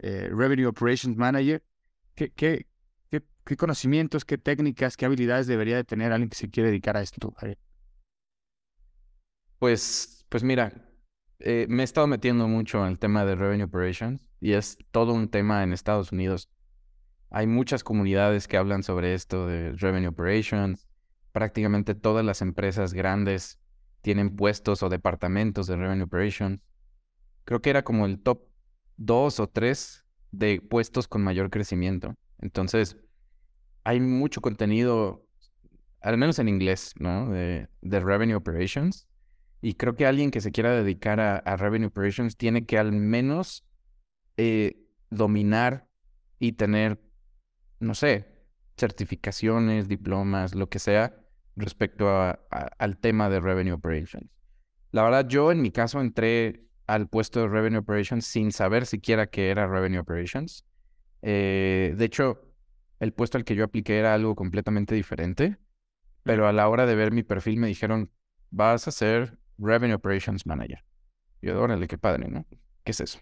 eh, 0.00 0.28
Revenue 0.28 0.66
Operations 0.66 1.16
Manager, 1.16 1.62
¿qué, 2.16 2.32
qué, 2.32 2.66
qué, 3.10 3.56
conocimientos, 3.56 4.24
qué 4.24 4.38
técnicas, 4.38 4.96
qué 4.96 5.06
habilidades 5.06 5.46
debería 5.46 5.76
de 5.76 5.84
tener 5.84 6.10
alguien 6.10 6.28
que 6.28 6.36
se 6.36 6.50
quiere 6.50 6.70
dedicar 6.70 6.96
a 6.96 7.02
esto? 7.02 7.32
Pues, 9.60 10.26
pues 10.30 10.42
mira, 10.42 10.72
eh, 11.38 11.66
me 11.68 11.82
he 11.82 11.84
estado 11.84 12.08
metiendo 12.08 12.48
mucho 12.48 12.84
en 12.84 12.90
el 12.90 12.98
tema 12.98 13.24
de 13.24 13.36
Revenue 13.36 13.66
Operations 13.66 14.26
y 14.40 14.54
es 14.54 14.78
todo 14.90 15.12
un 15.12 15.28
tema 15.28 15.62
en 15.62 15.72
Estados 15.72 16.10
Unidos. 16.10 16.48
Hay 17.32 17.46
muchas 17.46 17.82
comunidades 17.82 18.46
que 18.46 18.56
hablan 18.56 18.82
sobre 18.82 19.14
esto 19.14 19.46
de 19.46 19.72
Revenue 19.72 20.08
Operations. 20.08 20.86
Prácticamente 21.32 21.94
todas 21.94 22.24
las 22.24 22.42
empresas 22.42 22.92
grandes 22.92 23.58
tienen 24.02 24.36
puestos 24.36 24.82
o 24.82 24.88
departamentos 24.88 25.66
de 25.66 25.76
Revenue 25.76 26.04
Operations. 26.04 26.60
Creo 27.44 27.62
que 27.62 27.70
era 27.70 27.82
como 27.82 28.04
el 28.04 28.20
top 28.20 28.42
dos 28.96 29.40
o 29.40 29.48
tres 29.48 30.04
de 30.30 30.60
puestos 30.60 31.08
con 31.08 31.22
mayor 31.22 31.50
crecimiento. 31.50 32.14
Entonces, 32.38 32.96
hay 33.84 34.00
mucho 34.00 34.40
contenido, 34.40 35.26
al 36.00 36.18
menos 36.18 36.38
en 36.38 36.48
inglés, 36.48 36.92
¿no? 36.98 37.30
De, 37.30 37.68
Revenue 37.82 38.34
Operations. 38.34 39.08
Y 39.60 39.74
creo 39.74 39.94
que 39.94 40.06
alguien 40.06 40.30
que 40.30 40.40
se 40.40 40.52
quiera 40.52 40.72
dedicar 40.72 41.20
a, 41.20 41.36
a 41.36 41.56
Revenue 41.56 41.86
Operations 41.86 42.36
tiene 42.36 42.66
que 42.66 42.78
al 42.78 42.92
menos 42.92 43.64
eh, 44.36 44.76
dominar 45.10 45.86
y 46.38 46.52
tener, 46.52 47.00
no 47.82 47.94
sé, 47.94 48.28
certificaciones, 48.76 49.88
diplomas, 49.88 50.54
lo 50.54 50.68
que 50.68 50.78
sea, 50.78 51.16
respecto 51.56 52.08
a- 52.10 52.40
a- 52.50 52.70
al 52.78 52.98
tema 52.98 53.28
de 53.30 53.40
Revenue 53.40 53.72
Operations. 53.74 54.30
La 54.92 55.02
verdad, 55.04 55.26
yo 55.28 55.52
en 55.52 55.62
mi 55.62 55.70
caso 55.70 56.00
entré 56.00 56.64
al 56.86 57.08
puesto 57.08 57.40
de 57.40 57.48
Revenue 57.48 57.78
Operations 57.80 58.26
sin 58.26 58.52
saber 58.52 58.86
siquiera 58.86 59.28
qué 59.28 59.50
era 59.50 59.66
Revenue 59.66 60.00
Operations. 60.00 60.64
Eh, 61.22 61.94
de 61.96 62.04
hecho, 62.06 62.40
el 63.00 63.12
puesto 63.12 63.38
al 63.38 63.44
que 63.44 63.54
yo 63.56 63.64
apliqué 63.64 63.98
era 63.98 64.14
algo 64.14 64.34
completamente 64.36 64.94
diferente, 64.94 65.58
pero 66.22 66.48
a 66.48 66.52
la 66.52 66.68
hora 66.68 66.86
de 66.86 66.94
ver 66.94 67.12
mi 67.12 67.22
perfil 67.22 67.58
me 67.58 67.68
dijeron, 67.68 68.10
vas 68.50 68.88
a 68.88 68.92
ser 68.92 69.38
Revenue 69.58 69.96
Operations 69.96 70.46
Manager. 70.46 70.84
Yo, 71.42 71.60
órale, 71.62 71.88
qué 71.88 71.98
padre, 71.98 72.28
¿no? 72.30 72.46
¿Qué 72.84 72.92
es 72.92 73.00
eso? 73.00 73.20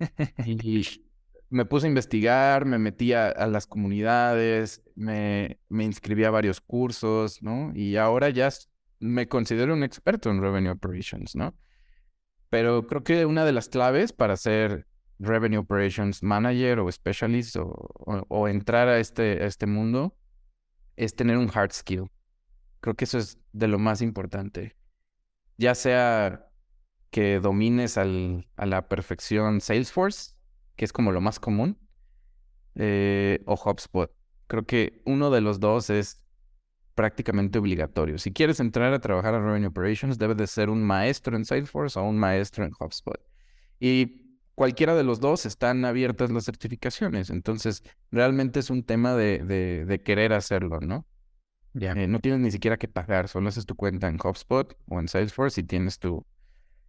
Y 0.46 1.05
me 1.48 1.64
puse 1.64 1.86
a 1.86 1.88
investigar, 1.88 2.64
me 2.64 2.78
metí 2.78 3.12
a, 3.12 3.32
las 3.46 3.66
comunidades, 3.66 4.82
me, 4.94 5.60
me 5.68 5.84
inscribí 5.84 6.24
a 6.24 6.30
varios 6.30 6.60
cursos, 6.60 7.42
¿no? 7.42 7.72
Y 7.74 7.96
ahora 7.96 8.30
ya 8.30 8.48
me 8.98 9.28
considero 9.28 9.74
un 9.74 9.84
experto 9.84 10.30
en 10.30 10.40
Revenue 10.40 10.70
Operations, 10.72 11.36
¿no? 11.36 11.56
Pero 12.50 12.86
creo 12.86 13.04
que 13.04 13.26
una 13.26 13.44
de 13.44 13.52
las 13.52 13.68
claves 13.68 14.12
para 14.12 14.36
ser 14.36 14.86
Revenue 15.18 15.58
Operations 15.58 16.22
Manager 16.22 16.80
o 16.80 16.90
Specialist 16.90 17.56
o 17.58 18.48
entrar 18.48 18.88
a 18.88 18.98
este, 18.98 19.42
a 19.42 19.46
este 19.46 19.66
mundo 19.66 20.16
es 20.96 21.14
tener 21.14 21.36
un 21.38 21.50
hard 21.52 21.72
skill. 21.72 22.10
Creo 22.80 22.94
que 22.94 23.04
eso 23.04 23.18
es 23.18 23.38
de 23.52 23.68
lo 23.68 23.78
más 23.78 24.00
importante. 24.02 24.76
Ya 25.58 25.74
sea 25.74 26.48
que 27.10 27.40
domines 27.40 27.96
al- 27.98 28.48
a 28.56 28.66
la 28.66 28.88
perfección 28.88 29.60
Salesforce, 29.60 30.35
que 30.76 30.84
es 30.84 30.92
como 30.92 31.12
lo 31.12 31.20
más 31.20 31.40
común, 31.40 31.78
eh, 32.74 33.42
o 33.46 33.54
HubSpot. 33.54 34.10
Creo 34.46 34.66
que 34.66 35.02
uno 35.06 35.30
de 35.30 35.40
los 35.40 35.60
dos 35.60 35.90
es 35.90 36.22
prácticamente 36.94 37.58
obligatorio. 37.58 38.18
Si 38.18 38.32
quieres 38.32 38.60
entrar 38.60 38.92
a 38.92 39.00
trabajar 39.00 39.34
a 39.34 39.40
Revenue 39.40 39.68
Operations, 39.68 40.18
debes 40.18 40.36
de 40.38 40.46
ser 40.46 40.70
un 40.70 40.82
maestro 40.84 41.36
en 41.36 41.44
Salesforce 41.44 41.98
o 41.98 42.04
un 42.04 42.18
maestro 42.18 42.64
en 42.64 42.72
HubSpot. 42.78 43.20
Y 43.80 44.38
cualquiera 44.54 44.94
de 44.94 45.04
los 45.04 45.20
dos 45.20 45.46
están 45.46 45.84
abiertas 45.84 46.30
las 46.30 46.44
certificaciones. 46.44 47.30
Entonces, 47.30 47.82
realmente 48.10 48.60
es 48.60 48.70
un 48.70 48.84
tema 48.84 49.14
de, 49.14 49.40
de- 49.40 49.84
de 49.86 50.02
querer 50.02 50.32
hacerlo, 50.32 50.80
¿no? 50.80 51.06
Ya. 51.74 51.92
Eh, 51.92 52.06
no 52.08 52.20
tienes 52.20 52.40
ni 52.40 52.50
siquiera 52.50 52.78
que 52.78 52.88
pagar, 52.88 53.28
solo 53.28 53.48
haces 53.48 53.66
tu 53.66 53.76
cuenta 53.76 54.08
en 54.08 54.18
HubSpot 54.22 54.76
o 54.88 55.00
en 55.00 55.08
Salesforce 55.08 55.60
y 55.60 55.64
tienes 55.64 55.98
tu 55.98 56.24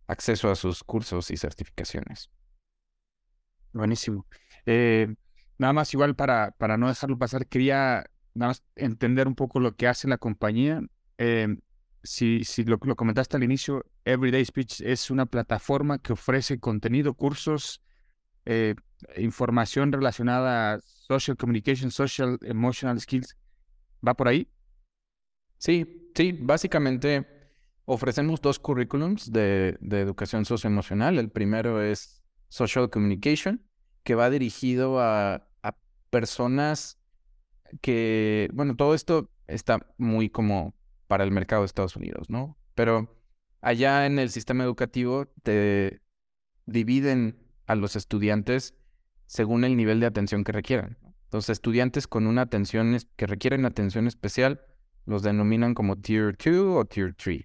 acceso 0.08 0.50
a 0.52 0.56
sus 0.56 0.84
cursos 0.84 1.32
y 1.32 1.38
certificaciones. 1.38 2.30
Buenísimo. 3.78 4.26
Eh, 4.66 5.14
nada 5.58 5.72
más 5.72 5.94
igual 5.94 6.16
para, 6.16 6.52
para 6.52 6.78
no 6.78 6.88
dejarlo 6.88 7.18
pasar, 7.18 7.46
quería 7.48 8.06
nada 8.34 8.50
más 8.50 8.64
entender 8.76 9.28
un 9.28 9.36
poco 9.36 9.60
lo 9.60 9.76
que 9.76 9.88
hace 9.88 10.08
la 10.08 10.18
compañía. 10.18 10.82
Eh, 11.20 11.58
si, 12.04 12.44
si 12.44 12.64
lo, 12.64 12.80
lo 12.82 12.96
comentaste 12.96 13.38
al 13.38 13.44
inicio, 13.44 13.86
Everyday 14.04 14.44
Speech 14.44 14.82
es 14.82 15.12
una 15.12 15.26
plataforma 15.26 16.00
que 16.00 16.14
ofrece 16.14 16.60
contenido, 16.60 17.14
cursos, 17.14 17.84
eh, 18.46 18.76
información 19.18 19.92
relacionada 19.92 20.74
a 20.74 20.80
social 20.82 21.38
communication, 21.38 21.92
social 21.92 22.40
emotional 22.42 23.00
skills. 23.00 23.38
¿Va 24.06 24.16
por 24.16 24.28
ahí? 24.28 24.48
Sí, 25.60 26.10
sí, 26.16 26.32
básicamente 26.32 27.28
ofrecemos 27.86 28.42
dos 28.42 28.58
currículums 28.60 29.32
de, 29.32 29.78
de 29.82 30.02
educación 30.02 30.46
socioemocional. 30.46 31.20
El 31.20 31.30
primero 31.30 31.82
es 31.82 32.24
Social 32.50 32.90
Communication, 32.90 33.67
que 34.08 34.16
va 34.16 34.30
dirigido 34.30 35.02
a, 35.02 35.50
a 35.64 35.76
personas 36.10 36.98
que, 37.82 38.50
bueno, 38.54 38.78
todo 38.78 38.94
esto 38.94 39.30
está 39.48 39.86
muy 39.98 40.30
como 40.30 40.74
para 41.08 41.26
el 41.26 41.32
mercado 41.32 41.64
de 41.64 41.66
Estados 41.66 41.98
Unidos, 41.98 42.30
¿no? 42.30 42.58
Pero 42.74 43.22
allá 43.60 44.06
en 44.06 44.18
el 44.18 44.30
sistema 44.30 44.64
educativo 44.64 45.26
te 45.44 46.00
dividen 46.66 47.38
a 47.66 47.76
los 47.76 47.98
estudiantes 47.98 48.76
según 49.26 49.66
el 49.66 49.76
nivel 49.76 50.00
de 50.00 50.06
atención 50.06 50.46
que 50.46 50.54
requieran. 50.54 50.98
Los 51.30 51.50
estudiantes 51.50 52.08
con 52.08 52.28
una 52.28 52.44
atención 52.44 52.98
que 53.18 53.28
requieren 53.28 53.66
atención 53.66 54.08
especial 54.08 54.62
los 55.06 55.22
denominan 55.22 55.74
como 55.74 55.98
Tier 55.98 56.38
2 56.38 56.78
o 56.78 56.86
Tier 56.86 57.14
3. 57.14 57.42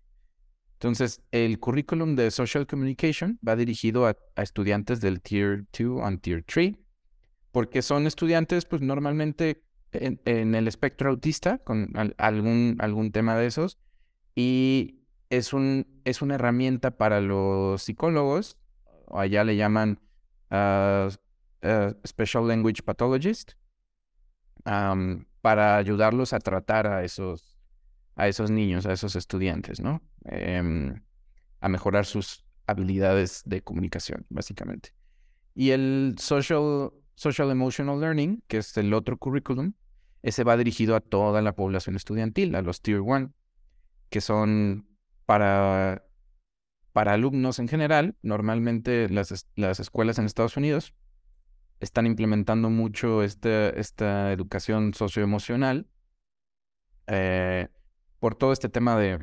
Entonces, 0.83 1.23
el 1.31 1.61
currículum 1.61 2.17
de 2.17 2.33
Social 2.33 2.67
Communication 2.67 3.39
va 3.47 3.55
dirigido 3.55 4.09
a, 4.09 4.17
estudiantes 4.35 5.01
del 5.01 5.21
Tier 5.23 5.65
2 5.71 6.03
and 6.03 6.21
Tier 6.21 6.43
3, 6.43 6.75
porque 7.53 7.83
son 7.83 8.09
estudiantes, 8.09 8.65
pues 8.65 8.83
normalmente 8.83 9.63
en, 9.93 10.21
en 10.25 10.57
el 10.57 10.67
espectro 10.67 11.11
autista, 11.11 11.59
con 11.59 11.97
al- 11.97 12.17
algún, 12.19 12.79
algún 12.81 13.13
tema 13.13 13.37
de 13.37 13.47
esos, 13.47 13.79
y 14.35 15.05
es, 15.31 15.53
un, 15.53 15.87
es 16.03 16.21
una 16.21 16.35
herramienta 16.35 16.99
para 16.99 17.21
los 17.21 17.81
psicólogos, 17.85 18.59
o 19.07 19.21
allá 19.21 19.45
le 19.45 19.55
llaman 19.55 20.01
ah, 20.51 21.11
ah, 21.63 21.95
Special 22.05 22.49
Language 22.49 22.83
Pathologist, 22.83 23.53
am, 24.65 25.27
para 25.43 25.77
ayudarlos 25.77 26.33
a 26.33 26.41
tratar 26.41 26.89
a 26.89 27.05
esos, 27.05 27.52
a 28.17 28.29
esos 28.29 28.51
niños, 28.51 28.87
a 28.87 28.93
esos 28.93 29.17
estudiantes, 29.17 29.81
¿no? 29.81 30.03
Em, 30.25 31.03
a 31.61 31.69
mejorar 31.69 32.07
sus 32.07 32.45
habilidades 32.67 33.43
de 33.45 33.63
comunicación, 33.63 34.27
básicamente. 34.29 34.95
Y 35.55 35.71
el 35.71 36.15
Social, 36.19 36.93
social 37.15 37.51
Emotional 37.51 38.01
Learning, 38.01 38.43
que 38.49 38.59
es 38.59 38.77
el 38.77 38.93
otro 38.95 39.17
currículum, 39.17 39.75
ese 40.23 40.45
va 40.45 40.57
dirigido 40.57 40.95
a 40.95 41.01
toda 41.01 41.43
la 41.43 41.55
población 41.55 41.97
estudiantil, 41.97 42.55
a 42.55 42.63
los 42.63 42.81
Tier 42.81 43.01
1, 43.01 43.33
que 44.09 44.21
son 44.21 44.87
para, 45.27 46.05
para 46.93 47.15
alumnos 47.15 47.59
en 47.59 47.69
general. 47.69 48.17
Normalmente 48.23 49.09
las, 49.09 49.49
las 49.57 49.81
escuelas 49.81 50.19
en 50.19 50.27
Estados 50.27 50.57
Unidos 50.57 50.95
están 51.81 52.07
implementando 52.07 52.71
mucho 52.71 53.23
este- 53.25 53.79
esta 53.81 54.33
educación 54.33 54.95
socioemocional 54.95 55.89
eh, 57.09 57.69
por 58.23 58.37
todo 58.37 58.53
este 58.53 58.69
tema 58.69 58.97
de 58.97 59.19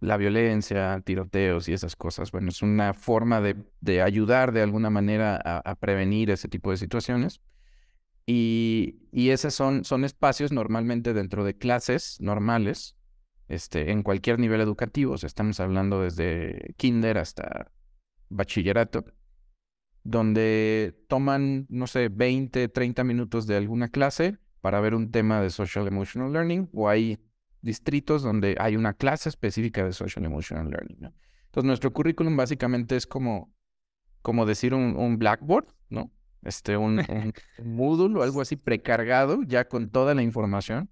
la 0.00 0.16
violencia, 0.16 0.98
tiroteos 1.04 1.68
y 1.68 1.74
esas 1.74 1.96
cosas. 1.96 2.32
Bueno, 2.32 2.48
es 2.48 2.62
una 2.62 2.94
forma 2.94 3.42
de, 3.42 3.56
de 3.82 4.00
ayudar 4.00 4.52
de 4.52 4.62
alguna 4.62 4.88
manera 4.88 5.38
a, 5.44 5.58
a 5.58 5.74
prevenir 5.74 6.30
ese 6.30 6.48
tipo 6.48 6.70
de 6.70 6.78
situaciones. 6.78 7.42
Y, 8.24 9.00
y 9.12 9.28
esos 9.28 9.52
son, 9.54 9.84
son 9.84 10.06
espacios 10.06 10.50
normalmente 10.50 11.12
dentro 11.12 11.44
de 11.44 11.58
clases 11.58 12.22
normales, 12.22 12.96
este, 13.48 13.90
en 13.90 14.02
cualquier 14.02 14.38
nivel 14.38 14.62
educativo. 14.62 15.12
O 15.12 15.18
sea, 15.18 15.26
estamos 15.26 15.60
hablando 15.60 16.00
desde 16.00 16.72
kinder 16.78 17.18
hasta 17.18 17.70
bachillerato, 18.30 19.04
donde 20.04 21.04
toman, 21.06 21.66
no 21.68 21.86
sé, 21.86 22.08
20, 22.08 22.70
30 22.70 23.04
minutos 23.04 23.46
de 23.46 23.58
alguna 23.58 23.88
clase 23.88 24.38
para 24.62 24.80
ver 24.80 24.94
un 24.94 25.10
tema 25.10 25.42
de 25.42 25.50
Social 25.50 25.86
Emotional 25.86 26.32
Learning 26.32 26.70
o 26.72 26.88
hay 26.88 27.18
distritos 27.62 28.22
donde 28.22 28.56
hay 28.58 28.76
una 28.76 28.94
clase 28.94 29.28
específica 29.28 29.84
de 29.84 29.92
Social 29.92 30.24
Emotional 30.24 30.68
Learning. 30.68 30.98
¿no? 31.00 31.12
Entonces, 31.46 31.66
nuestro 31.66 31.92
currículum 31.92 32.36
básicamente 32.36 32.96
es 32.96 33.06
como, 33.06 33.54
como 34.20 34.46
decir 34.46 34.74
un, 34.74 34.96
un 34.96 35.18
Blackboard, 35.18 35.66
¿no? 35.88 36.10
Este, 36.42 36.76
un, 36.76 36.98
un 37.58 37.76
Moodle 37.76 38.18
o 38.18 38.22
algo 38.22 38.40
así 38.40 38.56
precargado 38.56 39.42
ya 39.44 39.68
con 39.68 39.90
toda 39.90 40.14
la 40.14 40.22
información 40.22 40.90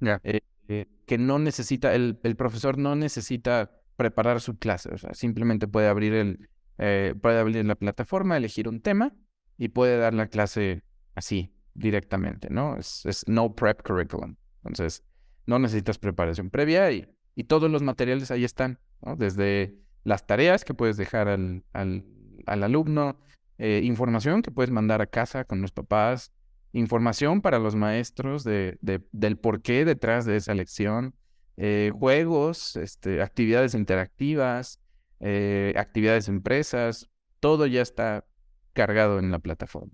Ya. 0.00 0.20
eh, 0.24 0.40
eh, 0.68 0.86
que 1.06 1.18
no 1.18 1.38
necesita, 1.38 1.94
el, 1.94 2.18
el 2.22 2.34
profesor 2.36 2.78
no 2.78 2.96
necesita 2.96 3.70
preparar 3.96 4.40
su 4.40 4.58
clase, 4.58 4.92
o 4.92 4.98
sea, 4.98 5.14
simplemente 5.14 5.68
puede 5.68 5.88
abrir 5.88 6.12
el, 6.14 6.48
eh, 6.78 7.14
puede 7.20 7.38
abrir 7.38 7.64
la 7.64 7.74
plataforma, 7.76 8.36
elegir 8.36 8.68
un 8.68 8.80
tema 8.80 9.14
y 9.58 9.68
puede 9.68 9.96
dar 9.98 10.12
la 10.14 10.26
clase 10.28 10.82
así, 11.14 11.54
directamente, 11.74 12.48
¿no? 12.50 12.76
Es, 12.76 13.06
es 13.06 13.26
no 13.28 13.54
prep 13.54 13.82
curriculum. 13.82 14.36
Entonces, 14.64 15.02
no 15.46 15.58
necesitas 15.58 15.98
preparación 15.98 16.50
previa 16.50 16.90
y, 16.92 17.08
todos 17.48 17.70
los 17.70 17.82
materiales 17.82 18.30
ahí 18.30 18.44
están, 18.44 18.78
¿no? 19.02 19.14
Desde 19.14 19.76
las 20.04 20.26
tareas 20.26 20.64
que 20.64 20.72
puedes 20.72 20.96
dejar 20.96 21.28
al, 21.28 21.64
al, 21.74 22.04
al 22.46 22.62
alumno, 22.62 23.18
eh, 23.58 23.82
información 23.84 24.40
que 24.42 24.50
puedes 24.50 24.70
mandar 24.70 25.02
a 25.02 25.06
casa 25.06 25.44
con 25.44 25.60
los 25.60 25.70
papás, 25.70 26.32
información 26.72 27.42
para 27.42 27.58
los 27.58 27.74
maestros 27.74 28.42
de, 28.42 28.78
de- 28.80 29.06
del 29.12 29.36
porqué 29.36 29.84
detrás 29.84 30.24
de 30.24 30.36
esa 30.36 30.54
lección, 30.54 31.14
eh, 31.58 31.90
juegos, 31.94 32.76
este, 32.76 33.20
actividades 33.22 33.74
interactivas, 33.74 34.80
eh, 35.20 35.74
actividades 35.76 36.28
empresas, 36.28 37.10
todo 37.40 37.66
ya 37.66 37.82
está 37.82 38.24
cargado 38.72 39.18
en 39.18 39.30
la 39.30 39.38
plataforma. 39.40 39.92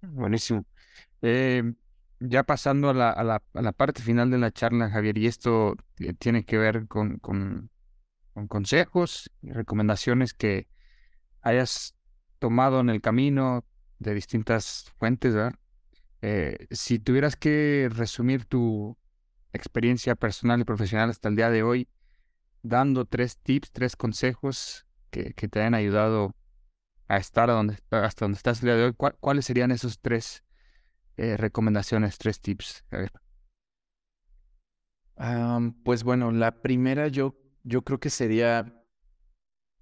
Buenísimo. 0.00 0.64
Eh, 1.22 1.74
ya 2.28 2.44
pasando 2.44 2.90
a 2.90 2.94
la, 2.94 3.10
a 3.10 3.24
la, 3.24 3.42
a 3.54 3.62
la 3.62 3.72
parte 3.72 4.02
final 4.02 4.30
de 4.30 4.38
la 4.38 4.50
charla, 4.50 4.90
Javier, 4.90 5.18
y 5.18 5.26
esto 5.26 5.76
eh, 5.98 6.14
tiene 6.14 6.44
que 6.44 6.58
ver 6.58 6.86
con, 6.88 7.18
con, 7.18 7.70
con 8.34 8.48
consejos 8.48 9.30
y 9.42 9.52
recomendaciones 9.52 10.34
que 10.34 10.68
hayas 11.42 11.94
tomado 12.38 12.80
en 12.80 12.90
el 12.90 13.00
camino 13.00 13.64
de 13.98 14.14
distintas 14.14 14.92
fuentes, 14.98 15.34
¿verdad? 15.34 15.54
Eh, 16.22 16.66
si 16.70 16.98
tuvieras 16.98 17.36
que 17.36 17.88
resumir 17.92 18.44
tu 18.46 18.96
experiencia 19.52 20.14
personal 20.14 20.60
y 20.60 20.64
profesional 20.64 21.10
hasta 21.10 21.28
el 21.28 21.36
día 21.36 21.50
de 21.50 21.62
hoy, 21.62 21.88
dando 22.62 23.04
tres 23.06 23.38
tips, 23.38 23.72
tres 23.72 23.96
consejos 23.96 24.86
que, 25.10 25.34
que 25.34 25.48
te 25.48 25.60
hayan 25.60 25.74
ayudado 25.74 26.34
a 27.08 27.18
estar 27.18 27.48
donde, 27.48 27.78
hasta 27.90 28.24
donde 28.24 28.36
estás 28.36 28.60
el 28.60 28.66
día 28.66 28.76
de 28.76 28.84
hoy, 28.86 28.92
¿cuál- 28.94 29.16
¿cuáles 29.20 29.46
serían 29.46 29.70
esos 29.70 30.00
tres 30.00 30.44
eh, 31.16 31.36
recomendaciones, 31.36 32.18
tres 32.18 32.40
tips? 32.40 32.84
Pues 35.84 36.04
bueno, 36.04 36.30
la 36.32 36.62
primera 36.62 37.08
yo, 37.08 37.34
yo 37.64 37.82
creo 37.82 38.00
que 38.00 38.10
sería 38.10 38.84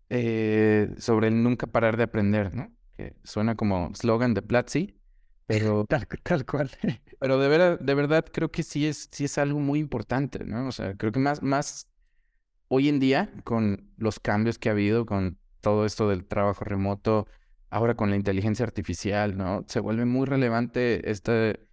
eh, 0.08 0.94
sobre 0.98 1.28
el 1.28 1.42
nunca 1.42 1.66
parar 1.66 1.96
de 1.96 2.04
aprender, 2.04 2.54
¿no? 2.54 2.72
Que 2.96 3.14
suena 3.24 3.54
como 3.54 3.94
slogan 3.94 4.34
de 4.34 4.42
Platzi, 4.42 4.98
pero, 5.46 5.84
Tal, 5.88 6.06
tal 6.22 6.44
cual. 6.46 6.70
pero 7.20 7.38
de, 7.38 7.48
vera- 7.48 7.76
de 7.76 7.94
verdad 7.94 8.24
creo 8.32 8.50
que 8.50 8.62
sí 8.62 8.86
es, 8.86 9.08
sí 9.12 9.24
es 9.24 9.38
algo 9.38 9.60
muy 9.60 9.78
importante, 9.78 10.44
¿no? 10.44 10.68
O 10.68 10.72
sea, 10.72 10.94
creo 10.96 11.12
que 11.12 11.20
más, 11.20 11.42
más 11.42 11.88
hoy 12.68 12.88
en 12.88 13.00
día, 13.00 13.32
con 13.44 13.92
los 13.96 14.20
cambios 14.20 14.58
que 14.58 14.70
ha 14.70 14.72
habido, 14.72 15.06
con 15.06 15.38
todo 15.60 15.86
esto 15.86 16.08
del 16.08 16.26
trabajo 16.26 16.64
remoto, 16.64 17.26
ahora 17.70 17.94
con 17.94 18.10
la 18.10 18.16
inteligencia 18.16 18.64
artificial, 18.64 19.36
¿no? 19.36 19.64
Se 19.68 19.80
vuelve 19.80 20.04
muy 20.04 20.26
relevante 20.26 21.10
este 21.10 21.66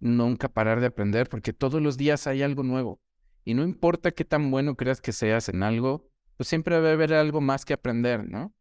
nunca 0.00 0.48
parar 0.48 0.80
de 0.80 0.86
aprender, 0.86 1.28
porque 1.28 1.52
todos 1.52 1.80
los 1.80 1.96
días 1.96 2.26
hay 2.26 2.42
algo 2.42 2.64
nuevo. 2.64 3.00
Y 3.44 3.54
no 3.54 3.62
importa 3.62 4.10
qué 4.10 4.24
tan 4.24 4.50
bueno 4.50 4.76
creas 4.76 5.00
que 5.00 5.12
seas 5.12 5.48
en 5.48 5.62
algo, 5.62 6.10
pues 6.36 6.48
siempre 6.48 6.80
va 6.80 6.88
a 6.88 6.92
haber 6.92 7.14
algo 7.14 7.40
más 7.40 7.64
que 7.64 7.74
aprender, 7.74 8.28
¿no? 8.28 8.54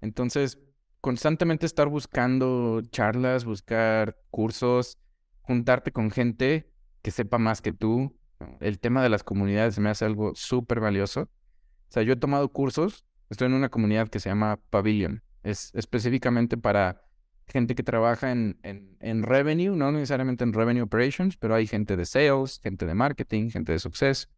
Entonces, 0.00 0.58
constantemente 1.00 1.64
estar 1.64 1.88
buscando 1.88 2.82
charlas, 2.90 3.44
buscar 3.44 4.18
cursos, 4.30 4.98
juntarte 5.40 5.92
con 5.92 6.10
gente 6.10 6.70
que 7.02 7.10
sepa 7.10 7.38
más 7.38 7.62
que 7.62 7.72
tú. 7.72 8.18
El 8.60 8.78
tema 8.78 9.02
de 9.02 9.08
las 9.08 9.22
comunidades 9.22 9.78
me 9.78 9.88
hace 9.88 10.04
algo 10.04 10.34
súper 10.34 10.80
valioso. 10.80 11.22
O 11.22 11.90
sea, 11.92 12.02
yo 12.02 12.14
he 12.14 12.16
tomado 12.16 12.48
cursos, 12.50 13.06
estoy 13.30 13.46
en 13.46 13.54
una 13.54 13.70
comunidad 13.70 14.08
que 14.08 14.20
se 14.20 14.28
llama 14.28 14.58
Pavilion. 14.70 15.22
Es 15.46 15.72
específicamente 15.74 16.56
para 16.56 17.04
gente 17.46 17.76
que 17.76 17.84
trabaja 17.84 18.32
en, 18.32 18.58
en, 18.62 18.96
en 19.00 19.22
revenue, 19.22 19.76
no 19.76 19.92
necesariamente 19.92 20.42
en 20.42 20.52
revenue 20.52 20.82
operations, 20.82 21.36
pero 21.36 21.54
hay 21.54 21.66
gente 21.68 21.96
de 21.96 22.04
sales, 22.04 22.58
gente 22.62 22.84
de 22.84 22.94
marketing, 22.94 23.50
gente 23.50 23.70
de 23.70 23.78
success. 23.78 24.28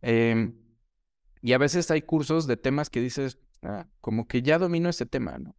Em, 0.00 0.54
y 1.40 1.54
a 1.54 1.58
veces 1.58 1.90
hay 1.90 2.02
cursos 2.02 2.46
de 2.46 2.56
temas 2.56 2.88
que 2.88 3.00
dices, 3.00 3.38
ah, 3.62 3.88
como 4.00 4.28
que 4.28 4.42
ya 4.42 4.58
domino 4.58 4.88
ese 4.88 5.06
tema, 5.06 5.38
¿no? 5.38 5.56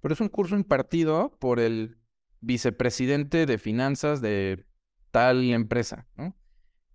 Pero 0.00 0.14
es 0.14 0.20
un 0.20 0.28
curso 0.28 0.54
impartido 0.54 1.36
por 1.40 1.58
el 1.58 1.98
vicepresidente 2.40 3.44
de 3.44 3.58
finanzas 3.58 4.20
de 4.20 4.64
tal 5.10 5.42
empresa, 5.50 6.06
¿no? 6.16 6.36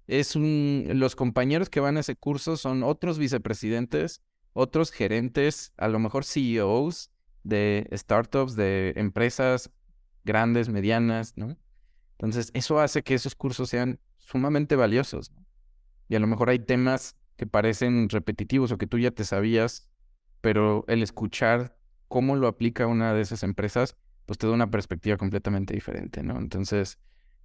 Es 0.08 0.36
un, 0.36 0.86
los 0.94 1.16
compañeros 1.16 1.70
que 1.70 1.82
van 1.82 1.98
a 1.98 2.02
ese 2.02 2.16
curso 2.16 2.56
son 2.56 2.84
otros 2.84 3.18
vicepresidentes, 3.18 4.22
otros 4.56 4.92
gerentes, 4.92 5.74
a 5.76 5.90
lo 5.90 6.00
mejor 6.00 6.24
CEOs 6.24 7.12
de 7.44 7.88
startups, 7.92 8.56
de 8.56 8.94
empresas 8.96 9.70
grandes, 10.24 10.70
medianas, 10.70 11.34
¿no? 11.36 11.58
Entonces, 12.14 12.52
eso 12.54 12.80
hace 12.80 13.04
que 13.04 13.14
esos 13.14 13.36
cursos 13.36 13.70
sean 13.70 14.00
sumamente 14.18 14.78
valiosos. 14.78 15.34
Y 16.08 16.16
a 16.16 16.20
lo 16.20 16.28
mejor 16.28 16.50
hay 16.50 16.60
temas 16.60 17.18
que 17.36 17.46
parecen 17.46 18.08
repetitivos 18.08 18.72
o 18.72 18.78
que 18.78 18.88
tú 18.88 18.98
ya 18.98 19.12
te 19.12 19.26
sabías, 19.26 19.90
pero 20.40 20.86
el 20.88 21.04
escuchar 21.04 21.78
cómo 22.08 22.38
lo 22.38 22.48
aplica 22.48 22.88
una 22.88 23.14
de 23.14 23.22
esas 23.22 23.44
empresas, 23.44 23.98
pues 24.26 24.40
te 24.40 24.48
da 24.48 24.54
una 24.54 24.72
perspectiva 24.72 25.18
completamente 25.18 25.74
diferente, 25.74 26.24
¿no? 26.24 26.38
Entonces, 26.38 26.98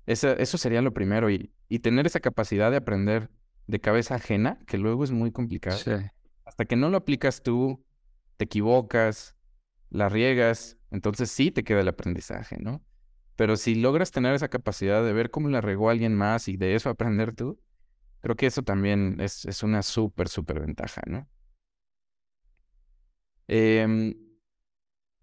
eso 0.06 0.58
sería 0.58 0.80
lo 0.80 0.94
primero 0.94 1.28
y, 1.28 1.52
y, 1.68 1.80
tener 1.80 2.06
esa 2.06 2.20
capacidad 2.20 2.70
de 2.70 2.76
aprender 2.76 3.30
de 3.66 3.80
cabeza 3.80 4.14
ajena, 4.14 4.60
que 4.66 4.78
luego 4.78 5.02
es 5.02 5.10
muy 5.10 5.32
complicado. 5.32 5.76
Hasta 6.60 6.68
que 6.68 6.76
no 6.76 6.90
lo 6.90 6.98
aplicas 6.98 7.42
tú, 7.42 7.82
te 8.36 8.44
equivocas, 8.44 9.34
la 9.88 10.10
riegas, 10.10 10.76
entonces 10.90 11.30
sí 11.30 11.50
te 11.50 11.64
queda 11.64 11.80
el 11.80 11.88
aprendizaje, 11.88 12.58
¿no? 12.58 12.84
Pero 13.34 13.56
si 13.56 13.76
logras 13.76 14.10
tener 14.10 14.34
esa 14.34 14.48
capacidad 14.50 15.02
de 15.02 15.14
ver 15.14 15.30
cómo 15.30 15.48
la 15.48 15.62
regó 15.62 15.88
alguien 15.88 16.14
más 16.14 16.48
y 16.48 16.58
de 16.58 16.74
eso 16.74 16.90
aprender 16.90 17.34
tú, 17.34 17.58
creo 18.20 18.36
que 18.36 18.44
eso 18.44 18.62
también 18.62 19.16
es, 19.22 19.46
es 19.46 19.62
una 19.62 19.82
súper, 19.82 20.28
súper 20.28 20.60
ventaja, 20.60 21.00
¿no? 21.06 21.26
Eh, 23.48 24.14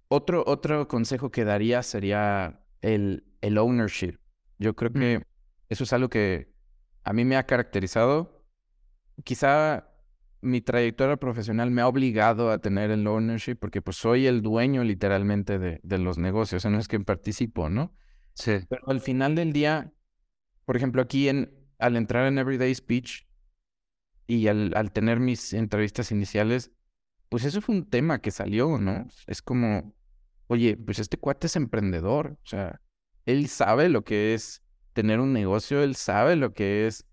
otro, 0.07 0.43
otro 0.47 0.87
consejo 0.87 1.29
que 1.29 1.43
daría 1.45 1.83
sería 1.83 2.65
el, 2.81 3.27
el 3.41 3.59
ownership. 3.59 4.17
Yo 4.57 4.75
creo 4.75 4.89
Mm. 4.91 4.99
que 4.99 5.21
eso 5.69 5.83
es 5.83 5.93
algo 5.93 6.09
que 6.09 6.51
a 7.03 7.13
mí 7.13 7.25
me 7.25 7.37
ha 7.37 7.45
caracterizado. 7.45 8.43
Quizá 9.23 9.96
mi 10.41 10.61
trayectoria 10.61 11.17
profesional 11.17 11.71
me 11.71 11.81
ha 11.81 11.87
obligado 11.87 12.51
a 12.51 12.59
tener 12.59 12.91
el 12.91 13.07
ownership 13.07 13.55
porque 13.55 13.81
pues 13.81 13.97
soy 13.97 14.27
el 14.27 14.41
dueño 14.41 14.83
literalmente 14.83 15.59
de, 15.59 15.79
de 15.83 15.97
los 15.97 16.17
negocios, 16.17 16.59
o 16.59 16.61
sea, 16.61 16.71
no 16.71 16.79
es 16.79 16.87
que 16.87 16.99
participo, 16.99 17.69
¿no? 17.69 17.93
Sí. 18.33 18.59
Pero 18.69 18.87
al 18.89 19.01
final 19.01 19.35
del 19.35 19.51
día, 19.51 19.91
por 20.65 20.77
ejemplo, 20.77 21.01
aquí 21.01 21.27
en, 21.29 21.51
al 21.79 21.95
entrar 21.95 22.27
en 22.27 22.37
Everyday 22.37 22.73
Speech 22.73 23.27
y 24.27 24.47
al, 24.47 24.73
al 24.75 24.91
tener 24.91 25.19
mis 25.19 25.53
entrevistas 25.53 26.11
iniciales, 26.11 26.71
pues 27.29 27.43
eso 27.43 27.61
fue 27.61 27.75
un 27.75 27.89
tema 27.89 28.21
que 28.21 28.31
salió, 28.31 28.77
¿no? 28.77 29.07
Es 29.25 29.41
como, 29.41 29.93
oye, 30.47 30.77
pues 30.77 30.99
este 30.99 31.17
cuate 31.17 31.47
es 31.47 31.55
emprendedor, 31.55 32.37
o 32.43 32.47
sea, 32.47 32.81
él 33.25 33.47
sabe 33.47 33.89
lo 33.89 34.03
que 34.03 34.33
es 34.33 34.63
tener 34.93 35.19
un 35.19 35.33
negocio, 35.33 35.83
él 35.83 35.95
sabe 35.95 36.35
lo 36.35 36.53
que 36.53 36.87
es 36.87 37.05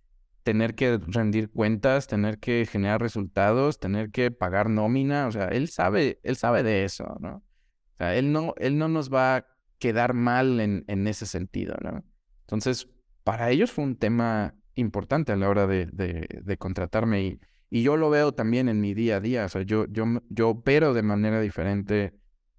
tener 0.45 0.74
que 0.76 0.99
rendir 1.09 1.51
cuentas, 1.51 2.07
tener 2.07 2.38
que 2.38 2.66
generar 2.70 3.01
resultados, 3.01 3.80
tener 3.80 4.11
que 4.11 4.30
pagar 4.30 4.70
nómina, 4.70 5.26
o 5.26 5.32
sea, 5.32 5.49
él 5.49 5.68
sabe, 5.68 6.20
él 6.22 6.36
sabe 6.36 6.62
de 6.62 6.84
eso, 6.84 7.16
¿no? 7.20 7.36
O 7.36 7.97
sea, 7.99 8.14
él 8.16 8.32
no, 8.32 8.55
él 8.59 8.78
no 8.78 8.88
nos 8.88 9.12
va 9.12 9.36
a 9.36 9.47
quedar 9.78 10.14
mal 10.14 10.61
en, 10.61 10.84
en 10.86 11.07
ese 11.09 11.26
sentido, 11.26 11.76
¿no? 11.82 12.05
Entonces, 12.42 12.88
para 13.24 13.51
ellos 13.51 13.72
fue 13.72 13.84
un 13.84 13.97
tema 13.97 14.55
importante 14.74 15.32
a 15.32 15.36
la 15.36 15.49
hora 15.49 15.66
de, 15.66 15.86
de, 15.86 16.28
de 16.42 16.57
contratarme 16.59 17.22
y, 17.24 17.40
y 17.70 17.82
yo 17.82 17.97
lo 17.97 18.11
veo 18.11 18.32
también 18.32 18.68
en 18.68 18.80
mi 18.80 18.95
día 18.95 19.16
a 19.16 19.20
día, 19.20 19.47
o 19.47 19.49
sea, 19.49 19.62
yo, 19.62 19.86
yo, 19.88 20.05
yo 20.28 20.51
opero 20.51 20.95
de 20.95 21.03
manera 21.03 21.40
diferente 21.40 22.14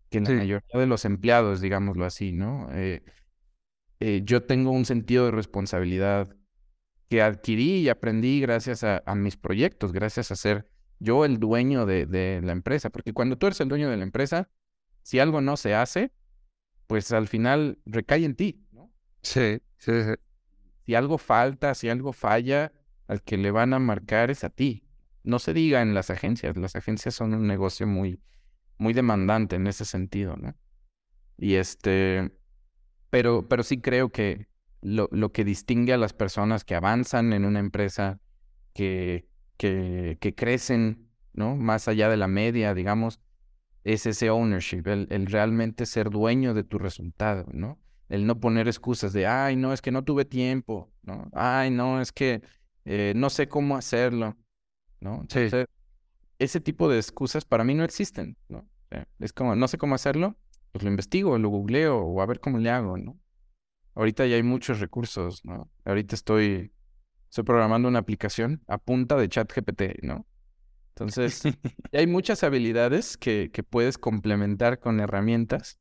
que 0.10 0.22
la 0.22 0.30
Sí. 0.30 0.36
mayoría 0.36 0.62
de 0.74 0.88
los 0.88 1.06
empleados, 1.06 1.62
digámoslo 1.62 2.06
así, 2.06 2.32
¿no? 2.32 2.68
Eh, 2.72 3.04
eh, 4.00 4.22
yo 4.24 4.44
tengo 4.44 4.72
un 4.72 4.86
sentido 4.86 5.26
de 5.26 5.32
responsabilidad 5.32 6.36
que 7.10 7.22
adquirí 7.22 7.80
y 7.80 7.90
aprendí 7.90 8.40
gracias 8.42 8.84
a, 8.84 9.04
a 9.06 9.16
mis 9.16 9.38
proyectos, 9.38 9.92
gracias 9.92 10.32
a 10.32 10.36
ser 10.36 10.68
yo 11.00 11.26
el 11.26 11.40
dueño 11.40 11.86
de, 11.86 12.06
de 12.06 12.42
la 12.42 12.52
empresa, 12.52 12.90
porque 12.90 13.14
cuando 13.14 13.38
tú 13.38 13.48
eres 13.48 13.60
el 13.60 13.68
dueño 13.68 13.90
de 13.90 13.98
la 13.98 14.04
empresa, 14.04 14.50
si 15.04 15.20
algo 15.20 15.42
no 15.42 15.58
se 15.58 15.76
hace, 15.76 16.12
pues 16.88 17.12
al 17.12 17.28
final 17.28 17.80
recae 17.86 18.26
en 18.26 18.36
ti, 18.36 18.66
¿no? 18.72 18.92
Sí, 19.22 19.60
sí, 19.78 19.92
sí. 20.04 20.14
Si 20.86 20.96
algo 20.96 21.18
falta, 21.18 21.74
si 21.74 21.90
algo 21.90 22.14
falla, 22.14 22.72
al 23.08 23.22
que 23.22 23.38
le 23.38 23.52
van 23.52 23.74
a 23.74 23.80
marcar 23.80 24.32
es 24.32 24.44
a 24.44 24.50
ti. 24.50 24.88
No 25.24 25.40
se 25.40 25.54
diga 25.54 25.82
en 25.82 25.94
las 25.94 26.10
agencias, 26.10 26.56
las 26.58 26.76
agencias 26.76 27.16
son 27.16 27.34
un 27.34 27.48
negocio 27.48 27.88
muy, 27.88 28.22
muy 28.78 28.94
demandante 28.94 29.56
en 29.56 29.68
ese 29.68 29.86
sentido, 29.86 30.36
¿no? 30.38 30.56
Y 31.38 31.56
este, 31.56 32.32
pero, 33.10 33.48
pero 33.48 33.64
sí 33.64 33.82
creo 33.82 34.10
que 34.10 34.48
lo, 34.86 35.10
lo 35.12 35.32
que 35.32 35.44
distingue 35.44 35.94
a 35.94 35.98
las 35.98 36.14
personas 36.14 36.64
que 36.64 36.76
avanzan 36.76 37.34
en 37.34 37.44
una 37.44 37.60
empresa, 37.60 38.20
que, 38.74 39.28
que, 39.58 40.18
que 40.22 40.36
crecen, 40.36 41.10
¿no? 41.34 41.56
Más 41.56 41.88
allá 41.88 42.08
de 42.08 42.18
la 42.18 42.28
media, 42.28 42.76
digamos, 42.76 43.20
es 43.84 44.06
ese 44.06 44.30
ownership, 44.30 44.84
el, 44.86 45.08
el 45.10 45.26
realmente 45.26 45.88
ser 45.88 46.12
dueño 46.12 46.54
de 46.54 46.64
tu 46.64 46.78
resultado, 46.78 47.48
¿no? 47.52 47.80
El 48.10 48.28
no 48.28 48.40
poner 48.40 48.68
excusas 48.68 49.12
de, 49.12 49.26
ay, 49.26 49.56
no, 49.56 49.74
es 49.74 49.82
que 49.82 49.92
no 49.92 50.04
tuve 50.04 50.24
tiempo, 50.24 50.92
¿no? 51.02 51.30
Ay, 51.34 51.72
no, 51.72 52.00
es 52.00 52.12
que 52.12 52.44
eh, 52.86 53.14
no 53.16 53.32
sé 53.32 53.48
cómo 53.48 53.78
hacerlo, 53.78 54.38
¿no? 55.00 55.26
Sí. 55.30 55.48
Ese 56.38 56.60
tipo 56.62 56.90
de 56.90 56.98
excusas 56.98 57.44
para 57.44 57.64
mí 57.64 57.74
no 57.74 57.84
existen, 57.84 58.38
¿no? 58.50 58.68
Es 59.20 59.34
como, 59.34 59.56
no 59.56 59.68
sé 59.68 59.80
cómo 59.80 59.96
hacerlo, 59.96 60.38
pues 60.72 60.84
lo 60.84 60.92
investigo, 60.92 61.40
lo 61.40 61.50
googleo 61.50 61.98
o 61.98 62.22
a 62.22 62.26
ver 62.28 62.40
cómo 62.40 62.60
le 62.60 62.70
hago, 62.70 62.98
¿no? 62.98 63.18
Ahorita 63.96 64.26
ya 64.26 64.36
hay 64.36 64.44
muchos 64.44 64.80
recursos, 64.80 65.44
¿no? 65.46 65.70
Ahorita 65.86 66.16
estoy, 66.16 66.72
estoy 67.30 67.44
programando 67.44 67.88
una 67.88 68.00
aplicación 68.00 68.62
a 68.68 68.78
punta 68.78 69.16
de 69.18 69.30
chat 69.30 69.52
GPT, 69.54 70.00
¿no? 70.04 70.26
Entonces, 70.90 71.44
ya 71.92 72.00
hay 72.00 72.08
muchas 72.08 72.44
habilidades 72.44 73.18
que, 73.18 73.52
que 73.54 73.64
puedes 73.64 73.98
complementar 73.98 74.80
con 74.80 75.00
herramientas 75.00 75.80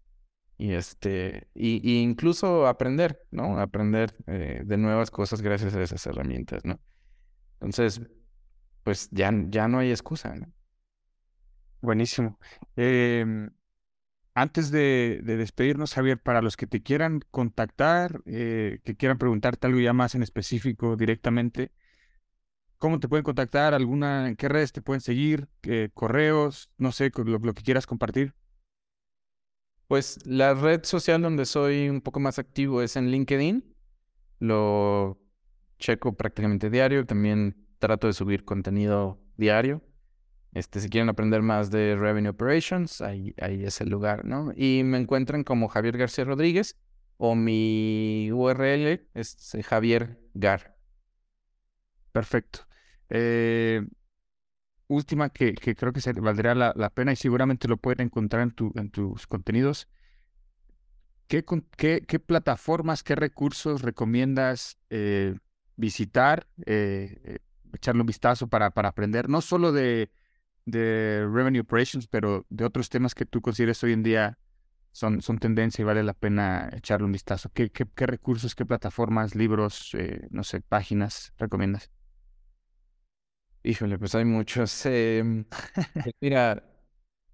y 0.58 0.72
este, 0.72 1.48
y, 1.54 1.80
y 1.88 2.02
incluso 2.02 2.66
aprender, 2.66 3.20
¿no? 3.30 3.58
Aprender 3.60 4.14
eh, 4.26 4.62
de 4.64 4.76
nuevas 4.76 5.10
cosas 5.10 5.42
gracias 5.42 5.74
a 5.74 5.82
esas 5.82 6.06
herramientas, 6.06 6.64
¿no? 6.64 6.80
Entonces, 7.54 8.00
pues 8.84 9.08
ya, 9.12 9.32
ya 9.48 9.68
no 9.68 9.78
hay 9.78 9.90
excusa, 9.90 10.34
¿no? 10.34 10.52
Buenísimo. 11.80 12.38
Em, 12.76 13.50
antes 14.34 14.70
de, 14.70 15.20
de 15.22 15.36
despedirnos, 15.36 15.94
Javier, 15.94 16.20
para 16.20 16.42
los 16.42 16.56
que 16.56 16.66
te 16.66 16.82
quieran 16.82 17.20
contactar, 17.30 18.22
eh, 18.26 18.80
que 18.84 18.96
quieran 18.96 19.18
preguntarte 19.18 19.66
algo 19.66 19.80
ya 19.80 19.92
más 19.92 20.14
en 20.14 20.22
específico 20.22 20.96
directamente, 20.96 21.72
¿cómo 22.78 23.00
te 23.00 23.08
pueden 23.08 23.24
contactar? 23.24 23.74
¿Alguna, 23.74 24.28
en 24.28 24.36
qué 24.36 24.48
redes 24.48 24.72
te 24.72 24.82
pueden 24.82 25.00
seguir? 25.00 25.48
¿Qué 25.60 25.90
correos? 25.94 26.70
No 26.78 26.92
sé, 26.92 27.12
lo, 27.16 27.38
lo 27.38 27.54
que 27.54 27.62
quieras 27.62 27.86
compartir. 27.86 28.34
Pues 29.86 30.18
la 30.26 30.54
red 30.54 30.82
social 30.84 31.22
donde 31.22 31.46
soy 31.46 31.88
un 31.88 32.00
poco 32.00 32.18
más 32.18 32.38
activo 32.38 32.82
es 32.82 32.96
en 32.96 33.10
LinkedIn. 33.10 33.64
Lo 34.40 35.20
checo 35.78 36.16
prácticamente 36.16 36.70
diario. 36.70 37.06
También 37.06 37.66
trato 37.78 38.06
de 38.06 38.14
subir 38.14 38.44
contenido 38.44 39.20
diario. 39.36 39.82
Este, 40.54 40.80
si 40.80 40.88
quieren 40.88 41.08
aprender 41.08 41.42
más 41.42 41.72
de 41.72 41.96
Revenue 41.96 42.30
Operations, 42.30 43.00
ahí, 43.00 43.34
ahí 43.40 43.64
es 43.64 43.80
el 43.80 43.90
lugar, 43.90 44.24
¿no? 44.24 44.52
Y 44.54 44.82
me 44.84 44.98
encuentran 44.98 45.42
como 45.42 45.66
Javier 45.66 45.98
García 45.98 46.24
Rodríguez 46.24 46.78
o 47.16 47.34
mi 47.34 48.30
URL 48.32 49.04
es 49.14 49.56
Javier 49.64 50.20
Gar. 50.32 50.76
Perfecto. 52.12 52.60
Eh, 53.10 53.84
última 54.86 55.30
que, 55.30 55.54
que 55.54 55.74
creo 55.74 55.92
que 55.92 56.00
se 56.00 56.12
valdría 56.12 56.54
la, 56.54 56.72
la 56.76 56.90
pena 56.90 57.12
y 57.12 57.16
seguramente 57.16 57.66
lo 57.66 57.76
pueden 57.76 58.06
encontrar 58.06 58.42
en, 58.42 58.52
tu, 58.52 58.72
en 58.76 58.90
tus 58.90 59.26
contenidos. 59.26 59.88
¿Qué, 61.26 61.44
qué, 61.76 62.04
qué 62.06 62.18
plataformas, 62.20 63.02
qué 63.02 63.16
recursos 63.16 63.82
recomiendas 63.82 64.78
eh, 64.90 65.36
visitar, 65.74 66.46
eh, 66.64 67.38
echarle 67.72 68.02
un 68.02 68.06
vistazo 68.06 68.46
para, 68.46 68.70
para 68.70 68.90
aprender, 68.90 69.28
no 69.28 69.40
solo 69.40 69.72
de, 69.72 70.12
de 70.66 71.26
Revenue 71.30 71.60
Operations, 71.60 72.06
pero 72.08 72.46
de 72.50 72.64
otros 72.64 72.88
temas 72.88 73.14
que 73.14 73.26
tú 73.26 73.40
consideres 73.42 73.82
hoy 73.84 73.92
en 73.92 74.02
día 74.02 74.38
son, 74.92 75.22
son 75.22 75.38
tendencia 75.38 75.82
y 75.82 75.84
vale 75.84 76.02
la 76.04 76.14
pena 76.14 76.70
echarle 76.72 77.06
un 77.06 77.12
vistazo? 77.12 77.50
¿Qué, 77.52 77.70
qué, 77.70 77.86
qué 77.94 78.06
recursos, 78.06 78.54
qué 78.54 78.64
plataformas, 78.66 79.34
libros, 79.34 79.90
eh, 79.94 80.26
no 80.30 80.44
sé, 80.44 80.60
páginas 80.62 81.34
recomiendas? 81.38 81.90
Híjole, 83.62 83.98
pues 83.98 84.14
hay 84.14 84.24
muchos. 84.24 84.84
em, 84.86 85.44
pues 86.02 86.14
mira, 86.20 86.64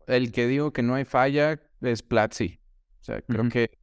el 0.07 0.33
que 0.33 0.47
digo 0.47 0.72
que 0.72 0.83
no 0.83 0.95
hay 0.95 1.05
falla 1.05 1.61
es 1.81 2.03
Platzi. 2.03 2.61
O 3.01 3.05
sea, 3.05 3.22
creo 3.22 3.49
que 3.49 3.78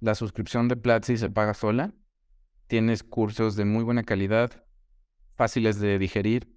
la 0.00 0.14
suscripción 0.14 0.68
de 0.68 0.76
Platzi 0.76 1.16
se 1.16 1.30
paga 1.30 1.54
sola. 1.54 1.94
Tienes 2.68 3.02
cursos 3.04 3.56
de 3.56 3.64
muy 3.64 3.84
buena 3.84 4.04
calidad, 4.04 4.64
fáciles 5.36 5.80
de 5.80 5.98
digerir, 5.98 6.48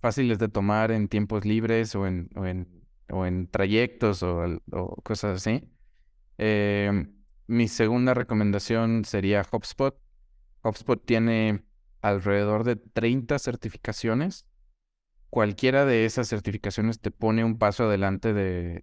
fáciles 0.00 0.38
de 0.38 0.48
tomar 0.48 0.90
en 0.90 1.08
tiempos 1.08 1.44
libres 1.44 1.94
o 1.94 2.06
en, 2.06 2.28
o 2.36 2.46
en, 2.46 2.68
o 3.10 3.26
en 3.26 3.48
trayectos 3.48 4.22
o, 4.22 4.58
cosas 5.02 5.36
así. 5.46 5.68
Eh, 6.38 7.06
mi 7.46 7.68
segunda 7.68 8.14
recomendación 8.14 9.04
sería 9.04 9.46
HubSpot. 9.50 9.98
HubSpot 10.62 11.04
tiene 11.04 11.64
alrededor 12.02 12.64
de 12.64 12.76
30 12.76 13.38
certificaciones. 13.38 14.46
Cualquiera 15.30 15.84
de 15.84 16.04
esas 16.06 16.28
certificaciones 16.28 17.00
te 17.00 17.10
pone 17.10 17.44
un 17.44 17.58
paso 17.58 17.84
adelante 17.84 18.32
de, 18.32 18.82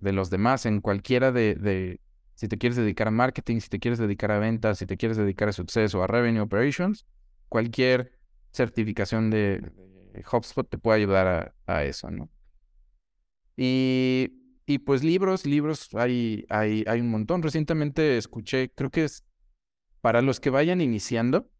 de- 0.00 0.12
los 0.12 0.30
demás 0.30 0.66
en 0.66 0.80
cualquiera 0.80 1.30
de, 1.32 1.54
de- 1.54 2.00
si 2.34 2.48
te 2.48 2.58
quieres 2.58 2.76
dedicar 2.76 3.08
a 3.08 3.10
marketing, 3.12 3.60
si 3.60 3.68
te 3.68 3.78
quieres 3.78 3.98
dedicar 3.98 4.32
a 4.32 4.38
ventas, 4.38 4.78
si 4.78 4.86
te 4.86 4.96
quieres 4.96 5.16
dedicar 5.16 5.48
a 5.48 5.52
success 5.52 5.94
o 5.94 6.02
a 6.02 6.06
revenue 6.06 6.40
operations, 6.40 7.06
cualquier 7.48 8.12
certificación 8.52 9.30
de 9.30 9.70
HubSpot 10.22 10.68
te 10.68 10.78
puede 10.78 10.98
ayudar 10.98 11.26
a, 11.26 11.72
a 11.72 11.84
eso, 11.84 12.10
¿no? 12.10 12.30
Y, 13.56 14.60
y 14.66 14.78
pues 14.78 15.04
libros, 15.04 15.46
libros 15.46 15.88
hay, 15.94 16.46
hay, 16.48 16.84
hay 16.86 17.00
un 17.00 17.10
montón. 17.10 17.42
Recientemente 17.42 18.16
escuché, 18.16 18.70
creo 18.70 18.90
que 18.90 19.04
es 19.04 19.24
para 20.00 20.22
los 20.22 20.40
que 20.40 20.50
vayan 20.50 20.80
iniciando, 20.80 21.50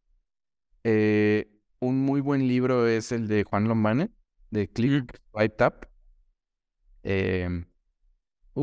eh, 0.85 1.49
un 1.81 2.01
muy 2.01 2.21
buen 2.21 2.47
libro 2.47 2.87
es 2.87 3.13
el 3.13 3.27
de 3.27 3.45
Juan 3.45 3.69
Lombane, 3.69 4.11
de 4.51 4.69
Click, 4.71 5.21
Swipe, 5.33 5.57
Tap. 5.57 5.87
Em, 7.03 7.67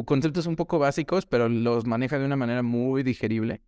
conceptos 0.05 0.45
un 0.45 0.55
poco 0.55 0.79
básicos, 0.79 1.25
pero 1.25 1.49
los 1.49 1.85
maneja 1.85 2.17
de 2.19 2.25
una 2.25 2.35
manera 2.35 2.63
muy 2.63 3.03
digerible, 3.03 3.61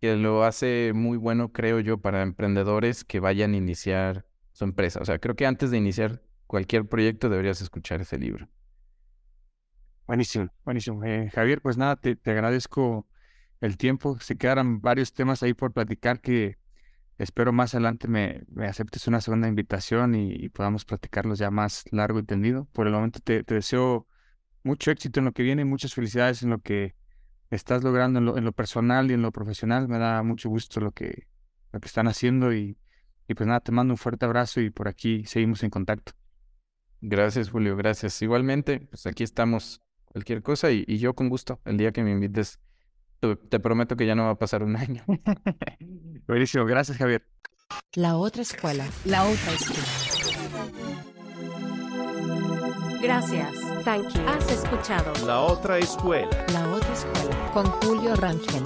que 0.00 0.16
lo 0.16 0.44
hace 0.44 0.92
muy 0.94 1.16
bueno, 1.16 1.52
creo 1.52 1.80
yo, 1.80 1.98
para 1.98 2.22
emprendedores 2.22 3.04
que 3.04 3.20
vayan 3.20 3.54
a 3.54 3.56
iniciar 3.56 4.26
su 4.56 4.64
empresa. 4.64 5.00
O 5.02 5.04
sea, 5.04 5.18
creo 5.18 5.36
que 5.36 5.44
antes 5.44 5.70
de 5.70 5.76
iniciar 5.76 6.22
cualquier 6.46 6.86
proyecto 6.86 7.28
deberías 7.28 7.60
escuchar 7.60 8.00
ese 8.00 8.16
libro. 8.18 8.48
Buenísimo, 10.06 10.48
buenísimo. 10.64 11.04
Eh, 11.04 11.30
Javier, 11.34 11.60
pues 11.60 11.76
nada, 11.76 11.96
te, 11.96 12.18
agradezco 12.24 13.06
el 13.60 13.76
tiempo. 13.76 14.18
Se 14.18 14.36
quedaron 14.36 14.80
varios 14.80 15.12
temas 15.12 15.42
ahí 15.42 15.52
por 15.52 15.74
platicar 15.74 16.22
que 16.22 16.56
espero 17.18 17.52
más 17.52 17.74
adelante 17.74 18.08
me, 18.08 18.44
me 18.48 18.66
aceptes 18.66 19.06
una 19.06 19.20
segunda 19.20 19.46
invitación 19.46 20.14
y, 20.14 20.48
podamos 20.48 20.86
platicarlos 20.86 21.38
ya 21.38 21.50
más 21.50 21.84
largo 21.90 22.18
y 22.18 22.22
tendido. 22.22 22.66
Por 22.72 22.86
el 22.86 22.94
momento 22.94 23.20
te, 23.20 23.44
te 23.44 23.56
deseo 23.56 24.06
mucho 24.62 24.90
éxito 24.90 25.20
en 25.20 25.26
lo 25.26 25.32
que 25.32 25.42
viene, 25.42 25.66
muchas 25.66 25.92
felicidades 25.92 26.42
en 26.42 26.48
lo 26.48 26.60
que 26.60 26.94
estás 27.50 27.84
logrando 27.84 28.20
en 28.20 28.24
lo, 28.24 28.38
en 28.38 28.44
lo 28.44 28.52
personal 28.52 29.10
y 29.10 29.14
en 29.14 29.20
lo 29.20 29.32
profesional. 29.32 29.86
Me 29.86 29.98
da 29.98 30.22
mucho 30.22 30.48
gusto 30.48 30.80
lo 30.80 30.92
que, 30.92 31.26
lo 31.72 31.80
que 31.80 31.88
están 31.88 32.08
haciendo 32.08 32.54
y, 32.54 32.78
y 33.28 33.34
pues 33.34 33.46
nada, 33.46 33.60
te 33.60 33.72
mando 33.72 33.94
un 33.94 33.98
fuerte 33.98 34.24
abrazo 34.24 34.60
y 34.60 34.70
por 34.70 34.88
aquí 34.88 35.24
seguimos 35.26 35.62
en 35.62 35.70
contacto. 35.70 36.12
Gracias, 37.00 37.50
Julio, 37.50 37.76
gracias. 37.76 38.20
Igualmente, 38.22 38.80
pues 38.80 39.06
aquí 39.06 39.22
estamos. 39.22 39.80
Cualquier 40.06 40.42
cosa 40.42 40.70
y, 40.70 40.84
y 40.86 40.96
yo 40.98 41.14
con 41.14 41.28
gusto, 41.28 41.60
el 41.66 41.76
día 41.76 41.92
que 41.92 42.02
me 42.02 42.10
invites, 42.12 42.58
te, 43.20 43.36
te 43.36 43.60
prometo 43.60 43.96
que 43.96 44.06
ya 44.06 44.14
no 44.14 44.24
va 44.24 44.30
a 44.30 44.38
pasar 44.38 44.62
un 44.62 44.76
año. 44.76 45.04
Buenísimo, 46.26 46.64
gracias 46.64 46.96
Javier. 46.96 47.26
La 47.94 48.16
otra 48.16 48.42
escuela. 48.42 48.86
La 49.04 49.24
otra 49.24 49.52
escuela. 49.52 50.86
Gracias. 53.02 53.52
Thank 53.84 54.14
you. 54.14 54.20
Has 54.26 54.50
escuchado 54.50 55.12
La 55.26 55.40
otra 55.40 55.78
escuela. 55.78 56.28
La 56.52 56.68
otra 56.70 56.92
escuela. 56.92 57.50
Con 57.52 57.66
Julio 57.66 58.14
Rangel. 58.16 58.62